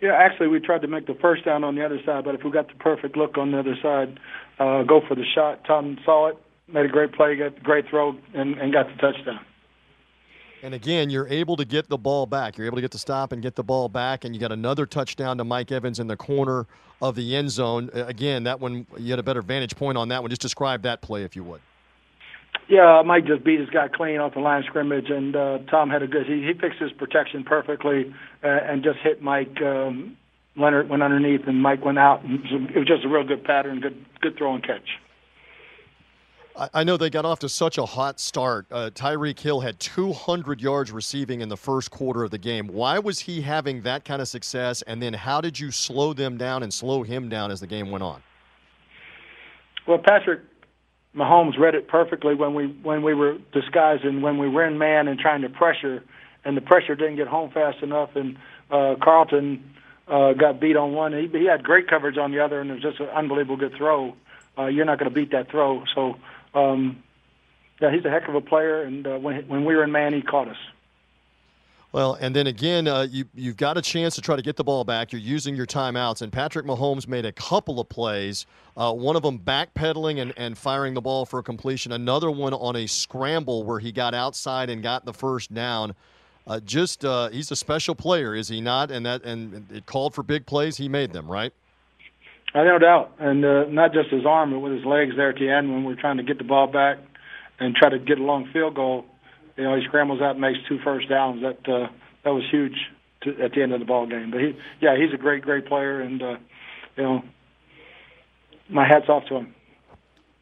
Yeah, 0.00 0.12
actually, 0.12 0.48
we 0.48 0.60
tried 0.60 0.82
to 0.82 0.86
make 0.86 1.06
the 1.06 1.14
first 1.14 1.44
down 1.44 1.64
on 1.64 1.74
the 1.74 1.84
other 1.84 1.98
side, 2.06 2.24
but 2.24 2.34
if 2.34 2.44
we 2.44 2.50
got 2.50 2.68
the 2.68 2.74
perfect 2.74 3.16
look 3.16 3.36
on 3.36 3.50
the 3.50 3.58
other 3.58 3.76
side, 3.82 4.20
uh, 4.58 4.84
go 4.84 5.00
for 5.06 5.14
the 5.16 5.24
shot. 5.34 5.64
Tom 5.64 5.98
saw 6.04 6.28
it, 6.28 6.38
made 6.68 6.86
a 6.86 6.88
great 6.88 7.12
play, 7.12 7.34
got 7.36 7.56
a 7.56 7.60
great 7.60 7.88
throw, 7.88 8.16
and, 8.34 8.56
and 8.58 8.72
got 8.72 8.86
the 8.86 8.94
touchdown. 8.94 9.40
And 10.62 10.74
again, 10.74 11.10
you're 11.10 11.28
able 11.28 11.56
to 11.56 11.64
get 11.64 11.88
the 11.88 11.98
ball 11.98 12.26
back. 12.26 12.58
You're 12.58 12.66
able 12.66 12.76
to 12.76 12.80
get 12.80 12.90
the 12.90 12.98
stop 12.98 13.32
and 13.32 13.42
get 13.42 13.54
the 13.54 13.62
ball 13.62 13.88
back, 13.88 14.24
and 14.24 14.34
you 14.34 14.40
got 14.40 14.52
another 14.52 14.86
touchdown 14.86 15.38
to 15.38 15.44
Mike 15.44 15.70
Evans 15.70 16.00
in 16.00 16.06
the 16.06 16.16
corner 16.16 16.66
of 17.00 17.14
the 17.14 17.36
end 17.36 17.50
zone. 17.50 17.90
Again, 17.92 18.44
that 18.44 18.60
one 18.60 18.86
you 18.98 19.10
had 19.10 19.18
a 19.18 19.22
better 19.22 19.42
vantage 19.42 19.76
point 19.76 19.96
on 19.98 20.08
that 20.08 20.22
one. 20.22 20.30
Just 20.30 20.42
describe 20.42 20.82
that 20.82 21.00
play 21.00 21.22
if 21.22 21.36
you 21.36 21.44
would. 21.44 21.60
Yeah, 22.68 23.02
Mike 23.04 23.24
just 23.26 23.44
beat 23.44 23.60
his 23.60 23.70
guy 23.70 23.88
clean 23.88 24.18
off 24.18 24.34
the 24.34 24.40
line 24.40 24.58
of 24.58 24.66
scrimmage, 24.66 25.08
and 25.08 25.34
uh, 25.34 25.58
Tom 25.70 25.88
had 25.88 26.02
a 26.02 26.06
good. 26.06 26.26
He, 26.26 26.42
he 26.42 26.52
fixed 26.52 26.78
his 26.78 26.92
protection 26.92 27.42
perfectly, 27.42 28.14
uh, 28.44 28.46
and 28.46 28.84
just 28.84 28.98
hit 28.98 29.22
Mike. 29.22 29.60
Um, 29.62 30.16
Leonard 30.54 30.90
went 30.90 31.02
underneath, 31.02 31.46
and 31.46 31.62
Mike 31.62 31.82
went 31.82 31.98
out. 31.98 32.24
And 32.24 32.44
it 32.44 32.78
was 32.78 32.86
just 32.86 33.04
a 33.04 33.08
real 33.08 33.24
good 33.24 33.42
pattern, 33.42 33.80
good 33.80 34.04
good 34.20 34.36
throw 34.36 34.54
and 34.54 34.62
catch. 34.62 34.98
I 36.74 36.82
know 36.82 36.96
they 36.96 37.08
got 37.08 37.24
off 37.24 37.38
to 37.40 37.48
such 37.48 37.78
a 37.78 37.86
hot 37.86 38.18
start. 38.18 38.66
Uh, 38.72 38.90
Tyreek 38.92 39.38
Hill 39.38 39.60
had 39.60 39.78
200 39.78 40.60
yards 40.60 40.90
receiving 40.90 41.40
in 41.40 41.48
the 41.48 41.56
first 41.56 41.92
quarter 41.92 42.24
of 42.24 42.32
the 42.32 42.38
game. 42.38 42.66
Why 42.66 42.98
was 42.98 43.20
he 43.20 43.40
having 43.40 43.82
that 43.82 44.04
kind 44.04 44.20
of 44.20 44.26
success? 44.26 44.82
And 44.82 45.00
then 45.00 45.14
how 45.14 45.40
did 45.40 45.58
you 45.58 45.70
slow 45.70 46.12
them 46.12 46.36
down 46.36 46.64
and 46.64 46.74
slow 46.74 47.04
him 47.04 47.28
down 47.28 47.52
as 47.52 47.60
the 47.60 47.68
game 47.68 47.92
went 47.92 48.02
on? 48.02 48.20
Well, 49.86 49.98
Patrick 49.98 50.40
Mahomes 51.18 51.58
read 51.58 51.74
it 51.74 51.88
perfectly 51.88 52.34
when 52.34 52.54
we 52.54 52.68
when 52.68 53.02
we 53.02 53.12
were 53.12 53.38
disguising 53.52 54.22
when 54.22 54.38
we 54.38 54.48
were 54.48 54.64
in 54.64 54.78
man 54.78 55.08
and 55.08 55.18
trying 55.18 55.42
to 55.42 55.48
pressure, 55.48 56.04
and 56.44 56.56
the 56.56 56.60
pressure 56.60 56.94
didn't 56.94 57.16
get 57.16 57.26
home 57.26 57.50
fast 57.50 57.82
enough, 57.82 58.14
and 58.14 58.38
uh, 58.70 58.94
Carlton 59.02 59.74
uh, 60.06 60.32
got 60.34 60.60
beat 60.60 60.76
on 60.76 60.92
one. 60.92 61.12
He, 61.12 61.26
he 61.26 61.44
had 61.44 61.64
great 61.64 61.88
coverage 61.88 62.16
on 62.16 62.30
the 62.30 62.38
other, 62.38 62.60
and 62.60 62.70
it 62.70 62.74
was 62.74 62.82
just 62.82 63.00
an 63.00 63.08
unbelievable 63.08 63.56
good 63.56 63.74
throw. 63.76 64.14
Uh, 64.56 64.66
you're 64.66 64.84
not 64.84 64.98
going 64.98 65.10
to 65.10 65.14
beat 65.14 65.32
that 65.32 65.50
throw, 65.50 65.84
so 65.94 66.16
um, 66.54 67.02
yeah, 67.80 67.92
he's 67.92 68.04
a 68.04 68.10
heck 68.10 68.28
of 68.28 68.34
a 68.36 68.40
player, 68.40 68.82
and 68.82 69.06
uh, 69.06 69.18
when 69.18 69.46
when 69.48 69.64
we 69.64 69.74
were 69.74 69.82
in 69.82 69.90
man, 69.90 70.12
he 70.12 70.22
caught 70.22 70.48
us. 70.48 70.56
Well, 71.92 72.18
and 72.20 72.36
then 72.36 72.46
again, 72.46 72.86
uh, 72.86 73.06
you 73.10 73.24
you've 73.34 73.56
got 73.56 73.78
a 73.78 73.82
chance 73.82 74.14
to 74.16 74.20
try 74.20 74.36
to 74.36 74.42
get 74.42 74.56
the 74.56 74.64
ball 74.64 74.84
back. 74.84 75.10
You're 75.10 75.22
using 75.22 75.56
your 75.56 75.64
timeouts, 75.64 76.20
and 76.20 76.30
Patrick 76.30 76.66
Mahomes 76.66 77.08
made 77.08 77.24
a 77.24 77.32
couple 77.32 77.80
of 77.80 77.88
plays. 77.88 78.44
Uh, 78.76 78.92
one 78.92 79.16
of 79.16 79.22
them 79.22 79.38
backpedaling 79.38 80.20
and, 80.20 80.34
and 80.36 80.56
firing 80.56 80.92
the 80.92 81.00
ball 81.00 81.24
for 81.24 81.38
a 81.38 81.42
completion. 81.42 81.92
Another 81.92 82.30
one 82.30 82.52
on 82.52 82.76
a 82.76 82.86
scramble 82.86 83.64
where 83.64 83.78
he 83.78 83.90
got 83.90 84.12
outside 84.12 84.68
and 84.68 84.82
got 84.82 85.06
the 85.06 85.14
first 85.14 85.54
down. 85.54 85.94
Uh, 86.46 86.60
just 86.60 87.06
uh, 87.06 87.30
he's 87.30 87.50
a 87.50 87.56
special 87.56 87.94
player, 87.94 88.34
is 88.34 88.48
he 88.48 88.60
not? 88.60 88.90
And 88.90 89.06
that 89.06 89.24
and 89.24 89.66
it 89.72 89.86
called 89.86 90.14
for 90.14 90.22
big 90.22 90.44
plays. 90.44 90.76
He 90.76 90.90
made 90.90 91.14
them, 91.14 91.26
right? 91.26 91.54
I 92.54 92.64
no 92.64 92.78
doubt, 92.78 93.14
and 93.18 93.44
uh, 93.44 93.64
not 93.64 93.92
just 93.94 94.10
his 94.10 94.26
arm, 94.26 94.50
but 94.50 94.60
with 94.60 94.72
his 94.72 94.84
legs 94.84 95.14
there 95.16 95.30
at 95.30 95.36
the 95.36 95.50
end 95.50 95.72
when 95.72 95.84
we're 95.84 96.00
trying 96.00 96.18
to 96.18 96.22
get 96.22 96.38
the 96.38 96.44
ball 96.44 96.66
back 96.66 96.98
and 97.58 97.74
try 97.74 97.88
to 97.88 97.98
get 97.98 98.18
a 98.18 98.22
long 98.22 98.48
field 98.52 98.74
goal. 98.74 99.04
You 99.58 99.64
know, 99.64 99.76
he 99.76 99.84
scrambles 99.84 100.20
out 100.22 100.32
and 100.32 100.40
makes 100.40 100.60
two 100.68 100.78
first 100.84 101.08
downs. 101.08 101.42
That 101.42 101.68
uh, 101.70 101.88
that 102.24 102.30
was 102.30 102.44
huge 102.50 102.76
to, 103.22 103.30
at 103.42 103.52
the 103.52 103.62
end 103.62 103.72
of 103.72 103.80
the 103.80 103.86
ball 103.86 104.06
game. 104.06 104.30
But 104.30 104.40
he, 104.40 104.56
yeah, 104.80 104.96
he's 104.96 105.12
a 105.12 105.16
great, 105.16 105.42
great 105.42 105.66
player, 105.66 106.00
and 106.00 106.22
uh, 106.22 106.36
you 106.96 107.02
know, 107.02 107.22
my 108.68 108.86
hats 108.86 109.08
off 109.08 109.24
to 109.28 109.36
him. 109.36 109.54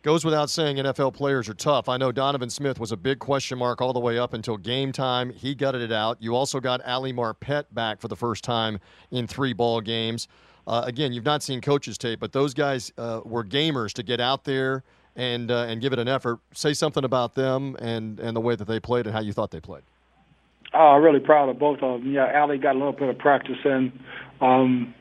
Goes 0.03 0.25
without 0.25 0.51
saying, 0.51 0.77
NFL 0.77 1.15
players 1.15 1.49
are 1.49 1.55
tough. 1.55 1.89
I 1.89 1.97
know 1.97 2.13
Donovan 2.13 2.51
Smith 2.51 2.79
was 2.79 2.93
a 2.93 2.97
big 2.97 3.19
question 3.19 3.59
mark 3.59 3.81
all 3.81 3.93
the 3.93 3.99
way 3.99 4.19
up 4.19 4.35
until 4.35 4.57
game 4.57 4.93
time. 4.93 5.31
He 5.31 5.55
gutted 5.55 5.81
it 5.81 5.91
out. 5.91 6.19
You 6.21 6.37
also 6.37 6.61
got 6.61 6.85
Ali 6.87 7.13
Marpet 7.13 7.65
back 7.73 8.01
for 8.01 8.07
the 8.07 8.15
first 8.15 8.45
time 8.45 8.79
in 9.11 9.27
three 9.27 9.53
ball 9.53 9.81
games. 9.81 10.29
Uh, 10.67 10.83
again, 10.85 11.13
you've 11.13 11.25
not 11.25 11.43
seen 11.43 11.61
coaches 11.61 11.99
tape, 11.99 12.21
but 12.21 12.33
those 12.33 12.55
guys 12.55 12.93
uh, 12.99 13.21
were 13.25 13.43
gamers 13.43 13.93
to 13.95 14.05
get 14.05 14.21
out 14.21 14.45
there 14.45 14.85
and 15.17 15.51
uh, 15.51 15.67
and 15.69 15.81
give 15.81 15.93
it 15.93 15.99
an 15.99 16.09
effort. 16.09 16.39
Say 16.53 16.75
something 16.75 17.05
about 17.05 17.35
them 17.35 17.77
and 17.81 18.21
and 18.21 18.37
the 18.37 18.41
way 18.41 18.55
that 18.55 18.67
they 18.69 18.79
played 18.79 19.07
and 19.07 19.15
how 19.15 19.21
you 19.21 19.33
thought 19.33 19.51
they 19.51 19.61
played. 19.61 19.83
Oh, 20.75 20.79
I'm 20.79 21.03
really 21.03 21.21
proud 21.21 21.49
of 21.49 21.59
both 21.59 21.83
of 21.83 22.03
them. 22.03 22.13
Yeah, 22.13 22.41
Ali 22.41 22.59
got 22.59 22.75
a 22.75 22.79
little 22.79 22.93
bit 22.93 23.09
of 23.09 23.19
practice 23.19 23.59
in. 23.65 23.93
Um, 24.41 24.95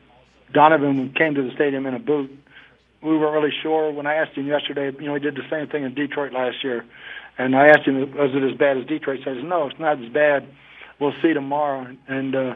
Donovan 0.52 1.12
came 1.12 1.34
to 1.34 1.42
the 1.42 1.50
stadium 1.54 1.86
in 1.86 1.94
a 1.94 1.98
boot. 1.98 2.30
We 3.02 3.16
weren't 3.16 3.34
really 3.34 3.54
sure. 3.62 3.92
When 3.92 4.06
I 4.06 4.14
asked 4.14 4.32
him 4.36 4.46
yesterday, 4.46 4.90
you 4.98 5.06
know, 5.06 5.14
he 5.14 5.20
did 5.20 5.34
the 5.34 5.46
same 5.50 5.68
thing 5.68 5.84
in 5.84 5.94
Detroit 5.94 6.32
last 6.32 6.64
year, 6.64 6.84
and 7.36 7.54
I 7.54 7.68
asked 7.68 7.82
him, 7.86 8.00
"Was 8.16 8.30
it 8.34 8.42
as 8.42 8.56
bad 8.56 8.78
as 8.78 8.86
Detroit?" 8.86 9.18
He 9.18 9.24
says, 9.24 9.36
"No, 9.42 9.66
it's 9.66 9.78
not 9.78 10.02
as 10.02 10.08
bad. 10.08 10.46
We'll 10.98 11.14
see 11.20 11.34
tomorrow." 11.34 11.94
And 12.08 12.34
uh, 12.34 12.54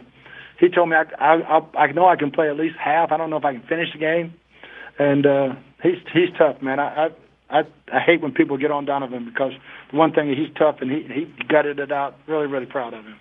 he 0.59 0.69
told 0.71 0.89
me 0.89 0.97
I, 0.97 1.05
I 1.19 1.63
I 1.77 1.93
know 1.93 2.07
I 2.07 2.17
can 2.17 2.31
play 2.31 2.49
at 2.49 2.57
least 2.57 2.77
half. 2.77 3.13
I 3.13 3.19
don't 3.19 3.29
know 3.29 3.37
if 3.37 3.45
I 3.45 3.53
can 3.53 3.63
finish 3.63 3.93
the 3.93 3.99
game, 3.99 4.33
and 4.99 5.27
uh, 5.27 5.55
he's 5.83 5.99
he's 6.13 6.31
tough, 6.39 6.63
man. 6.63 6.81
I, 6.81 7.07
I 7.07 7.11
I 7.51 7.63
I 7.93 8.01
hate 8.01 8.21
when 8.21 8.33
people 8.33 8.57
get 8.57 8.71
on 8.71 8.85
Donovan 8.85 9.25
because 9.25 9.53
the 9.91 9.97
one 9.97 10.13
thing 10.13 10.29
he's 10.29 10.55
tough 10.57 10.77
and 10.81 10.91
he 10.91 11.03
he 11.03 11.45
gutted 11.49 11.79
it 11.79 11.93
out. 11.93 12.17
Really 12.27 12.47
really 12.47 12.67
proud 12.67 12.95
of 12.95 13.05
him. 13.05 13.17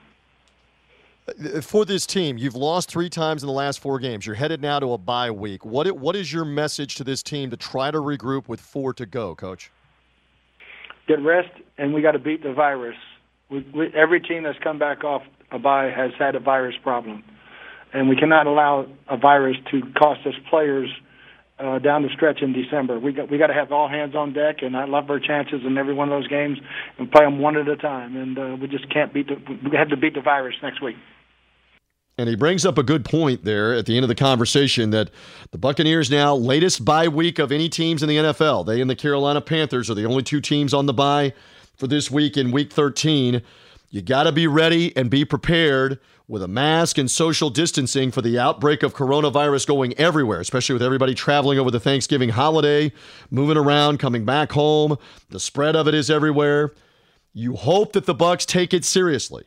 Uh, 1.27 1.61
for 1.61 1.85
this 1.85 2.05
team, 2.05 2.37
you've 2.37 2.55
lost 2.55 2.89
three 2.89 3.09
times 3.09 3.43
in 3.43 3.47
the 3.47 3.53
last 3.53 3.79
four 3.79 3.99
games. 3.99 4.25
You're 4.25 4.35
headed 4.35 4.61
now 4.61 4.79
to 4.79 4.93
a 4.93 4.97
bye 4.97 5.31
week. 5.31 5.65
What 5.65 5.91
what 5.97 6.15
is 6.15 6.31
your 6.31 6.45
message 6.45 6.95
to 6.95 7.03
this 7.03 7.23
team 7.23 7.49
to 7.49 7.57
try 7.57 7.91
to 7.91 7.97
regroup 7.97 8.47
with 8.47 8.61
four 8.61 8.93
to 8.93 9.05
go, 9.05 9.35
Coach? 9.35 9.71
Get 11.07 11.21
rest, 11.21 11.49
and 11.77 11.93
we 11.93 12.01
got 12.01 12.11
to 12.11 12.19
beat 12.19 12.43
the 12.43 12.53
virus. 12.53 12.97
We, 13.49 13.65
we, 13.73 13.91
every 13.95 14.21
team 14.21 14.43
that's 14.43 14.59
come 14.59 14.77
back 14.77 15.03
off 15.03 15.23
a 15.51 15.57
bye 15.57 15.89
has 15.89 16.11
had 16.19 16.35
a 16.35 16.39
virus 16.39 16.75
problem, 16.83 17.23
and 17.93 18.07
we 18.07 18.15
cannot 18.15 18.45
allow 18.45 18.85
a 19.07 19.17
virus 19.17 19.57
to 19.71 19.81
cost 19.97 20.27
us 20.27 20.35
players 20.49 20.89
uh, 21.59 21.79
down 21.79 22.03
the 22.03 22.09
stretch 22.09 22.41
in 22.41 22.53
December. 22.53 22.99
We 22.99 23.11
got 23.11 23.29
we 23.29 23.37
got 23.37 23.47
to 23.47 23.53
have 23.53 23.71
all 23.71 23.89
hands 23.89 24.15
on 24.15 24.33
deck, 24.33 24.57
and 24.61 24.75
I 24.77 24.85
love 24.85 25.09
our 25.09 25.19
chances 25.19 25.61
in 25.65 25.77
every 25.77 25.93
one 25.93 26.11
of 26.11 26.17
those 26.17 26.27
games 26.27 26.57
and 26.97 27.11
play 27.11 27.25
them 27.25 27.39
one 27.39 27.57
at 27.57 27.67
a 27.67 27.75
time. 27.75 28.15
And 28.15 28.37
uh, 28.37 28.57
we 28.59 28.67
just 28.67 28.89
can't 28.91 29.13
beat 29.13 29.27
the 29.27 29.35
we 29.69 29.75
have 29.75 29.89
to 29.89 29.97
beat 29.97 30.13
the 30.13 30.21
virus 30.21 30.55
next 30.63 30.81
week. 30.81 30.95
And 32.17 32.27
he 32.27 32.35
brings 32.35 32.65
up 32.65 32.77
a 32.77 32.83
good 32.83 33.05
point 33.05 33.45
there 33.45 33.73
at 33.73 33.85
the 33.85 33.95
end 33.95 34.03
of 34.03 34.09
the 34.09 34.15
conversation 34.15 34.89
that 34.89 35.09
the 35.51 35.57
Buccaneers 35.57 36.11
now 36.11 36.35
latest 36.35 36.83
bye 36.83 37.07
week 37.07 37.39
of 37.39 37.49
any 37.49 37.69
teams 37.69 38.03
in 38.03 38.09
the 38.09 38.17
NFL. 38.17 38.65
They 38.65 38.81
and 38.81 38.89
the 38.89 38.95
Carolina 38.95 39.39
Panthers 39.39 39.89
are 39.89 39.93
the 39.93 40.05
only 40.05 40.23
two 40.23 40.41
teams 40.41 40.73
on 40.73 40.85
the 40.85 40.93
bye 40.93 41.33
for 41.77 41.87
this 41.87 42.11
week 42.11 42.35
in 42.35 42.51
week 42.51 42.73
13. 42.73 43.41
You 43.91 44.03
got 44.03 44.23
to 44.23 44.31
be 44.31 44.45
ready 44.45 44.95
and 44.95 45.09
be 45.09 45.25
prepared 45.25 45.99
with 46.27 46.43
a 46.43 46.47
mask 46.47 46.99
and 46.99 47.09
social 47.09 47.49
distancing 47.49 48.11
for 48.11 48.21
the 48.21 48.37
outbreak 48.37 48.83
of 48.83 48.93
coronavirus 48.93 49.65
going 49.65 49.97
everywhere, 49.97 50.39
especially 50.39 50.73
with 50.73 50.83
everybody 50.83 51.15
traveling 51.15 51.57
over 51.57 51.71
the 51.71 51.79
Thanksgiving 51.79 52.29
holiday, 52.29 52.91
moving 53.31 53.57
around, 53.57 53.97
coming 53.97 54.25
back 54.25 54.51
home. 54.51 54.95
The 55.29 55.39
spread 55.39 55.75
of 55.75 55.87
it 55.87 55.95
is 55.95 56.11
everywhere. 56.11 56.71
You 57.33 57.55
hope 57.55 57.93
that 57.93 58.05
the 58.05 58.13
Bucks 58.13 58.45
take 58.45 58.75
it 58.75 58.85
seriously. 58.85 59.45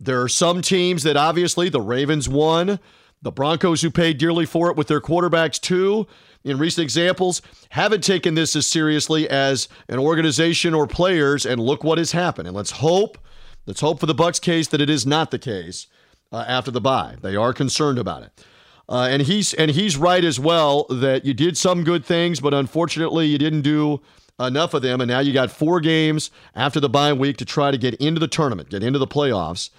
There 0.00 0.22
are 0.22 0.28
some 0.28 0.62
teams 0.62 1.02
that 1.02 1.18
obviously 1.18 1.68
the 1.68 1.82
Ravens 1.82 2.30
won, 2.30 2.80
the 3.20 3.30
Broncos 3.30 3.82
who 3.82 3.90
paid 3.90 4.16
dearly 4.16 4.46
for 4.46 4.70
it 4.70 4.76
with 4.76 4.88
their 4.88 5.02
quarterbacks 5.02 5.60
too. 5.60 6.06
In 6.44 6.58
recent 6.58 6.82
examples, 6.82 7.42
haven't 7.68 8.02
taken 8.02 8.34
this 8.34 8.56
as 8.56 8.66
seriously 8.66 9.28
as 9.28 9.68
an 9.88 9.98
organization 9.98 10.72
or 10.72 10.86
players, 10.86 11.44
and 11.44 11.60
look 11.60 11.84
what 11.84 11.98
has 11.98 12.12
happened. 12.12 12.48
And 12.48 12.56
let's 12.56 12.72
hope 12.72 13.18
Let's 13.66 13.80
hope 13.80 14.00
for 14.00 14.06
the 14.06 14.14
Bucks 14.14 14.40
case 14.40 14.68
that 14.68 14.80
it 14.80 14.90
is 14.90 15.06
not 15.06 15.30
the 15.30 15.38
case 15.38 15.86
uh, 16.32 16.44
after 16.48 16.70
the 16.70 16.80
bye. 16.80 17.16
They 17.20 17.36
are 17.36 17.52
concerned 17.52 17.98
about 17.98 18.24
it. 18.24 18.44
Uh, 18.88 19.06
and 19.08 19.22
he's 19.22 19.54
and 19.54 19.70
he's 19.70 19.96
right 19.96 20.24
as 20.24 20.40
well 20.40 20.84
that 20.90 21.24
you 21.24 21.32
did 21.32 21.56
some 21.56 21.84
good 21.84 22.04
things, 22.04 22.40
but 22.40 22.52
unfortunately 22.52 23.26
you 23.26 23.38
didn't 23.38 23.62
do 23.62 24.00
enough 24.40 24.74
of 24.74 24.82
them. 24.82 25.00
And 25.00 25.08
now 25.08 25.20
you 25.20 25.32
got 25.32 25.50
four 25.50 25.80
games 25.80 26.30
after 26.54 26.80
the 26.80 26.88
bye 26.88 27.12
week 27.12 27.36
to 27.38 27.44
try 27.44 27.70
to 27.70 27.78
get 27.78 27.94
into 27.94 28.18
the 28.18 28.28
tournament, 28.28 28.70
get 28.70 28.82
into 28.82 28.98
the 28.98 29.06
playoffs. 29.06 29.70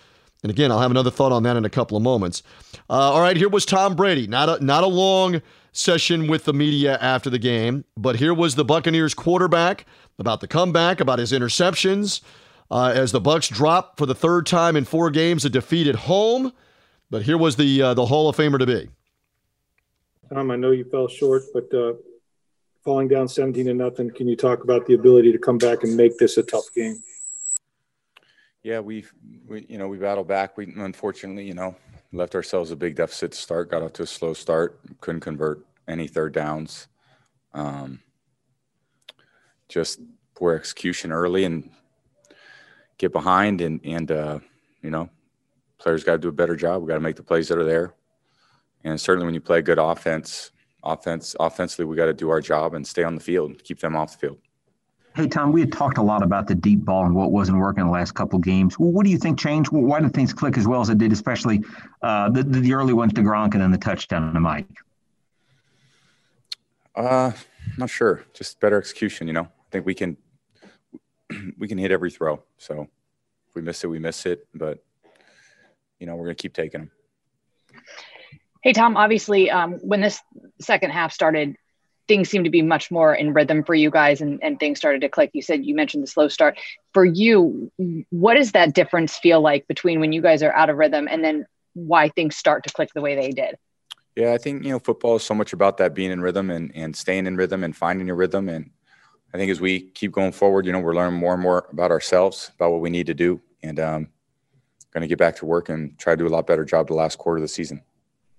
And 0.42 0.50
again, 0.50 0.72
I'll 0.72 0.80
have 0.80 0.92
another 0.92 1.12
thought 1.12 1.32
on 1.32 1.44
that 1.44 1.58
in 1.58 1.66
a 1.66 1.70
couple 1.70 1.96
of 1.98 2.04
moments. 2.04 2.44
Uh, 2.90 2.94
all 2.94 3.22
right, 3.22 3.38
here 3.38 3.50
was 3.50 3.66
Tom 3.66 3.96
Brady. 3.96 4.28
Not 4.28 4.50
a 4.50 4.64
not 4.64 4.84
a 4.84 4.88
long 4.88 5.42
session 5.74 6.28
with 6.28 6.46
the 6.46 6.54
media 6.54 6.98
after 7.02 7.30
the 7.30 7.40
game, 7.40 7.84
but 7.98 8.18
here 8.18 8.34
was 8.34 8.56
the 8.56 8.66
Buccaneers 8.66 9.14
quarterback 9.14 9.86
about 10.20 10.40
the 10.40 10.48
comeback, 10.48 11.00
about 11.02 11.20
his 11.20 11.32
interceptions, 11.32 12.22
uh, 12.72 12.92
as 12.96 13.12
the 13.12 13.22
Bucks 13.22 13.48
drop 13.48 13.98
for 13.98 14.06
the 14.06 14.16
third 14.16 14.46
time 14.46 14.76
in 14.76 14.86
four 14.86 15.10
games, 15.10 15.46
a 15.46 15.50
defeat 15.50 15.88
at 15.88 15.96
home. 15.96 16.54
But 17.10 17.24
here 17.24 17.38
was 17.38 17.56
the 17.56 17.82
uh, 17.82 17.94
the 17.94 18.06
Hall 18.06 18.30
of 18.30 18.36
Famer 18.36 18.60
to 18.60 18.66
be. 18.66 18.90
Tom, 20.34 20.50
I 20.50 20.56
know 20.56 20.72
you 20.72 20.84
fell 20.86 21.08
short, 21.08 21.44
but 21.54 21.72
uh, 21.74 21.94
falling 22.84 23.08
down 23.08 23.28
17 23.28 23.66
to 23.66 23.74
nothing, 23.74 24.10
can 24.10 24.28
you 24.28 24.36
talk 24.36 24.64
about 24.64 24.86
the 24.88 24.94
ability 24.94 25.32
to 25.32 25.38
come 25.38 25.58
back 25.58 25.84
and 25.84 25.96
make 25.96 26.18
this 26.18 26.38
a 26.38 26.44
tough 26.44 26.66
game? 26.74 27.02
Yeah, 28.64 28.80
we've 28.80 29.14
we, 29.46 29.66
you 29.70 29.78
know 29.78 29.88
we 29.88 29.98
battled 29.98 30.28
back. 30.28 30.58
We 30.58 30.74
unfortunately 30.76 31.46
you 31.46 31.54
know 31.54 31.76
left 32.14 32.34
ourselves 32.36 32.72
a 32.72 32.76
big 32.76 32.96
deficit 32.96 33.34
to 33.34 33.38
start. 33.38 33.70
Got 33.70 33.84
off 33.84 33.94
to 33.94 34.04
a 34.04 34.08
slow 34.08 34.34
start. 34.34 34.80
Couldn't 35.02 35.22
convert 35.22 35.66
any 35.88 36.08
third 36.08 36.34
downs. 36.34 36.88
Um, 37.54 38.00
just 39.68 40.00
poor 40.36 40.54
execution 40.54 41.12
early 41.12 41.44
and 41.44 41.70
get 42.98 43.12
behind 43.12 43.62
and 43.62 43.80
and 43.84 44.12
uh, 44.12 44.40
you 44.82 44.90
know 44.90 45.10
players 45.78 46.04
got 46.04 46.14
to 46.14 46.18
do 46.18 46.30
a 46.30 46.34
better 46.34 46.56
job. 46.56 46.82
We 46.82 46.88
got 46.88 46.96
to 46.96 47.02
make 47.02 47.16
the 47.16 47.24
plays 47.24 47.48
that 47.50 47.58
are 47.58 47.64
there, 47.64 47.94
and 48.84 49.00
certainly 49.00 49.26
when 49.26 49.34
you 49.34 49.42
play 49.42 49.62
good 49.62 49.80
offense, 49.80 50.52
offense 50.84 51.36
offensively, 51.40 51.86
we 51.86 51.96
got 51.96 52.06
to 52.06 52.14
do 52.14 52.30
our 52.30 52.42
job 52.42 52.74
and 52.74 52.86
stay 52.86 53.04
on 53.04 53.16
the 53.16 53.22
field, 53.22 53.64
keep 53.64 53.80
them 53.80 53.96
off 53.96 54.14
the 54.14 54.18
field. 54.20 54.38
Hey, 55.16 55.28
Tom, 55.28 55.52
we 55.52 55.62
had 55.62 55.72
talked 55.72 56.00
a 56.00 56.02
lot 56.02 56.24
about 56.24 56.48
the 56.48 56.56
deep 56.56 56.84
ball 56.84 57.06
and 57.06 57.14
what 57.14 57.32
wasn't 57.32 57.60
working 57.60 57.86
the 57.86 57.92
last 57.92 58.16
couple 58.16 58.40
games. 58.40 58.80
Well, 58.80 58.92
what 58.92 59.06
do 59.06 59.12
you 59.12 59.20
think 59.20 59.38
changed? 59.38 59.72
Why 59.72 60.00
did 60.00 60.12
things 60.12 60.34
click 60.34 60.58
as 60.58 60.68
well 60.68 60.82
as 60.82 60.90
it 60.90 60.98
did, 60.98 61.12
especially 61.12 61.64
uh, 62.02 62.32
the, 62.32 62.42
the 62.42 62.74
early 62.74 62.94
ones 62.94 63.14
to 63.14 63.22
Gronk 63.22 63.54
and 63.54 63.62
then 63.62 63.70
the 63.70 63.78
touchdown 63.78 64.34
to 64.34 64.40
Mike? 64.40 64.66
Uh, 66.96 67.32
not 67.78 67.92
sure. 67.92 68.24
Just 68.34 68.60
better 68.60 68.78
execution, 68.78 69.28
you 69.28 69.34
know. 69.34 69.44
I 69.44 69.70
think 69.72 69.86
we 69.86 69.94
can 69.94 70.18
we 71.58 71.68
can 71.68 71.78
hit 71.78 71.92
every 71.92 72.12
throw. 72.12 72.44
So 72.58 72.88
if 73.48 73.56
we 73.56 73.62
miss 73.62 73.84
it, 73.84 73.88
we 73.88 74.00
miss 74.00 74.26
it. 74.26 74.48
But 74.54 74.84
you 76.00 76.08
know, 76.08 76.16
we're 76.16 76.26
gonna 76.26 76.36
keep 76.36 76.54
taking 76.54 76.82
them. 76.82 76.92
Hey 78.62 78.74
Tom, 78.74 78.96
obviously, 78.98 79.52
um, 79.52 79.74
when 79.82 80.02
this 80.02 80.22
second 80.60 80.92
half 80.92 81.12
started, 81.12 81.56
things 82.08 82.30
seemed 82.30 82.46
to 82.46 82.52
be 82.52 82.62
much 82.62 82.92
more 82.92 83.14
in 83.14 83.34
rhythm 83.34 83.64
for 83.64 83.74
you 83.74 83.90
guys 83.90 84.22
and, 84.22 84.40
and 84.44 84.60
things 84.60 84.78
started 84.78 85.02
to 85.02 85.10
click. 85.10 85.32
You 85.34 85.42
said 85.42 85.66
you 85.66 85.76
mentioned 85.76 86.04
the 86.04 86.08
slow 86.08 86.28
start. 86.28 86.60
For 86.94 87.06
you, 87.06 87.72
what 88.10 88.36
does 88.36 88.52
that 88.52 88.74
difference 88.74 89.18
feel 89.18 89.42
like 89.42 89.68
between 89.68 90.00
when 90.00 90.12
you 90.12 90.22
guys 90.22 90.44
are 90.44 90.54
out 90.54 90.70
of 90.70 90.78
rhythm 90.78 91.08
and 91.10 91.24
then 91.24 91.46
why 91.74 92.10
things 92.10 92.36
start 92.36 92.64
to 92.66 92.74
click 92.74 92.90
the 92.94 93.02
way 93.02 93.16
they 93.16 93.32
did? 93.32 93.56
Yeah, 94.16 94.34
I 94.34 94.38
think, 94.38 94.64
you 94.64 94.70
know, 94.70 94.80
football 94.80 95.16
is 95.16 95.24
so 95.24 95.34
much 95.34 95.54
about 95.54 95.78
that 95.78 95.96
being 95.96 96.12
in 96.12 96.22
rhythm 96.22 96.50
and, 96.50 96.72
and 96.76 96.96
staying 96.96 97.26
in 97.26 97.36
rhythm 97.36 97.64
and 97.64 97.76
finding 97.76 98.06
your 98.06 98.16
rhythm. 98.16 98.48
And 98.48 98.70
I 99.34 99.38
think 99.38 99.50
as 99.50 99.60
we 99.60 99.82
keep 99.92 100.12
going 100.12 100.32
forward, 100.32 100.66
you 100.66 100.72
know, 100.72 100.80
we're 100.80 100.94
learning 100.94 101.20
more 101.20 101.34
and 101.34 101.42
more 101.42 101.68
about 101.72 101.90
ourselves, 101.90 102.52
about 102.56 102.72
what 102.72 102.82
we 102.82 102.90
need 102.90 103.08
to 103.08 103.14
do. 103.14 103.42
And 103.64 103.80
um, 103.80 104.08
going 104.94 105.02
to 105.02 105.08
get 105.08 105.18
back 105.18 105.36
to 105.38 105.46
work 105.46 105.70
and 105.70 105.98
try 105.98 106.14
to 106.14 106.18
do 106.18 106.28
a 106.28 106.30
lot 106.30 106.46
better 106.46 106.64
job 106.64 106.88
the 106.88 106.94
last 106.94 107.18
quarter 107.18 107.38
of 107.38 107.42
the 107.42 107.48
season. 107.48 107.82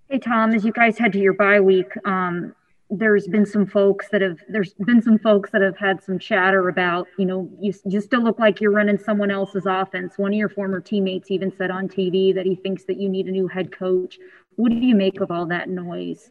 Hey, 0.08 0.18
Tom, 0.18 0.54
as 0.54 0.64
you 0.64 0.72
guys 0.72 0.96
head 0.96 1.12
to 1.14 1.18
your 1.18 1.32
bye 1.32 1.60
week, 1.60 1.90
um, 2.04 2.54
there's 2.90 3.26
been 3.26 3.46
some 3.46 3.66
folks 3.66 4.08
that 4.10 4.20
have 4.20 4.38
there's 4.48 4.74
been 4.74 5.02
some 5.02 5.18
folks 5.18 5.50
that 5.50 5.62
have 5.62 5.76
had 5.76 6.02
some 6.04 6.18
chatter 6.18 6.68
about 6.68 7.08
you 7.18 7.24
know 7.24 7.50
you, 7.58 7.72
you 7.86 8.00
still 8.00 8.22
look 8.22 8.38
like 8.38 8.60
you're 8.60 8.70
running 8.70 8.98
someone 8.98 9.30
else's 9.30 9.64
offense 9.66 10.18
one 10.18 10.32
of 10.32 10.36
your 10.36 10.50
former 10.50 10.80
teammates 10.80 11.30
even 11.30 11.50
said 11.56 11.70
on 11.70 11.88
tv 11.88 12.34
that 12.34 12.44
he 12.44 12.54
thinks 12.54 12.84
that 12.84 13.00
you 13.00 13.08
need 13.08 13.26
a 13.26 13.30
new 13.30 13.48
head 13.48 13.72
coach 13.72 14.18
what 14.56 14.68
do 14.68 14.76
you 14.76 14.94
make 14.94 15.20
of 15.22 15.30
all 15.30 15.46
that 15.46 15.68
noise 15.68 16.30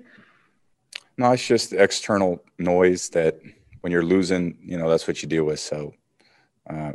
no 1.17 1.31
it's 1.31 1.45
just 1.45 1.73
external 1.73 2.41
noise 2.59 3.09
that 3.09 3.41
when 3.83 3.91
you're 3.91 4.03
losing 4.03 4.57
you 4.61 4.77
know 4.77 4.89
that's 4.89 5.07
what 5.07 5.21
you 5.21 5.29
deal 5.29 5.43
with 5.43 5.59
so 5.59 5.93
uh, 6.69 6.91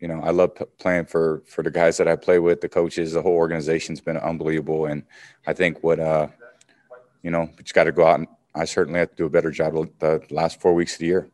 you 0.00 0.08
know 0.08 0.20
i 0.22 0.30
love 0.30 0.54
p- 0.54 0.64
playing 0.78 1.06
for 1.06 1.42
for 1.46 1.62
the 1.62 1.70
guys 1.70 1.96
that 1.96 2.08
i 2.08 2.14
play 2.14 2.38
with 2.38 2.60
the 2.60 2.68
coaches 2.68 3.12
the 3.12 3.22
whole 3.22 3.32
organization's 3.34 4.00
been 4.00 4.16
unbelievable 4.16 4.86
and 4.86 5.02
i 5.46 5.52
think 5.52 5.82
what 5.82 5.98
uh 5.98 6.26
you 7.22 7.30
know 7.30 7.48
just 7.58 7.74
got 7.74 7.84
to 7.84 7.92
go 7.92 8.06
out 8.06 8.18
and 8.18 8.28
I 8.58 8.64
certainly 8.64 8.98
have 8.98 9.10
to 9.10 9.16
do 9.16 9.26
a 9.26 9.30
better 9.30 9.50
job 9.50 9.74
the 10.00 10.22
last 10.30 10.60
four 10.60 10.74
weeks 10.74 10.94
of 10.94 11.00
the 11.00 11.06
year. 11.06 11.30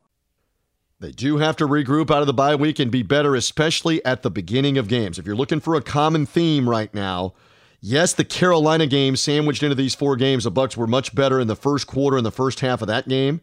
They 1.01 1.11
do 1.11 1.39
have 1.39 1.57
to 1.57 1.66
regroup 1.66 2.11
out 2.11 2.20
of 2.20 2.26
the 2.26 2.35
bye 2.35 2.55
week 2.55 2.78
and 2.78 2.91
be 2.91 3.03
better, 3.03 3.35
especially 3.35 4.05
at 4.05 4.22
the 4.22 4.30
beginning 4.30 4.78
of 4.78 4.89
games. 4.89 5.18
If 5.18 5.26
you're 5.26 5.37
looking 5.37 5.61
for 5.61 5.74
a 5.74 5.82
common 5.82 6.26
theme 6.26 6.68
right 6.68 6.93
now, 6.95 7.35
yes, 7.80 8.12
the 8.12 8.24
Carolina 8.24 8.87
game 8.87 9.16
sandwiched 9.16 9.62
into 9.62 9.74
these 9.74 9.95
four 9.95 10.16
games, 10.16 10.45
the 10.45 10.51
Bucks 10.51 10.76
were 10.76 10.87
much 10.87 11.14
better 11.14 11.41
in 11.41 11.47
the 11.47 11.57
first 11.57 11.87
quarter 11.87 12.16
and 12.16 12.24
the 12.24 12.30
first 12.30 12.61
half 12.61 12.80
of 12.80 12.89
that 12.89 13.09
game. 13.09 13.41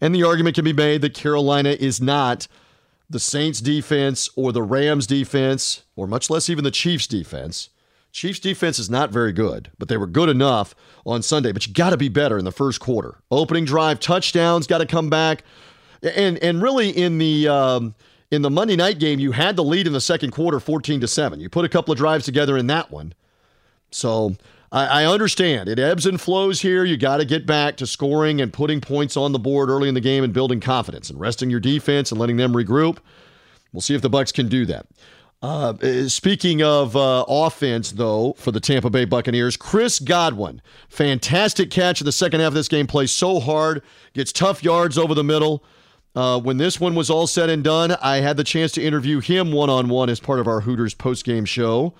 And 0.00 0.14
the 0.14 0.22
argument 0.22 0.54
can 0.54 0.64
be 0.64 0.72
made 0.72 1.02
that 1.02 1.14
Carolina 1.14 1.70
is 1.70 2.00
not 2.00 2.46
the 3.10 3.18
Saints 3.18 3.60
defense 3.60 4.28
or 4.36 4.52
the 4.52 4.62
Rams 4.62 5.06
defense, 5.06 5.82
or 5.96 6.06
much 6.06 6.28
less 6.30 6.48
even 6.48 6.62
the 6.62 6.70
Chiefs 6.70 7.06
defense. 7.06 7.70
Chiefs 8.12 8.38
defense 8.38 8.78
is 8.78 8.88
not 8.90 9.10
very 9.10 9.32
good, 9.32 9.70
but 9.78 9.88
they 9.88 9.96
were 9.96 10.06
good 10.06 10.28
enough 10.28 10.74
on 11.04 11.22
Sunday. 11.22 11.52
But 11.52 11.66
you 11.66 11.72
got 11.72 11.90
to 11.90 11.96
be 11.96 12.08
better 12.08 12.38
in 12.38 12.44
the 12.44 12.52
first 12.52 12.80
quarter. 12.80 13.18
Opening 13.30 13.64
drive, 13.64 14.00
touchdowns, 14.00 14.66
got 14.66 14.78
to 14.78 14.86
come 14.86 15.10
back, 15.10 15.42
and 16.02 16.38
and 16.38 16.62
really 16.62 16.90
in 16.90 17.18
the 17.18 17.48
um, 17.48 17.94
in 18.30 18.42
the 18.42 18.50
Monday 18.50 18.76
night 18.76 18.98
game, 18.98 19.18
you 19.18 19.32
had 19.32 19.56
the 19.56 19.64
lead 19.64 19.86
in 19.86 19.92
the 19.92 20.00
second 20.00 20.30
quarter, 20.30 20.60
fourteen 20.60 21.00
to 21.00 21.08
seven. 21.08 21.40
You 21.40 21.48
put 21.48 21.64
a 21.64 21.68
couple 21.68 21.92
of 21.92 21.98
drives 21.98 22.24
together 22.24 22.56
in 22.56 22.66
that 22.68 22.90
one, 22.90 23.14
so. 23.90 24.36
I, 24.70 25.02
I 25.02 25.06
understand 25.06 25.68
it 25.68 25.78
ebbs 25.78 26.06
and 26.06 26.20
flows 26.20 26.60
here. 26.60 26.84
You 26.84 26.96
got 26.96 27.18
to 27.18 27.24
get 27.24 27.46
back 27.46 27.76
to 27.78 27.86
scoring 27.86 28.40
and 28.40 28.52
putting 28.52 28.80
points 28.80 29.16
on 29.16 29.32
the 29.32 29.38
board 29.38 29.68
early 29.68 29.88
in 29.88 29.94
the 29.94 30.00
game 30.00 30.24
and 30.24 30.32
building 30.32 30.60
confidence 30.60 31.10
and 31.10 31.18
resting 31.18 31.50
your 31.50 31.60
defense 31.60 32.10
and 32.10 32.20
letting 32.20 32.36
them 32.36 32.52
regroup. 32.52 32.98
We'll 33.72 33.80
see 33.80 33.94
if 33.94 34.02
the 34.02 34.10
Bucks 34.10 34.32
can 34.32 34.48
do 34.48 34.66
that. 34.66 34.86
Uh, 35.40 36.08
speaking 36.08 36.62
of 36.62 36.96
uh, 36.96 37.24
offense, 37.28 37.92
though, 37.92 38.32
for 38.38 38.50
the 38.50 38.58
Tampa 38.58 38.90
Bay 38.90 39.04
Buccaneers, 39.04 39.56
Chris 39.56 40.00
Godwin, 40.00 40.60
fantastic 40.88 41.70
catch 41.70 42.00
in 42.00 42.06
the 42.06 42.12
second 42.12 42.40
half 42.40 42.48
of 42.48 42.54
this 42.54 42.66
game, 42.66 42.88
plays 42.88 43.12
so 43.12 43.38
hard, 43.38 43.82
gets 44.14 44.32
tough 44.32 44.64
yards 44.64 44.98
over 44.98 45.14
the 45.14 45.22
middle. 45.22 45.62
Uh, 46.16 46.40
when 46.40 46.56
this 46.56 46.80
one 46.80 46.96
was 46.96 47.08
all 47.08 47.28
said 47.28 47.50
and 47.50 47.62
done, 47.62 47.92
I 48.02 48.16
had 48.16 48.36
the 48.36 48.42
chance 48.42 48.72
to 48.72 48.82
interview 48.82 49.20
him 49.20 49.52
one 49.52 49.70
on 49.70 49.88
one 49.88 50.10
as 50.10 50.18
part 50.18 50.40
of 50.40 50.48
our 50.48 50.62
Hooters 50.62 50.94
post-game 50.94 51.44
show. 51.44 51.94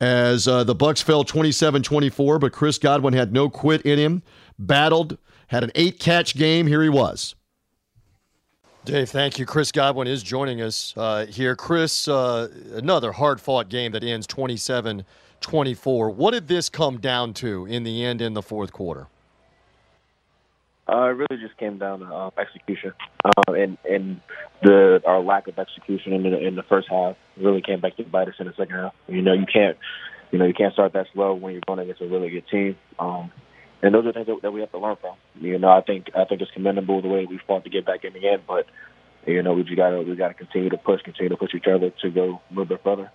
As 0.00 0.48
uh, 0.48 0.64
the 0.64 0.74
Bucks 0.74 1.02
fell 1.02 1.24
27-24, 1.24 2.40
but 2.40 2.52
Chris 2.52 2.78
Godwin 2.78 3.12
had 3.12 3.32
no 3.32 3.50
quit 3.50 3.82
in 3.82 3.98
him, 3.98 4.22
battled, 4.58 5.18
had 5.48 5.62
an 5.62 5.70
eight-catch 5.74 6.36
game. 6.36 6.66
Here 6.66 6.82
he 6.82 6.88
was. 6.88 7.34
Dave, 8.86 9.10
thank 9.10 9.38
you. 9.38 9.44
Chris 9.44 9.70
Godwin 9.70 10.08
is 10.08 10.22
joining 10.22 10.62
us 10.62 10.94
uh, 10.96 11.26
here. 11.26 11.54
Chris, 11.54 12.08
uh, 12.08 12.48
another 12.72 13.12
hard 13.12 13.38
fought 13.40 13.68
game 13.68 13.92
that 13.92 14.02
ends 14.02 14.26
27 14.26 15.04
24. 15.40 16.10
What 16.10 16.32
did 16.32 16.48
this 16.48 16.68
come 16.68 16.98
down 16.98 17.34
to 17.34 17.66
in 17.66 17.82
the 17.82 18.04
end 18.04 18.20
in 18.22 18.34
the 18.34 18.42
fourth 18.42 18.72
quarter? 18.72 19.06
Uh, 20.90 21.04
it 21.04 21.16
really 21.30 21.40
just 21.40 21.56
came 21.56 21.78
down 21.78 22.00
to 22.00 22.06
uh, 22.06 22.30
execution, 22.36 22.92
um, 23.24 23.54
and 23.54 23.78
and 23.88 24.20
the 24.62 25.00
our 25.06 25.20
lack 25.20 25.46
of 25.46 25.56
execution 25.56 26.12
in 26.12 26.22
the 26.24 26.36
in 26.36 26.56
the 26.56 26.64
first 26.64 26.88
half 26.90 27.14
really 27.36 27.62
came 27.62 27.80
back 27.80 27.96
to 27.96 28.02
bite 28.02 28.26
us 28.26 28.34
in 28.40 28.46
the 28.46 28.52
second 28.56 28.74
half. 28.74 28.94
You 29.06 29.22
know, 29.22 29.32
you 29.32 29.46
can't, 29.46 29.76
you 30.32 30.38
know, 30.38 30.46
you 30.46 30.54
can't 30.54 30.72
start 30.72 30.92
that 30.94 31.06
slow 31.12 31.34
when 31.34 31.52
you're 31.52 31.62
going 31.64 31.78
against 31.78 32.02
a 32.02 32.08
really 32.08 32.30
good 32.30 32.48
team. 32.50 32.76
Um, 32.98 33.30
and 33.82 33.94
those 33.94 34.04
are 34.04 34.12
things 34.12 34.26
that, 34.26 34.42
that 34.42 34.52
we 34.52 34.60
have 34.60 34.72
to 34.72 34.78
learn 34.78 34.96
from. 35.00 35.16
You 35.40 35.58
know, 35.58 35.68
I 35.68 35.80
think 35.80 36.10
I 36.16 36.24
think 36.24 36.40
it's 36.40 36.50
commendable 36.50 37.00
the 37.02 37.08
way 37.08 37.24
we 37.24 37.38
fought 37.46 37.62
to 37.64 37.70
get 37.70 37.86
back 37.86 38.04
in 38.04 38.12
the 38.12 38.28
end, 38.28 38.42
but 38.48 38.66
you 39.26 39.42
know, 39.44 39.52
we 39.52 39.62
just 39.62 39.76
gotta 39.76 40.02
we 40.02 40.16
gotta 40.16 40.34
continue 40.34 40.70
to 40.70 40.76
push, 40.76 41.02
continue 41.02 41.28
to 41.28 41.36
push 41.36 41.54
each 41.54 41.68
other 41.72 41.90
to 42.02 42.10
go 42.10 42.40
a 42.50 42.50
little 42.50 42.64
bit 42.64 42.82
further. 42.82 43.12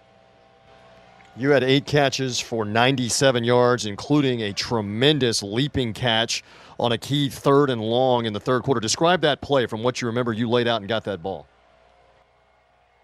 You 1.37 1.49
had 1.51 1.63
eight 1.63 1.85
catches 1.85 2.39
for 2.39 2.63
97 2.65 3.43
yards, 3.43 3.85
including 3.85 4.41
a 4.41 4.53
tremendous 4.53 5.43
leaping 5.43 5.93
catch 5.93 6.43
on 6.79 6.91
a 6.91 6.97
key 6.97 7.29
third 7.29 7.69
and 7.69 7.81
long 7.81 8.25
in 8.25 8.33
the 8.33 8.39
third 8.39 8.63
quarter. 8.63 8.79
Describe 8.79 9.21
that 9.21 9.41
play 9.41 9.65
from 9.65 9.83
what 9.83 10.01
you 10.01 10.07
remember. 10.07 10.31
You 10.31 10.49
laid 10.49 10.67
out 10.67 10.81
and 10.81 10.87
got 10.87 11.03
that 11.05 11.21
ball. 11.21 11.47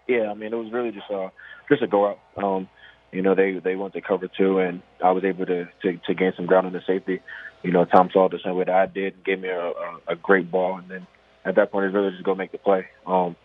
Yeah, 0.08 0.30
I 0.30 0.34
mean, 0.34 0.52
it 0.52 0.56
was 0.56 0.72
really 0.72 0.90
just 0.90 1.10
a 1.10 1.30
just 1.68 1.82
a 1.82 1.86
go 1.86 2.08
out. 2.08 2.18
Um, 2.36 2.68
you 3.12 3.22
know, 3.22 3.34
they 3.34 3.52
they 3.58 3.76
went 3.76 3.94
to 3.94 4.00
cover 4.00 4.28
two, 4.28 4.58
and 4.58 4.82
I 5.02 5.12
was 5.12 5.24
able 5.24 5.46
to 5.46 5.68
to, 5.82 5.96
to 6.06 6.14
gain 6.14 6.32
some 6.36 6.46
ground 6.46 6.66
in 6.66 6.72
the 6.72 6.82
safety 6.86 7.20
you 7.62 7.70
know, 7.70 7.84
Tom 7.84 8.10
saw 8.12 8.26
it 8.26 8.32
the 8.32 8.40
same 8.44 8.56
way 8.56 8.64
that 8.64 8.74
I 8.74 8.86
did 8.86 9.14
and 9.14 9.24
gave 9.24 9.40
me 9.40 9.48
a, 9.48 9.68
a, 9.68 9.98
a 10.08 10.16
great 10.16 10.50
ball. 10.50 10.78
And 10.78 10.88
then 10.88 11.06
at 11.44 11.54
that 11.56 11.70
point, 11.70 11.86
it's 11.86 11.94
really 11.94 12.10
just 12.10 12.24
go 12.24 12.34
make 12.34 12.52
the 12.52 12.58
play. 12.58 12.86
Um, 13.06 13.36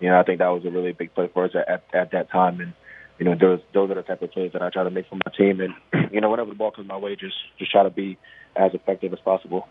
you 0.00 0.08
know, 0.08 0.18
I 0.18 0.22
think 0.24 0.38
that 0.38 0.48
was 0.48 0.64
a 0.64 0.70
really 0.70 0.92
big 0.92 1.14
play 1.14 1.30
for 1.32 1.44
us 1.44 1.52
at, 1.54 1.68
at, 1.68 1.84
at 1.94 2.10
that 2.12 2.30
time. 2.30 2.60
And, 2.60 2.72
you 3.18 3.24
know, 3.24 3.34
those 3.38 3.60
those 3.72 3.90
are 3.90 3.94
the 3.94 4.02
type 4.02 4.22
of 4.22 4.32
plays 4.32 4.52
that 4.52 4.62
I 4.62 4.70
try 4.70 4.84
to 4.84 4.90
make 4.90 5.08
for 5.08 5.16
my 5.16 5.32
team. 5.36 5.60
And, 5.60 6.10
you 6.12 6.20
know, 6.20 6.30
whenever 6.30 6.50
the 6.50 6.56
ball 6.56 6.70
comes 6.70 6.88
my 6.88 6.96
way, 6.96 7.16
just, 7.16 7.36
just 7.58 7.70
try 7.70 7.82
to 7.82 7.90
be 7.90 8.18
as 8.56 8.74
effective 8.74 9.12
as 9.12 9.20
possible. 9.20 9.68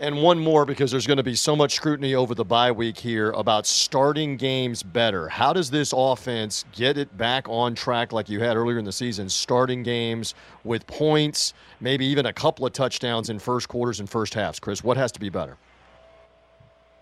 And 0.00 0.22
one 0.22 0.38
more 0.38 0.64
because 0.64 0.92
there's 0.92 1.08
going 1.08 1.16
to 1.16 1.24
be 1.24 1.34
so 1.34 1.56
much 1.56 1.74
scrutiny 1.74 2.14
over 2.14 2.32
the 2.32 2.44
bye 2.44 2.70
week 2.70 2.96
here 2.96 3.32
about 3.32 3.66
starting 3.66 4.36
games 4.36 4.80
better. 4.80 5.28
How 5.28 5.52
does 5.52 5.70
this 5.70 5.92
offense 5.94 6.64
get 6.70 6.96
it 6.96 7.16
back 7.16 7.48
on 7.48 7.74
track 7.74 8.12
like 8.12 8.28
you 8.28 8.38
had 8.38 8.56
earlier 8.56 8.78
in 8.78 8.84
the 8.84 8.92
season, 8.92 9.28
starting 9.28 9.82
games 9.82 10.36
with 10.62 10.86
points, 10.86 11.52
maybe 11.80 12.06
even 12.06 12.26
a 12.26 12.32
couple 12.32 12.64
of 12.64 12.72
touchdowns 12.72 13.28
in 13.28 13.40
first 13.40 13.68
quarters 13.68 13.98
and 13.98 14.08
first 14.08 14.34
halves? 14.34 14.60
Chris, 14.60 14.84
what 14.84 14.96
has 14.96 15.10
to 15.10 15.18
be 15.18 15.30
better? 15.30 15.56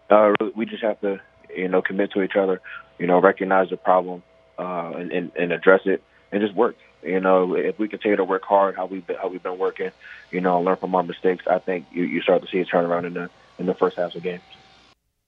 Uh, 0.08 0.32
we 0.54 0.64
just 0.64 0.82
have 0.82 0.98
to, 1.02 1.20
you 1.54 1.68
know, 1.68 1.82
commit 1.82 2.12
to 2.12 2.22
each 2.22 2.36
other, 2.36 2.62
you 2.98 3.06
know, 3.06 3.20
recognize 3.20 3.68
the 3.68 3.76
problem 3.76 4.22
uh, 4.58 4.92
and, 4.96 5.12
and, 5.12 5.32
and 5.36 5.52
address 5.52 5.82
it 5.84 6.02
and 6.32 6.40
just 6.40 6.54
work. 6.54 6.76
You 7.02 7.20
know, 7.20 7.54
if 7.54 7.78
we 7.78 7.88
continue 7.88 8.16
to 8.16 8.24
work 8.24 8.44
hard, 8.44 8.76
how 8.76 8.86
we've 8.86 9.06
been, 9.06 9.16
how 9.16 9.28
we've 9.28 9.42
been 9.42 9.58
working, 9.58 9.92
you 10.30 10.40
know, 10.40 10.60
learn 10.60 10.76
from 10.76 10.94
our 10.94 11.02
mistakes, 11.02 11.44
I 11.48 11.58
think 11.58 11.86
you, 11.92 12.04
you 12.04 12.20
start 12.20 12.42
to 12.42 12.48
see 12.48 12.58
a 12.58 12.64
turnaround 12.64 13.06
in 13.06 13.14
the 13.14 13.30
in 13.58 13.66
the 13.66 13.74
first 13.74 13.96
half 13.96 14.14
of 14.14 14.22
games. 14.22 14.42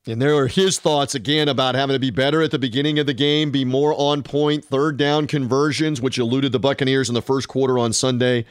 And 0.06 0.22
there 0.22 0.34
are 0.36 0.46
his 0.46 0.78
thoughts 0.78 1.14
again 1.14 1.48
about 1.48 1.74
having 1.74 1.94
to 1.94 2.00
be 2.00 2.10
better 2.10 2.40
at 2.40 2.50
the 2.50 2.58
beginning 2.58 2.98
of 2.98 3.06
the 3.06 3.14
game, 3.14 3.50
be 3.50 3.64
more 3.64 3.94
on 3.98 4.22
point, 4.22 4.64
third 4.64 4.96
down 4.96 5.26
conversions, 5.26 6.00
which 6.00 6.18
eluded 6.18 6.52
the 6.52 6.58
Buccaneers 6.58 7.08
in 7.08 7.14
the 7.14 7.22
first 7.22 7.48
quarter 7.48 7.78
on 7.78 7.92
Sunday. 7.92 8.46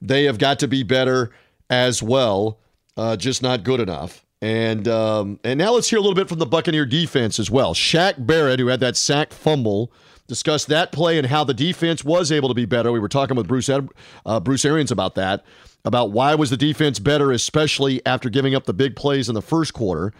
They 0.00 0.24
have 0.24 0.38
got 0.38 0.60
to 0.60 0.68
be 0.68 0.82
better 0.82 1.32
as 1.68 2.02
well, 2.02 2.58
uh, 2.96 3.16
just 3.16 3.42
not 3.42 3.64
good 3.64 3.80
enough. 3.80 4.24
And 4.40 4.86
um, 4.88 5.40
and 5.44 5.58
now 5.58 5.72
let's 5.72 5.88
hear 5.88 5.98
a 5.98 6.02
little 6.02 6.16
bit 6.16 6.28
from 6.28 6.38
the 6.38 6.46
Buccaneer 6.46 6.86
defense 6.86 7.38
as 7.38 7.50
well. 7.50 7.74
Shaq 7.74 8.24
Barrett, 8.24 8.60
who 8.60 8.68
had 8.68 8.80
that 8.80 8.96
sack 8.96 9.32
fumble 9.32 9.92
discuss 10.32 10.64
that 10.64 10.92
play 10.92 11.18
and 11.18 11.26
how 11.26 11.44
the 11.44 11.52
defense 11.52 12.02
was 12.02 12.32
able 12.32 12.48
to 12.48 12.54
be 12.54 12.64
better. 12.64 12.90
We 12.90 13.00
were 13.00 13.08
talking 13.08 13.36
with 13.36 13.46
Bruce 13.46 13.68
uh, 13.68 14.40
Bruce 14.40 14.64
Arians 14.64 14.90
about 14.90 15.14
that, 15.16 15.44
about 15.84 16.10
why 16.10 16.34
was 16.34 16.48
the 16.48 16.56
defense 16.56 16.98
better, 16.98 17.30
especially 17.32 18.04
after 18.06 18.30
giving 18.30 18.54
up 18.54 18.64
the 18.64 18.72
big 18.72 18.96
plays 18.96 19.28
in 19.28 19.34
the 19.34 19.42
first 19.42 19.74
quarter. 19.74 20.14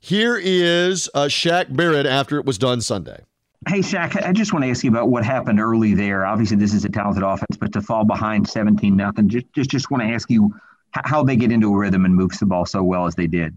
Here 0.00 0.40
is 0.42 1.10
uh, 1.12 1.24
Shaq 1.24 1.76
Barrett 1.76 2.06
after 2.06 2.38
it 2.38 2.46
was 2.46 2.56
done 2.56 2.80
Sunday. 2.80 3.22
Hey, 3.68 3.80
Shaq, 3.80 4.16
I 4.22 4.32
just 4.32 4.54
want 4.54 4.64
to 4.64 4.70
ask 4.70 4.82
you 4.82 4.90
about 4.90 5.10
what 5.10 5.26
happened 5.26 5.60
early 5.60 5.92
there. 5.92 6.24
Obviously, 6.24 6.56
this 6.56 6.72
is 6.72 6.86
a 6.86 6.88
talented 6.88 7.22
offense, 7.22 7.58
but 7.58 7.70
to 7.74 7.82
fall 7.82 8.06
behind 8.06 8.48
17 8.48 8.96
nothing, 8.96 9.28
just, 9.28 9.52
just 9.52 9.70
just 9.70 9.90
want 9.90 10.02
to 10.02 10.08
ask 10.08 10.30
you 10.30 10.54
how 10.92 11.22
they 11.22 11.36
get 11.36 11.52
into 11.52 11.72
a 11.72 11.76
rhythm 11.76 12.06
and 12.06 12.14
move 12.14 12.30
the 12.38 12.46
ball 12.46 12.64
so 12.64 12.82
well 12.82 13.04
as 13.04 13.14
they 13.14 13.26
did. 13.26 13.54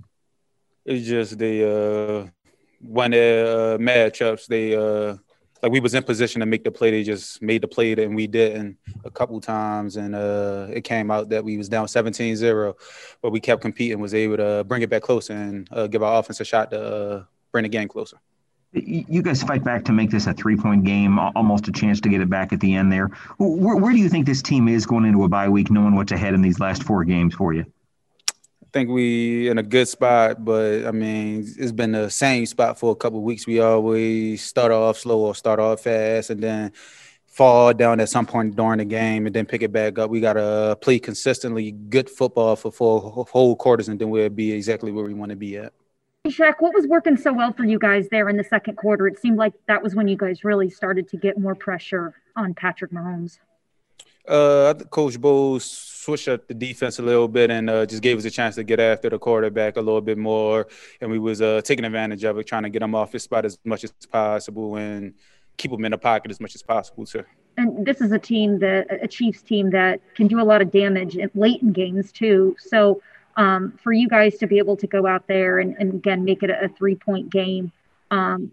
It's 0.86 1.08
just 1.08 1.38
they 1.38 1.64
uh, 1.64 2.28
when 2.82 3.12
their 3.12 3.46
uh, 3.46 3.78
matchups, 3.78 4.48
they 4.48 4.76
uh, 4.76 5.16
like 5.64 5.72
we 5.72 5.80
was 5.80 5.94
in 5.94 6.04
position 6.04 6.42
to 6.42 6.46
make 6.46 6.66
the 6.66 6.72
play. 6.72 6.92
They 6.92 7.04
just 7.04 7.42
made 7.42 7.62
the 7.62 7.68
play 7.70 7.94
and 7.94 8.16
we 8.16 8.28
didn't 8.28 8.78
a 9.06 9.10
couple 9.10 9.40
times, 9.40 9.96
and 9.96 10.14
uh, 10.14 10.68
it 10.70 10.84
came 10.84 11.10
out 11.10 11.30
that 11.30 11.44
we 11.44 11.58
was 11.58 11.70
down 11.70 11.88
17-0, 11.88 12.74
but 13.22 13.32
we 13.32 13.40
kept 13.40 13.62
competing, 13.62 14.00
was 14.00 14.14
able 14.14 14.38
to 14.38 14.66
bring 14.66 14.82
it 14.82 14.90
back 14.90 15.02
closer 15.02 15.34
and 15.34 15.68
uh, 15.72 15.88
give 15.88 16.04
our 16.04 16.20
offense 16.20 16.42
a 16.42 16.46
shot 16.46 16.70
to 16.72 16.82
uh, 16.82 17.24
bring 17.54 17.64
the 17.64 17.70
game 17.70 17.88
closer. 17.88 18.18
You 18.74 19.22
guys 19.22 19.44
fight 19.44 19.64
back 19.64 19.86
to 19.86 19.92
make 19.92 20.10
this 20.10 20.26
a 20.26 20.34
three 20.34 20.58
point 20.58 20.84
game, 20.84 21.18
almost 21.20 21.68
a 21.68 21.72
chance 21.72 22.02
to 22.02 22.10
get 22.10 22.22
it 22.22 22.30
back 22.30 22.52
at 22.52 22.60
the 22.60 22.74
end 22.74 22.92
there. 22.92 23.08
Where, 23.38 23.78
where 23.78 23.94
do 23.94 24.00
you 24.00 24.10
think 24.10 24.26
this 24.26 24.42
team 24.42 24.68
is 24.68 24.86
going 24.86 25.06
into 25.06 25.24
a 25.24 25.30
bye 25.30 25.48
week, 25.48 25.70
knowing 25.70 25.96
what's 25.96 26.12
ahead 26.12 26.34
in 26.34 26.42
these 26.42 26.60
last 26.60 26.84
four 26.84 27.06
games 27.06 27.36
for 27.36 27.54
you? 27.54 27.66
Think 28.74 28.90
we 28.90 29.50
in 29.50 29.60
a 29.60 29.64
good 29.64 29.88
spot, 29.88 30.44
but 30.44 30.88
I 30.88 30.92
mean, 30.92 31.48
it's 31.60 31.72
been 31.72 31.92
the 31.92 32.10
same 32.10 32.48
spot 32.48 32.80
for 32.80 32.92
a 32.92 32.96
couple 32.96 33.22
weeks. 33.22 33.46
We 33.46 33.60
always 33.60 34.44
start 34.44 34.72
off 34.72 34.98
slow 34.98 35.20
or 35.20 35.36
start 35.36 35.60
off 35.60 35.82
fast 35.82 36.32
and 36.32 36.42
then 36.42 36.72
fall 37.28 37.72
down 37.74 38.00
at 38.00 38.10
some 38.10 38.26
point 38.26 38.56
during 38.56 38.80
the 38.80 38.86
game 38.86 39.28
and 39.28 39.36
then 39.36 39.46
pick 39.46 39.62
it 39.62 39.72
back 39.72 40.00
up. 40.00 40.10
We 40.10 40.22
got 40.22 40.34
to 40.34 40.76
play 40.82 40.98
consistently 40.98 41.72
good 41.72 42.10
football 42.10 42.56
for 42.56 42.72
four 42.72 43.28
whole 43.30 43.56
quarters 43.56 43.90
and 43.90 44.00
then 44.00 44.10
we'll 44.10 44.30
be 44.30 44.52
exactly 44.52 44.92
where 44.92 45.06
we 45.06 45.14
want 45.14 45.30
to 45.30 45.36
be 45.36 45.58
at. 45.58 45.72
Shaq, 46.28 46.56
what 46.60 46.74
was 46.74 46.88
working 46.88 47.18
so 47.18 47.32
well 47.32 47.54
for 47.54 47.66
you 47.66 47.78
guys 47.78 48.08
there 48.10 48.28
in 48.30 48.38
the 48.38 48.44
second 48.44 48.78
quarter? 48.78 49.08
It 49.08 49.20
seemed 49.20 49.38
like 49.38 49.54
that 49.68 49.84
was 49.84 49.94
when 49.94 50.08
you 50.08 50.18
guys 50.18 50.44
really 50.44 50.72
started 50.72 51.08
to 51.10 51.18
get 51.18 51.38
more 51.38 51.54
pressure 51.54 52.16
on 52.36 52.56
Patrick 52.56 52.92
Mahomes. 52.92 53.38
Uh, 54.28 54.74
Coach 54.90 55.20
Bowles 55.20 55.93
switched 56.04 56.28
up 56.28 56.48
the 56.48 56.54
defense 56.54 57.00
a 57.00 57.02
little 57.02 57.28
bit 57.28 57.50
and 57.50 57.70
uh, 57.70 57.86
just 57.86 58.04
gave 58.04 58.18
us 58.18 58.26
a 58.26 58.30
chance 58.30 58.56
to 58.56 58.64
get 58.64 58.80
after 58.80 59.10
the 59.10 59.18
quarterback 59.18 59.78
a 59.78 59.82
little 59.82 60.02
bit 60.02 60.18
more, 60.18 60.68
and 61.02 61.10
we 61.10 61.20
was 61.20 61.42
uh, 61.42 61.62
taking 61.64 61.86
advantage 61.86 62.24
of 62.24 62.38
it, 62.38 62.46
trying 62.46 62.64
to 62.64 62.70
get 62.70 62.82
him 62.82 62.94
off 62.96 63.14
his 63.14 63.24
spot 63.24 63.46
as 63.46 63.58
much 63.64 63.84
as 63.84 63.92
possible 64.12 64.76
and 64.76 65.14
keep 65.58 65.72
him 65.72 65.86
in 65.86 65.92
the 65.92 65.98
pocket 65.98 66.32
as 66.32 66.40
much 66.40 66.56
as 66.56 66.62
possible 66.62 67.06
too. 67.06 67.24
And 67.58 67.86
this 67.86 68.02
is 68.02 68.12
a 68.12 68.20
team 68.20 68.60
that 68.60 68.88
a 69.04 69.08
Chiefs 69.08 69.42
team 69.42 69.70
that 69.72 70.02
can 70.16 70.28
do 70.28 70.42
a 70.42 70.44
lot 70.44 70.62
of 70.62 70.72
damage 70.72 71.18
late 71.36 71.62
in 71.62 71.72
games 71.72 72.12
too. 72.12 72.56
So 72.60 73.02
um, 73.38 73.74
for 73.82 73.94
you 73.94 74.08
guys 74.08 74.38
to 74.40 74.48
be 74.48 74.58
able 74.58 74.76
to 74.78 74.88
go 74.88 75.08
out 75.08 75.28
there 75.28 75.60
and, 75.60 75.76
and 75.80 75.94
again 75.94 76.24
make 76.24 76.44
it 76.44 76.50
a, 76.50 76.66
a 76.66 76.68
three 76.70 76.96
point 76.96 77.30
game. 77.30 77.72
Um, 78.12 78.52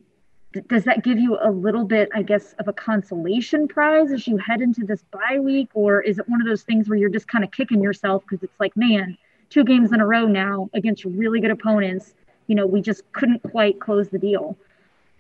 does 0.69 0.85
that 0.85 1.05
give 1.05 1.19
you 1.19 1.39
a 1.41 1.51
little 1.51 1.85
bit, 1.85 2.09
I 2.15 2.23
guess, 2.23 2.55
of 2.59 2.67
a 2.67 2.73
consolation 2.73 3.69
prize 3.69 4.11
as 4.11 4.27
you 4.27 4.37
head 4.37 4.61
into 4.61 4.85
this 4.85 5.03
bye 5.11 5.39
week, 5.39 5.69
or 5.75 6.01
is 6.01 6.19
it 6.19 6.29
one 6.29 6.41
of 6.41 6.47
those 6.47 6.63
things 6.63 6.89
where 6.89 6.99
you're 6.99 7.09
just 7.09 7.29
kind 7.29 7.45
of 7.45 7.51
kicking 7.53 7.83
yourself 7.83 8.23
because 8.29 8.43
it's 8.43 8.59
like, 8.59 8.77
man, 8.77 9.17
two 9.49 9.65
games 9.65 9.93
in 9.93 10.01
a 10.01 10.07
row 10.07 10.27
now 10.27 10.69
against 10.75 11.05
really 11.05 11.41
good 11.41 11.53
opponents, 11.53 12.15
you 12.49 12.55
know, 12.55 12.67
we 12.67 12.81
just 12.81 13.03
couldn't 13.13 13.43
quite 13.43 13.81
close 13.81 14.09
the 14.09 14.19
deal. 14.19 14.57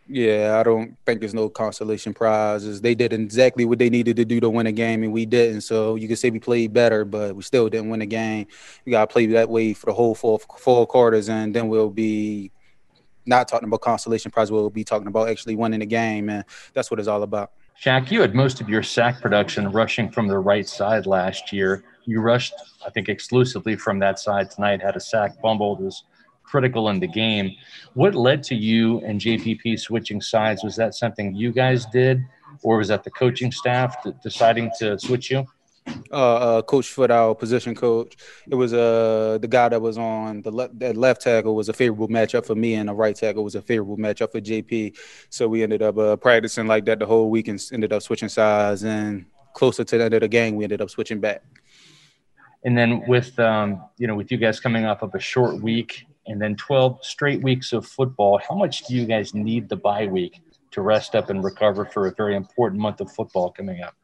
Yeah, 0.08 0.56
I 0.58 0.64
don't 0.64 0.96
think 1.06 1.20
there's 1.20 1.34
no 1.34 1.48
consolation 1.48 2.12
prizes. 2.12 2.80
They 2.80 2.96
did 2.96 3.12
exactly 3.12 3.64
what 3.64 3.78
they 3.78 3.88
needed 3.88 4.16
to 4.16 4.24
do 4.24 4.40
to 4.40 4.50
win 4.50 4.66
a 4.66 4.72
game, 4.72 5.04
and 5.04 5.12
we 5.12 5.24
didn't. 5.24 5.60
So 5.60 5.94
you 5.94 6.08
can 6.08 6.16
say 6.16 6.30
we 6.30 6.40
played 6.40 6.72
better, 6.72 7.04
but 7.04 7.36
we 7.36 7.42
still 7.42 7.68
didn't 7.68 7.90
win 7.90 8.02
a 8.02 8.06
game. 8.06 8.48
We 8.84 8.90
got 8.90 9.08
to 9.08 9.12
play 9.12 9.26
that 9.26 9.48
way 9.48 9.72
for 9.72 9.86
the 9.86 9.92
whole 9.92 10.16
four, 10.16 10.40
four 10.40 10.88
quarters, 10.88 11.28
and 11.28 11.54
then 11.54 11.68
we'll 11.68 11.90
be 11.90 12.50
not 13.26 13.48
talking 13.48 13.68
about 13.68 13.80
consolation 13.80 14.30
prize. 14.30 14.50
We'll 14.50 14.70
be 14.70 14.84
talking 14.84 15.06
about 15.06 15.28
actually 15.28 15.54
winning 15.54 15.80
the 15.80 15.86
game, 15.86 16.28
and 16.28 16.44
that's 16.74 16.90
what 16.90 16.98
it's 16.98 17.08
all 17.08 17.22
about. 17.22 17.52
Shaq, 17.82 18.10
you 18.10 18.20
had 18.20 18.34
most 18.34 18.60
of 18.60 18.68
your 18.68 18.82
sack 18.82 19.20
production 19.22 19.70
rushing 19.72 20.10
from 20.10 20.28
the 20.28 20.38
right 20.38 20.68
side 20.68 21.06
last 21.06 21.52
year. 21.52 21.82
You 22.04 22.20
rushed, 22.20 22.52
I 22.86 22.90
think, 22.90 23.08
exclusively 23.08 23.76
from 23.76 23.98
that 24.00 24.18
side 24.18 24.50
tonight. 24.50 24.82
Had 24.82 24.96
a 24.96 25.00
sack 25.00 25.40
fumbled. 25.40 25.80
Was 25.80 26.04
critical 26.42 26.88
in 26.88 26.98
the 26.98 27.06
game. 27.06 27.52
What 27.94 28.14
led 28.14 28.42
to 28.44 28.54
you 28.54 28.98
and 29.00 29.20
JPP 29.20 29.78
switching 29.78 30.20
sides? 30.20 30.64
Was 30.64 30.76
that 30.76 30.94
something 30.94 31.34
you 31.34 31.52
guys 31.52 31.86
did, 31.86 32.22
or 32.62 32.78
was 32.78 32.88
that 32.88 33.04
the 33.04 33.10
coaching 33.10 33.52
staff 33.52 33.96
deciding 34.22 34.70
to 34.80 34.98
switch 34.98 35.30
you? 35.30 35.46
Uh, 36.10 36.14
uh, 36.36 36.62
coach 36.62 36.88
Foote, 36.88 37.10
our 37.10 37.34
position 37.34 37.74
coach. 37.74 38.16
It 38.48 38.54
was 38.54 38.72
uh 38.72 39.38
the 39.40 39.48
guy 39.48 39.68
that 39.68 39.80
was 39.80 39.98
on 39.98 40.42
the 40.42 40.50
left 40.50 40.78
that 40.78 40.96
left 40.96 41.22
tackle 41.22 41.54
was 41.54 41.68
a 41.68 41.72
favorable 41.72 42.08
matchup 42.08 42.46
for 42.46 42.54
me, 42.54 42.74
and 42.74 42.88
the 42.88 42.94
right 42.94 43.14
tackle 43.14 43.44
was 43.44 43.54
a 43.54 43.62
favorable 43.62 43.96
matchup 43.96 44.32
for 44.32 44.40
JP. 44.40 44.96
So 45.30 45.48
we 45.48 45.62
ended 45.62 45.82
up 45.82 45.98
uh, 45.98 46.16
practicing 46.16 46.66
like 46.66 46.84
that 46.86 46.98
the 46.98 47.06
whole 47.06 47.30
week 47.30 47.48
and 47.48 47.62
ended 47.72 47.92
up 47.92 48.02
switching 48.02 48.28
sides. 48.28 48.84
And 48.84 49.26
closer 49.54 49.84
to 49.84 49.98
the 49.98 50.04
end 50.04 50.14
of 50.14 50.20
the 50.20 50.28
game, 50.28 50.56
we 50.56 50.64
ended 50.64 50.80
up 50.80 50.90
switching 50.90 51.20
back. 51.20 51.42
And 52.64 52.76
then 52.76 53.06
with 53.06 53.38
um, 53.38 53.84
you 53.98 54.06
know 54.06 54.14
with 54.14 54.30
you 54.30 54.38
guys 54.38 54.60
coming 54.60 54.84
off 54.84 55.02
of 55.02 55.14
a 55.14 55.20
short 55.20 55.60
week 55.62 56.06
and 56.26 56.40
then 56.40 56.54
12 56.56 57.04
straight 57.04 57.42
weeks 57.42 57.72
of 57.72 57.86
football. 57.86 58.38
How 58.38 58.54
much 58.54 58.84
do 58.84 58.94
you 58.94 59.04
guys 59.06 59.34
need 59.34 59.68
the 59.68 59.76
bye 59.76 60.06
week 60.06 60.40
to 60.70 60.80
rest 60.80 61.14
up 61.14 61.28
and 61.30 61.42
recover 61.42 61.84
for 61.84 62.06
a 62.06 62.14
very 62.14 62.36
important 62.36 62.80
month 62.80 63.00
of 63.00 63.10
football 63.12 63.50
coming 63.50 63.82
up? 63.82 63.94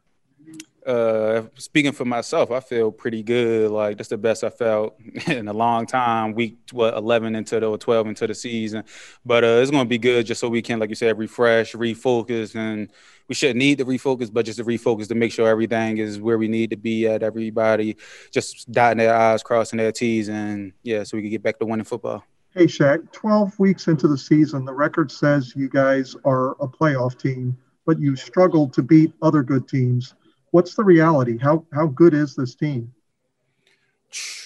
Uh, 0.87 1.43
speaking 1.55 1.91
for 1.91 2.05
myself, 2.05 2.49
I 2.49 2.61
feel 2.61 2.93
pretty 2.93 3.21
good. 3.21 3.69
Like 3.71 3.97
that's 3.97 4.07
the 4.07 4.17
best 4.17 4.45
I 4.45 4.49
felt 4.49 4.97
in 5.27 5.49
a 5.49 5.53
long 5.53 5.85
time. 5.85 6.33
Week 6.33 6.57
what 6.71 6.93
eleven 6.93 7.35
into 7.35 7.59
the 7.59 7.65
or 7.69 7.77
twelve 7.77 8.07
into 8.07 8.25
the 8.25 8.33
season, 8.33 8.85
but 9.25 9.43
uh, 9.43 9.59
it's 9.59 9.69
gonna 9.69 9.83
be 9.83 9.97
good 9.97 10.25
just 10.25 10.39
so 10.39 10.47
we 10.47 10.61
can, 10.61 10.79
like 10.79 10.87
you 10.87 10.95
said, 10.95 11.17
refresh, 11.17 11.73
refocus, 11.73 12.55
and 12.55 12.89
we 13.27 13.35
shouldn't 13.35 13.59
need 13.59 13.79
to 13.79 13.85
refocus, 13.85 14.31
but 14.31 14.45
just 14.45 14.59
to 14.59 14.63
refocus 14.63 15.09
to 15.09 15.15
make 15.15 15.33
sure 15.33 15.49
everything 15.49 15.97
is 15.97 16.21
where 16.21 16.37
we 16.37 16.47
need 16.47 16.69
to 16.69 16.77
be 16.77 17.05
at. 17.05 17.21
Everybody 17.21 17.97
just 18.31 18.71
dotting 18.71 18.99
their 18.99 19.13
I's, 19.13 19.43
crossing 19.43 19.77
their 19.77 19.91
T's, 19.91 20.29
and 20.29 20.71
yeah, 20.83 21.03
so 21.03 21.17
we 21.17 21.21
can 21.21 21.31
get 21.31 21.43
back 21.43 21.59
to 21.59 21.65
winning 21.65 21.83
football. 21.83 22.23
Hey 22.53 22.65
Shaq, 22.65 23.11
12 23.11 23.59
weeks 23.59 23.89
into 23.89 24.07
the 24.07 24.17
season, 24.17 24.63
the 24.63 24.73
record 24.73 25.11
says 25.11 25.53
you 25.53 25.67
guys 25.67 26.15
are 26.23 26.51
a 26.61 26.67
playoff 26.67 27.19
team, 27.19 27.57
but 27.85 27.99
you 27.99 28.15
struggled 28.15 28.71
to 28.71 28.81
beat 28.81 29.11
other 29.21 29.43
good 29.43 29.67
teams 29.67 30.13
what's 30.57 30.73
the 30.73 30.83
reality? 30.83 31.37
How 31.37 31.63
how 31.71 31.85
good 31.85 32.15
is 32.15 32.35
this 32.35 32.55
team? 32.55 32.91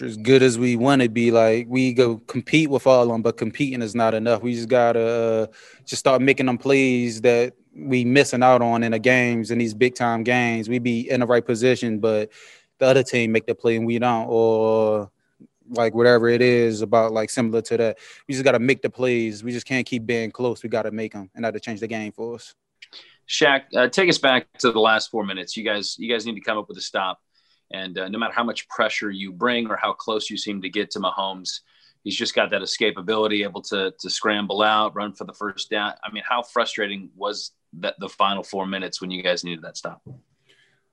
As 0.01 0.17
good 0.17 0.43
as 0.43 0.59
we 0.59 0.75
want 0.75 1.01
to 1.01 1.07
be, 1.07 1.31
like 1.31 1.67
we 1.69 1.93
go 1.93 2.17
compete 2.27 2.69
with 2.69 2.85
all 2.85 3.03
of 3.03 3.07
them, 3.07 3.21
but 3.21 3.37
competing 3.37 3.81
is 3.81 3.95
not 3.95 4.13
enough. 4.13 4.41
We 4.41 4.53
just 4.53 4.67
gotta 4.67 4.99
uh, 4.99 5.47
just 5.85 6.01
start 6.01 6.21
making 6.21 6.47
them 6.47 6.57
plays 6.57 7.21
that 7.21 7.53
we 7.73 8.03
missing 8.03 8.43
out 8.43 8.61
on 8.61 8.83
in 8.83 8.91
the 8.91 8.99
games 8.99 9.51
in 9.51 9.57
these 9.57 9.73
big 9.73 9.95
time 9.95 10.23
games. 10.23 10.67
We 10.67 10.79
be 10.79 11.09
in 11.09 11.21
the 11.21 11.25
right 11.25 11.45
position, 11.45 11.99
but 11.99 12.29
the 12.79 12.87
other 12.87 13.03
team 13.03 13.31
make 13.31 13.45
the 13.45 13.55
play 13.55 13.77
and 13.77 13.85
we 13.85 13.97
don't, 13.97 14.27
or 14.27 15.09
like 15.69 15.95
whatever 15.95 16.27
it 16.27 16.41
is 16.41 16.81
about 16.81 17.13
like 17.13 17.29
similar 17.29 17.61
to 17.61 17.77
that. 17.77 17.99
We 18.27 18.33
just 18.33 18.43
got 18.43 18.51
to 18.51 18.59
make 18.59 18.81
the 18.81 18.89
plays. 18.89 19.45
We 19.45 19.53
just 19.53 19.65
can't 19.65 19.85
keep 19.85 20.05
being 20.05 20.31
close. 20.31 20.61
We 20.61 20.67
got 20.67 20.83
to 20.83 20.91
make 20.91 21.13
them, 21.13 21.29
and 21.35 21.45
that 21.45 21.53
to 21.53 21.61
change 21.61 21.79
the 21.79 21.87
game 21.87 22.11
for 22.11 22.35
us. 22.35 22.53
Shaq, 23.27 23.63
uh, 23.75 23.87
take 23.87 24.09
us 24.09 24.17
back 24.17 24.47
to 24.59 24.71
the 24.71 24.79
last 24.79 25.09
four 25.09 25.25
minutes. 25.25 25.55
You 25.55 25.63
guys, 25.63 25.95
you 25.97 26.11
guys 26.11 26.25
need 26.25 26.35
to 26.35 26.41
come 26.41 26.57
up 26.57 26.67
with 26.67 26.77
a 26.77 26.81
stop. 26.81 27.19
And 27.71 27.97
uh, 27.97 28.09
no 28.09 28.19
matter 28.19 28.33
how 28.33 28.43
much 28.43 28.67
pressure 28.67 29.09
you 29.09 29.31
bring 29.31 29.67
or 29.67 29.77
how 29.77 29.93
close 29.93 30.29
you 30.29 30.37
seem 30.37 30.61
to 30.61 30.69
get 30.69 30.91
to 30.91 30.99
Mahomes, 30.99 31.61
he's 32.03 32.15
just 32.15 32.35
got 32.35 32.51
that 32.51 32.61
escapability, 32.61 33.43
able 33.43 33.61
to 33.63 33.93
to 33.99 34.09
scramble 34.09 34.61
out, 34.61 34.95
run 34.95 35.13
for 35.13 35.23
the 35.23 35.33
first 35.33 35.69
down. 35.69 35.93
I 36.03 36.11
mean, 36.11 36.23
how 36.27 36.41
frustrating 36.41 37.09
was 37.15 37.51
that 37.79 37.95
the 37.99 38.09
final 38.09 38.43
four 38.43 38.65
minutes 38.67 38.99
when 38.99 39.11
you 39.11 39.23
guys 39.23 39.43
needed 39.43 39.63
that 39.63 39.77
stop? 39.77 40.01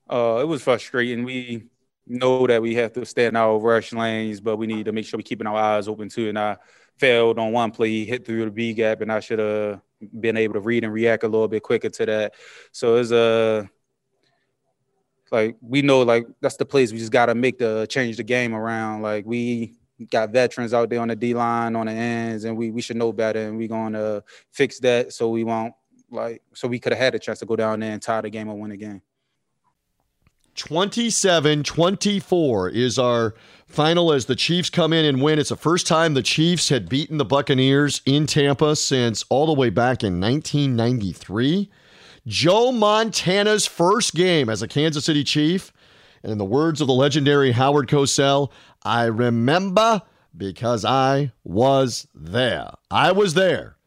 Uh, 0.08 0.38
it 0.40 0.46
was 0.46 0.62
frustrating. 0.62 1.24
We 1.24 1.64
know 2.06 2.46
that 2.46 2.62
we 2.62 2.74
have 2.76 2.92
to 2.94 3.04
stay 3.04 3.26
in 3.26 3.36
our 3.36 3.58
rush 3.58 3.92
lanes, 3.92 4.40
but 4.40 4.56
we 4.56 4.66
need 4.66 4.86
to 4.86 4.92
make 4.92 5.04
sure 5.04 5.18
we're 5.18 5.22
keeping 5.22 5.46
our 5.46 5.56
eyes 5.56 5.88
open 5.88 6.08
too. 6.08 6.28
And 6.28 6.38
I 6.38 6.56
failed 6.98 7.38
on 7.38 7.52
one 7.52 7.70
play, 7.70 7.88
he 7.88 8.04
hit 8.04 8.24
through 8.24 8.44
the 8.44 8.50
B 8.50 8.72
gap, 8.72 9.00
and 9.00 9.12
I 9.12 9.20
should 9.20 9.38
have 9.38 9.80
been 10.20 10.36
able 10.36 10.55
to 10.55 10.61
read 10.61 10.84
and 10.84 10.92
react 10.92 11.24
a 11.24 11.28
little 11.28 11.49
bit 11.49 11.62
quicker 11.62 11.88
to 11.88 12.07
that. 12.07 12.34
So 12.72 12.96
it's 12.96 13.11
a 13.11 13.68
like 15.30 15.57
we 15.61 15.82
know 15.82 16.03
like 16.03 16.26
that's 16.40 16.57
the 16.57 16.64
place 16.64 16.92
we 16.92 16.99
just 16.99 17.12
got 17.12 17.26
to 17.26 17.34
make 17.34 17.59
the 17.59 17.78
uh, 17.80 17.86
change 17.86 18.16
the 18.16 18.22
game 18.22 18.55
around. 18.55 19.03
Like 19.03 19.26
we 19.26 19.74
got 20.11 20.30
veterans 20.30 20.72
out 20.72 20.88
there 20.88 21.01
on 21.01 21.09
the 21.09 21.16
D 21.16 21.34
line 21.34 21.76
on 21.76 21.86
the 21.86 21.92
ends, 21.92 22.44
and 22.44 22.57
we 22.57 22.70
we 22.70 22.80
should 22.80 22.96
know 22.96 23.12
better, 23.12 23.49
and 23.49 23.59
we're 23.59 23.68
gonna 23.68 24.22
fix 24.53 24.78
that 24.80 25.12
so 25.12 25.30
we 25.30 25.44
won't 25.44 25.74
like 26.11 26.42
so 26.55 26.68
we 26.68 26.78
could 26.78 26.92
have 26.92 27.01
had 27.01 27.14
a 27.14 27.18
chance 27.18 27.40
to 27.40 27.46
go 27.46 27.57
down 27.57 27.80
there 27.80 27.92
and 27.92 28.03
tie 28.03 28.20
the 28.20 28.30
game 28.30 28.49
or 28.49 28.59
win 28.59 28.70
the 28.70 28.76
game. 28.76 29.03
27 30.59 31.62
24 31.62 32.68
is 32.70 32.98
our 32.98 33.32
final 33.68 34.12
as 34.12 34.26
the 34.26 34.34
Chiefs 34.34 34.68
come 34.68 34.92
in 34.92 35.04
and 35.04 35.22
win. 35.22 35.38
It's 35.38 35.50
the 35.50 35.56
first 35.56 35.86
time 35.86 36.14
the 36.14 36.22
Chiefs 36.22 36.68
had 36.68 36.88
beaten 36.88 37.16
the 37.16 37.24
Buccaneers 37.24 38.02
in 38.04 38.26
Tampa 38.26 38.74
since 38.74 39.24
all 39.28 39.46
the 39.46 39.52
way 39.52 39.70
back 39.70 40.02
in 40.02 40.20
1993. 40.20 41.70
Joe 42.26 42.72
Montana's 42.72 43.66
first 43.66 44.14
game 44.14 44.50
as 44.50 44.61
a 44.61 44.68
Kansas 44.68 45.04
City 45.04 45.22
Chief. 45.22 45.72
And 46.24 46.32
in 46.32 46.38
the 46.38 46.44
words 46.44 46.80
of 46.80 46.88
the 46.88 46.92
legendary 46.92 47.52
Howard 47.52 47.86
Cosell, 47.86 48.50
I 48.82 49.04
remember 49.04 50.02
because 50.36 50.84
I 50.84 51.30
was 51.44 52.09
there. 52.12 52.72
I 52.90 53.12
was 53.12 53.34
there 53.34 53.77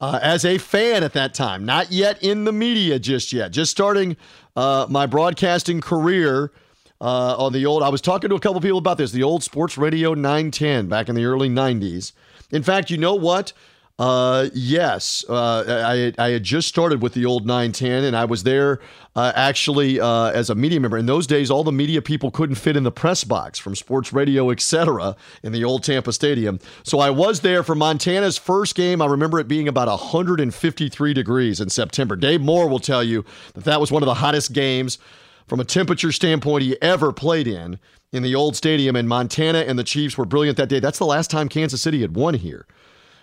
uh, 0.00 0.18
as 0.22 0.44
a 0.44 0.58
fan 0.58 1.02
at 1.02 1.12
that 1.12 1.34
time, 1.34 1.64
not 1.64 1.92
yet 1.92 2.22
in 2.22 2.44
the 2.44 2.52
media 2.52 2.98
just 2.98 3.32
yet, 3.32 3.50
just 3.52 3.70
starting 3.70 4.16
uh, 4.56 4.86
my 4.88 5.06
broadcasting 5.06 5.80
career 5.80 6.52
uh, 7.00 7.36
on 7.36 7.52
the 7.52 7.66
old. 7.66 7.82
I 7.82 7.88
was 7.88 8.00
talking 8.00 8.30
to 8.30 8.36
a 8.36 8.40
couple 8.40 8.60
people 8.60 8.78
about 8.78 8.98
this, 8.98 9.12
the 9.12 9.22
old 9.22 9.42
Sports 9.42 9.76
Radio 9.78 10.14
910 10.14 10.88
back 10.88 11.08
in 11.08 11.14
the 11.14 11.24
early 11.24 11.48
90s. 11.48 12.12
In 12.50 12.62
fact, 12.62 12.90
you 12.90 12.96
know 12.96 13.14
what? 13.14 13.52
Uh, 14.00 14.48
yes, 14.54 15.26
uh, 15.28 15.62
I, 15.68 16.14
I 16.16 16.30
had 16.30 16.42
just 16.42 16.68
started 16.68 17.02
with 17.02 17.12
the 17.12 17.26
old 17.26 17.46
910, 17.46 18.04
and 18.04 18.16
I 18.16 18.24
was 18.24 18.44
there 18.44 18.80
uh, 19.14 19.30
actually 19.36 20.00
uh, 20.00 20.30
as 20.30 20.48
a 20.48 20.54
media 20.54 20.80
member. 20.80 20.96
In 20.96 21.04
those 21.04 21.26
days, 21.26 21.50
all 21.50 21.64
the 21.64 21.70
media 21.70 22.00
people 22.00 22.30
couldn't 22.30 22.54
fit 22.54 22.78
in 22.78 22.82
the 22.82 22.90
press 22.90 23.24
box 23.24 23.58
from 23.58 23.76
sports 23.76 24.10
radio, 24.10 24.48
etc., 24.48 25.16
in 25.42 25.52
the 25.52 25.64
old 25.64 25.84
Tampa 25.84 26.14
Stadium. 26.14 26.60
So 26.82 26.98
I 26.98 27.10
was 27.10 27.40
there 27.40 27.62
for 27.62 27.74
Montana's 27.74 28.38
first 28.38 28.74
game. 28.74 29.02
I 29.02 29.06
remember 29.06 29.38
it 29.38 29.48
being 29.48 29.68
about 29.68 29.88
153 29.88 31.12
degrees 31.12 31.60
in 31.60 31.68
September. 31.68 32.16
Dave 32.16 32.40
Moore 32.40 32.70
will 32.70 32.78
tell 32.78 33.04
you 33.04 33.22
that 33.52 33.64
that 33.64 33.82
was 33.82 33.92
one 33.92 34.02
of 34.02 34.06
the 34.06 34.14
hottest 34.14 34.54
games 34.54 34.96
from 35.46 35.60
a 35.60 35.64
temperature 35.64 36.10
standpoint 36.10 36.62
he 36.62 36.80
ever 36.80 37.12
played 37.12 37.46
in 37.46 37.78
in 38.12 38.22
the 38.22 38.34
old 38.34 38.56
stadium. 38.56 38.96
And 38.96 39.10
Montana 39.10 39.58
and 39.58 39.78
the 39.78 39.84
Chiefs 39.84 40.16
were 40.16 40.24
brilliant 40.24 40.56
that 40.56 40.70
day. 40.70 40.80
That's 40.80 40.98
the 40.98 41.04
last 41.04 41.30
time 41.30 41.50
Kansas 41.50 41.82
City 41.82 42.00
had 42.00 42.16
won 42.16 42.32
here. 42.32 42.64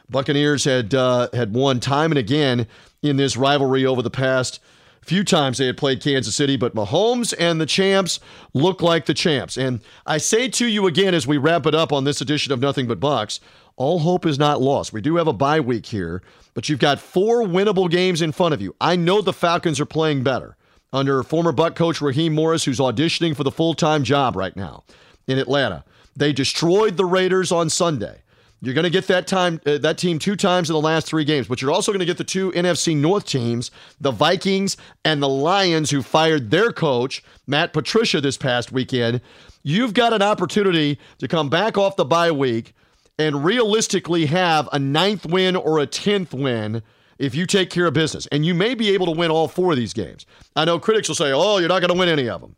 Buccaneers 0.10 0.64
had 0.64 0.94
uh, 0.94 1.30
had 1.34 1.54
won 1.54 1.80
time 1.80 2.12
and 2.12 2.18
again 2.18 2.68
in 3.02 3.18
this 3.18 3.38
rivalry 3.38 3.86
over 3.86 4.02
the 4.02 4.10
past 4.10 4.60
few 5.08 5.24
times 5.24 5.58
they 5.58 5.66
had 5.66 5.78
played 5.78 6.02
Kansas 6.02 6.36
City, 6.36 6.58
but 6.58 6.76
Mahomes 6.76 7.34
and 7.40 7.62
the 7.62 7.66
champs 7.66 8.20
look 8.54 8.82
like 8.82 9.06
the 9.06 9.14
champs. 9.14 9.58
And 9.58 9.80
I 10.06 10.18
say 10.18 10.50
to 10.50 10.68
you 10.68 10.86
again 10.86 11.14
as 11.14 11.26
we 11.26 11.38
wrap 11.38 11.66
it 11.66 11.74
up 11.74 11.94
on 11.94 12.04
this 12.04 12.20
edition 12.20 12.52
of 12.52 12.60
Nothing 12.60 12.88
But 12.88 13.00
Bucks, 13.00 13.40
all 13.78 14.00
hope 14.00 14.26
is 14.26 14.38
not 14.38 14.62
lost. 14.62 14.92
We 14.92 15.02
do 15.02 15.16
have 15.16 15.28
a 15.28 15.34
bye 15.34 15.62
week 15.62 15.86
here, 15.86 16.22
but 16.54 16.68
you've 16.68 16.80
got 16.80 17.00
four 17.00 17.44
winnable 17.44 17.90
games 17.90 18.22
in 18.22 18.34
front 18.34 18.54
of 18.54 18.62
you. 18.62 18.76
I 18.82 18.98
know 18.98 19.22
the 19.22 19.34
Falcons 19.34 19.80
are 19.80 19.86
playing 19.86 20.24
better 20.24 20.58
under 20.92 21.24
former 21.24 21.54
Buck 21.54 21.76
coach 21.76 22.02
Raheem 22.02 22.34
Morris, 22.34 22.66
who's 22.66 22.80
auditioning 22.80 23.36
for 23.36 23.44
the 23.44 23.52
full 23.52 23.74
time 23.74 24.04
job 24.04 24.36
right 24.36 24.56
now 24.56 24.84
in 25.26 25.40
Atlanta. 25.40 25.86
They 26.18 26.34
destroyed 26.34 26.98
the 26.98 27.06
Raiders 27.06 27.52
on 27.52 27.70
Sunday. 27.70 28.24
You're 28.62 28.74
going 28.74 28.84
to 28.84 28.90
get 28.90 29.08
that 29.08 29.28
time 29.28 29.62
uh, 29.66 29.78
that 29.80 29.98
team 29.98 30.18
two 30.18 30.36
times 30.36 30.70
in 30.70 30.74
the 30.74 30.82
last 30.82 31.08
3 31.08 31.24
games, 31.24 31.48
but 31.48 31.62
you're 31.62 31.72
also 31.72 31.92
going 31.92 32.00
to 32.00 32.06
get 32.06 32.18
the 32.18 32.24
two 32.24 32.52
NFC 32.54 32.96
North 32.98 33.26
teams, 33.26 33.70
the 34.02 34.12
Vikings 34.12 34.78
and 35.06 35.22
the 35.22 35.30
Lions 35.30 35.92
who 35.92 36.02
fired 36.02 36.50
their 36.50 36.72
coach, 36.72 37.24
Matt 37.46 37.72
Patricia 37.72 38.20
this 38.20 38.38
past 38.38 38.72
weekend. 38.72 39.22
You've 39.62 39.94
got 39.94 40.14
an 40.14 40.22
opportunity 40.22 40.98
to 41.20 41.28
come 41.28 41.50
back 41.50 41.78
off 41.78 41.98
the 41.98 42.06
bye 42.06 42.32
week 42.32 42.74
and 43.20 43.44
realistically 43.44 44.26
have 44.28 44.68
a 44.72 44.80
ninth 44.80 45.26
win 45.26 45.56
or 45.56 45.80
a 45.80 45.88
10th 45.88 46.34
win 46.34 46.82
if 47.20 47.36
you 47.36 47.46
take 47.46 47.70
care 47.70 47.88
of 47.88 47.94
business. 47.94 48.28
And 48.28 48.46
you 48.46 48.54
may 48.54 48.76
be 48.76 48.90
able 48.92 49.06
to 49.08 49.12
win 49.12 49.30
all 49.30 49.48
four 49.48 49.72
of 49.72 49.78
these 49.78 49.94
games. 49.94 50.26
I 50.56 50.66
know 50.66 50.80
critics 50.80 51.08
will 51.08 51.16
say, 51.16 51.32
"Oh, 51.32 51.58
you're 51.58 51.70
not 51.70 51.82
going 51.82 51.94
to 51.94 51.98
win 52.00 52.10
any 52.10 52.30
of 52.30 52.42
them." 52.42 52.56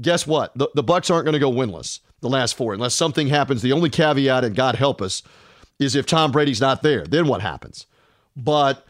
Guess 0.00 0.26
what? 0.26 0.56
The, 0.56 0.68
the 0.74 0.82
Bucks 0.82 1.10
aren't 1.10 1.24
going 1.24 1.34
to 1.34 1.38
go 1.38 1.50
winless 1.50 2.00
the 2.20 2.28
last 2.28 2.54
four, 2.54 2.74
unless 2.74 2.94
something 2.94 3.28
happens. 3.28 3.62
The 3.62 3.72
only 3.72 3.90
caveat, 3.90 4.44
and 4.44 4.54
God 4.54 4.74
help 4.74 5.00
us, 5.00 5.22
is 5.78 5.94
if 5.94 6.06
Tom 6.06 6.32
Brady's 6.32 6.60
not 6.60 6.82
there. 6.82 7.04
Then 7.04 7.26
what 7.26 7.40
happens? 7.40 7.86
But 8.36 8.86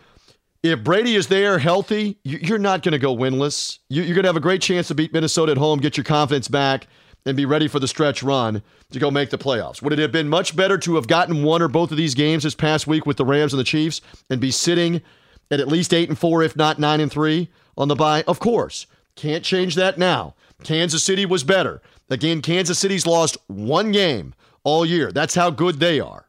if 0.62 0.82
Brady 0.84 1.14
is 1.14 1.28
there, 1.28 1.58
healthy, 1.58 2.18
you're 2.24 2.58
not 2.58 2.82
going 2.82 2.92
to 2.92 2.98
go 2.98 3.16
winless. 3.16 3.78
You're 3.88 4.06
going 4.06 4.22
to 4.22 4.28
have 4.28 4.36
a 4.36 4.40
great 4.40 4.60
chance 4.60 4.88
to 4.88 4.94
beat 4.94 5.12
Minnesota 5.12 5.52
at 5.52 5.58
home, 5.58 5.78
get 5.78 5.96
your 5.96 6.04
confidence 6.04 6.48
back, 6.48 6.86
and 7.24 7.36
be 7.36 7.46
ready 7.46 7.68
for 7.68 7.78
the 7.78 7.88
stretch 7.88 8.22
run 8.22 8.62
to 8.90 8.98
go 8.98 9.10
make 9.10 9.30
the 9.30 9.38
playoffs. 9.38 9.82
Would 9.82 9.92
it 9.92 9.98
have 9.98 10.12
been 10.12 10.28
much 10.28 10.56
better 10.56 10.78
to 10.78 10.96
have 10.96 11.06
gotten 11.06 11.42
one 11.42 11.62
or 11.62 11.68
both 11.68 11.90
of 11.90 11.96
these 11.96 12.14
games 12.14 12.42
this 12.42 12.54
past 12.54 12.86
week 12.86 13.06
with 13.06 13.16
the 13.16 13.24
Rams 13.24 13.52
and 13.52 13.60
the 13.60 13.64
Chiefs 13.64 14.00
and 14.28 14.40
be 14.40 14.50
sitting 14.50 15.02
at 15.50 15.60
at 15.60 15.68
least 15.68 15.94
eight 15.94 16.08
and 16.08 16.18
four, 16.18 16.42
if 16.42 16.56
not 16.56 16.78
nine 16.78 17.00
and 17.00 17.10
three 17.10 17.50
on 17.76 17.88
the 17.88 17.94
bye? 17.94 18.24
Of 18.26 18.40
course. 18.40 18.86
Can't 19.16 19.44
change 19.44 19.74
that 19.74 19.98
now. 19.98 20.34
Kansas 20.62 21.04
City 21.04 21.26
was 21.26 21.44
better. 21.44 21.82
Again, 22.10 22.42
Kansas 22.42 22.78
City's 22.78 23.06
lost 23.06 23.38
one 23.46 23.92
game 23.92 24.34
all 24.64 24.84
year. 24.84 25.12
That's 25.12 25.34
how 25.34 25.50
good 25.50 25.80
they 25.80 26.00
are. 26.00 26.28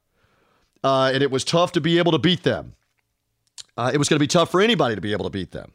Uh, 0.83 1.11
and 1.13 1.21
it 1.23 1.31
was 1.31 1.43
tough 1.43 1.71
to 1.73 1.81
be 1.81 1.97
able 1.97 2.11
to 2.11 2.19
beat 2.19 2.43
them. 2.43 2.73
Uh, 3.77 3.91
it 3.93 3.97
was 3.97 4.09
going 4.09 4.17
to 4.17 4.23
be 4.23 4.27
tough 4.27 4.51
for 4.51 4.61
anybody 4.61 4.95
to 4.95 5.01
be 5.01 5.11
able 5.11 5.25
to 5.25 5.29
beat 5.29 5.51
them. 5.51 5.71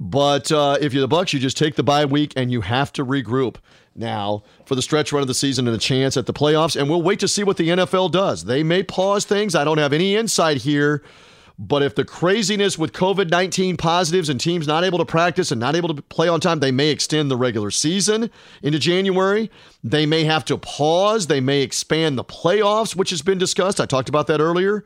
But 0.00 0.50
uh, 0.50 0.76
if 0.80 0.92
you're 0.92 1.00
the 1.00 1.08
Bucks, 1.08 1.32
you 1.32 1.38
just 1.38 1.56
take 1.56 1.76
the 1.76 1.82
bye 1.82 2.04
week 2.04 2.32
and 2.36 2.50
you 2.50 2.60
have 2.62 2.92
to 2.94 3.04
regroup 3.04 3.56
now 3.94 4.42
for 4.66 4.74
the 4.74 4.82
stretch 4.82 5.12
run 5.12 5.22
of 5.22 5.28
the 5.28 5.34
season 5.34 5.68
and 5.68 5.76
a 5.76 5.78
chance 5.78 6.16
at 6.16 6.26
the 6.26 6.32
playoffs. 6.32 6.78
And 6.78 6.90
we'll 6.90 7.02
wait 7.02 7.20
to 7.20 7.28
see 7.28 7.44
what 7.44 7.56
the 7.56 7.68
NFL 7.68 8.10
does. 8.10 8.44
They 8.44 8.62
may 8.62 8.82
pause 8.82 9.24
things. 9.24 9.54
I 9.54 9.64
don't 9.64 9.78
have 9.78 9.92
any 9.92 10.16
insight 10.16 10.58
here 10.58 11.02
but 11.58 11.82
if 11.82 11.94
the 11.94 12.04
craziness 12.04 12.76
with 12.76 12.92
COVID 12.92 13.30
19 13.30 13.76
positives 13.76 14.28
and 14.28 14.40
teams 14.40 14.66
not 14.66 14.82
able 14.82 14.98
to 14.98 15.04
practice 15.04 15.52
and 15.52 15.60
not 15.60 15.76
able 15.76 15.94
to 15.94 16.02
play 16.02 16.28
on 16.28 16.40
time, 16.40 16.60
they 16.60 16.72
may 16.72 16.90
extend 16.90 17.30
the 17.30 17.36
regular 17.36 17.70
season 17.70 18.30
into 18.62 18.78
January. 18.78 19.50
They 19.82 20.04
may 20.04 20.24
have 20.24 20.44
to 20.46 20.58
pause. 20.58 21.28
They 21.28 21.40
may 21.40 21.62
expand 21.62 22.18
the 22.18 22.24
playoffs, 22.24 22.96
which 22.96 23.10
has 23.10 23.22
been 23.22 23.38
discussed. 23.38 23.80
I 23.80 23.86
talked 23.86 24.08
about 24.08 24.26
that 24.26 24.40
earlier. 24.40 24.84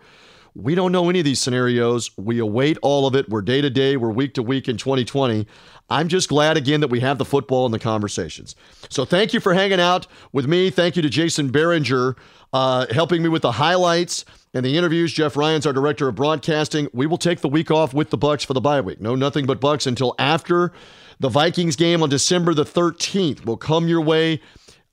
We 0.55 0.75
don't 0.75 0.93
know 0.93 1.09
any 1.09 1.21
of 1.21 1.25
these 1.25 1.41
scenarios. 1.41 2.11
We 2.19 2.39
await 2.39 2.79
all 2.83 3.07
of 3.07 3.15
it. 3.15 3.29
We're 3.29 3.43
day 3.43 3.61
to 3.61 3.71
day, 3.71 3.97
we're 3.97 4.11
week 4.11 4.35
to 4.35 4.43
week 4.43 4.69
in 4.69 4.77
2020. 4.77 5.47
I'm 5.91 6.09
just 6.09 6.29
glad 6.29 6.59
again 6.59 6.81
that 6.81 6.89
we 6.89 7.01
have 7.01 7.17
the 7.17 7.25
football 7.25 7.65
and 7.65 7.73
the 7.73 7.79
conversations. 7.79 8.55
So 8.91 9.07
thank 9.07 9.33
you 9.33 9.41
for 9.41 9.55
hanging 9.55 9.81
out 9.81 10.07
with 10.33 10.47
me. 10.47 10.69
Thank 10.69 10.97
you 10.97 11.03
to 11.03 11.09
Jason 11.09 11.51
Behringer 11.51 12.17
uh, 12.53 12.87
helping 12.91 13.23
me 13.23 13.29
with 13.29 13.43
the 13.43 13.53
highlights 13.53 14.25
and 14.55 14.65
the 14.65 14.77
interviews. 14.77 15.13
Jeff 15.13 15.37
Ryan's 15.37 15.67
our 15.67 15.73
director 15.73 16.09
of 16.09 16.15
broadcasting. 16.15 16.89
We 16.93 17.07
will 17.07 17.19
take 17.19 17.41
the 17.41 17.49
week 17.49 17.71
off 17.71 17.95
with 17.95 18.11
the 18.11 18.17
Bucks 18.17 18.45
for 18.45 18.55
the 18.55 18.61
bye 18.61 18.81
week. 18.81 19.01
No, 19.01 19.15
nothing 19.15 19.47
but 19.47 19.61
Bucks 19.61 19.87
until 19.87 20.15
after 20.19 20.73
the 21.21 21.29
Vikings 21.29 21.77
game 21.77 22.03
on 22.03 22.09
December 22.09 22.55
the 22.55 22.65
13th. 22.65 23.45
Will 23.45 23.57
come 23.57 23.89
your 23.89 24.01
way 24.01 24.41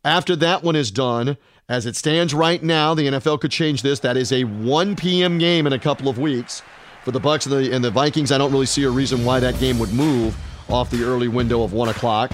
after 0.03 0.35
that 0.37 0.63
one 0.63 0.75
is 0.75 0.91
done. 0.91 1.37
As 1.67 1.87
it 1.87 1.95
stands 1.95 2.31
right 2.31 2.61
now, 2.61 2.93
the 2.93 3.07
NFL 3.07 3.41
could 3.41 3.49
change 3.49 3.81
this. 3.81 3.99
That 3.99 4.17
is 4.17 4.31
a 4.31 4.43
1 4.43 4.95
p.m. 4.95 5.39
game 5.39 5.65
in 5.65 5.73
a 5.73 5.79
couple 5.79 6.07
of 6.07 6.19
weeks 6.19 6.61
for 7.03 7.09
the 7.09 7.19
Bucks 7.19 7.47
and 7.47 7.55
the, 7.55 7.73
and 7.73 7.83
the 7.83 7.89
Vikings. 7.89 8.31
I 8.31 8.37
don't 8.37 8.51
really 8.51 8.67
see 8.67 8.83
a 8.83 8.89
reason 8.89 9.25
why 9.25 9.39
that 9.39 9.59
game 9.59 9.79
would 9.79 9.91
move 9.91 10.37
off 10.69 10.91
the 10.91 11.03
early 11.03 11.27
window 11.27 11.63
of 11.63 11.73
one 11.73 11.89
o'clock 11.89 12.31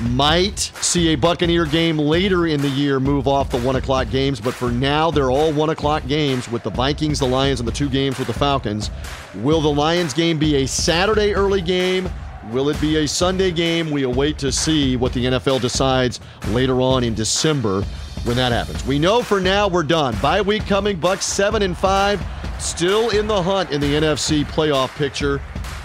might 0.00 0.58
see 0.58 1.08
a 1.08 1.16
Buccaneer 1.16 1.66
game 1.66 1.98
later 1.98 2.46
in 2.46 2.60
the 2.60 2.68
year 2.68 3.00
move 3.00 3.28
off 3.28 3.50
the 3.50 3.60
one 3.60 3.76
o'clock 3.76 4.10
games, 4.10 4.40
but 4.40 4.54
for 4.54 4.70
now, 4.70 5.10
they're 5.10 5.30
all 5.30 5.52
one 5.52 5.70
o'clock 5.70 6.06
games 6.06 6.50
with 6.50 6.62
the 6.62 6.70
Vikings, 6.70 7.18
the 7.18 7.26
Lions, 7.26 7.60
and 7.60 7.68
the 7.68 7.72
two 7.72 7.88
games 7.88 8.18
with 8.18 8.26
the 8.26 8.34
Falcons. 8.34 8.90
Will 9.36 9.60
the 9.60 9.72
Lions 9.72 10.14
game 10.14 10.38
be 10.38 10.56
a 10.56 10.66
Saturday 10.66 11.34
early 11.34 11.60
game? 11.60 12.08
Will 12.50 12.70
it 12.70 12.80
be 12.80 12.96
a 12.96 13.06
Sunday 13.06 13.50
game? 13.50 13.90
We 13.90 14.04
await 14.04 14.38
to 14.38 14.50
see 14.50 14.96
what 14.96 15.12
the 15.12 15.26
NFL 15.26 15.60
decides 15.60 16.20
later 16.48 16.80
on 16.80 17.04
in 17.04 17.14
December 17.14 17.82
when 18.24 18.36
that 18.36 18.52
happens. 18.52 18.84
We 18.86 18.98
know 18.98 19.22
for 19.22 19.40
now 19.40 19.68
we're 19.68 19.82
done. 19.82 20.16
Bye 20.20 20.40
week 20.40 20.66
coming, 20.66 20.98
Bucks 20.98 21.26
seven 21.26 21.62
and 21.62 21.76
five, 21.76 22.24
still 22.58 23.10
in 23.10 23.26
the 23.26 23.42
hunt 23.42 23.70
in 23.70 23.80
the 23.80 23.94
NFC 23.94 24.44
playoff 24.44 24.94
picture. 24.96 25.40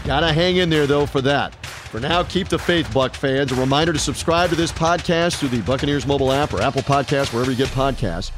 Gotta 0.05 0.31
hang 0.31 0.57
in 0.57 0.69
there 0.69 0.85
though 0.85 1.05
for 1.05 1.21
that. 1.21 1.55
For 1.65 1.99
now, 1.99 2.23
keep 2.23 2.49
the 2.49 2.59
faith, 2.59 2.93
Buck 2.93 3.15
fans. 3.15 3.51
A 3.51 3.55
reminder 3.55 3.93
to 3.93 3.99
subscribe 3.99 4.49
to 4.49 4.55
this 4.55 4.71
podcast 4.71 5.37
through 5.37 5.49
the 5.49 5.61
Buccaneers 5.61 6.05
mobile 6.05 6.31
app 6.31 6.53
or 6.53 6.61
Apple 6.61 6.81
Podcast, 6.81 7.33
wherever 7.33 7.51
you 7.51 7.57
get 7.57 7.69
podcasts. 7.69 8.31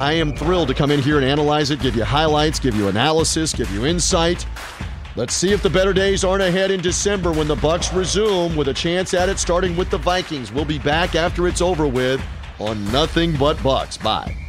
I 0.00 0.12
am 0.12 0.36
thrilled 0.36 0.68
to 0.68 0.74
come 0.74 0.90
in 0.90 1.00
here 1.00 1.16
and 1.16 1.24
analyze 1.24 1.70
it, 1.70 1.80
give 1.80 1.96
you 1.96 2.04
highlights, 2.04 2.60
give 2.60 2.74
you 2.76 2.88
analysis, 2.88 3.52
give 3.52 3.70
you 3.72 3.86
insight. 3.86 4.46
Let's 5.16 5.34
see 5.34 5.52
if 5.52 5.62
the 5.62 5.70
better 5.70 5.92
days 5.92 6.22
aren't 6.22 6.42
ahead 6.42 6.70
in 6.70 6.80
December 6.80 7.32
when 7.32 7.48
the 7.48 7.56
Bucks 7.56 7.92
resume 7.92 8.54
with 8.54 8.68
a 8.68 8.74
chance 8.74 9.14
at 9.14 9.28
it 9.28 9.38
starting 9.38 9.76
with 9.76 9.90
the 9.90 9.98
Vikings. 9.98 10.52
We'll 10.52 10.66
be 10.66 10.78
back 10.78 11.14
after 11.14 11.48
it's 11.48 11.62
over 11.62 11.86
with 11.86 12.22
on 12.58 12.84
Nothing 12.92 13.34
But 13.36 13.62
Bucks. 13.62 13.96
Bye. 13.96 14.45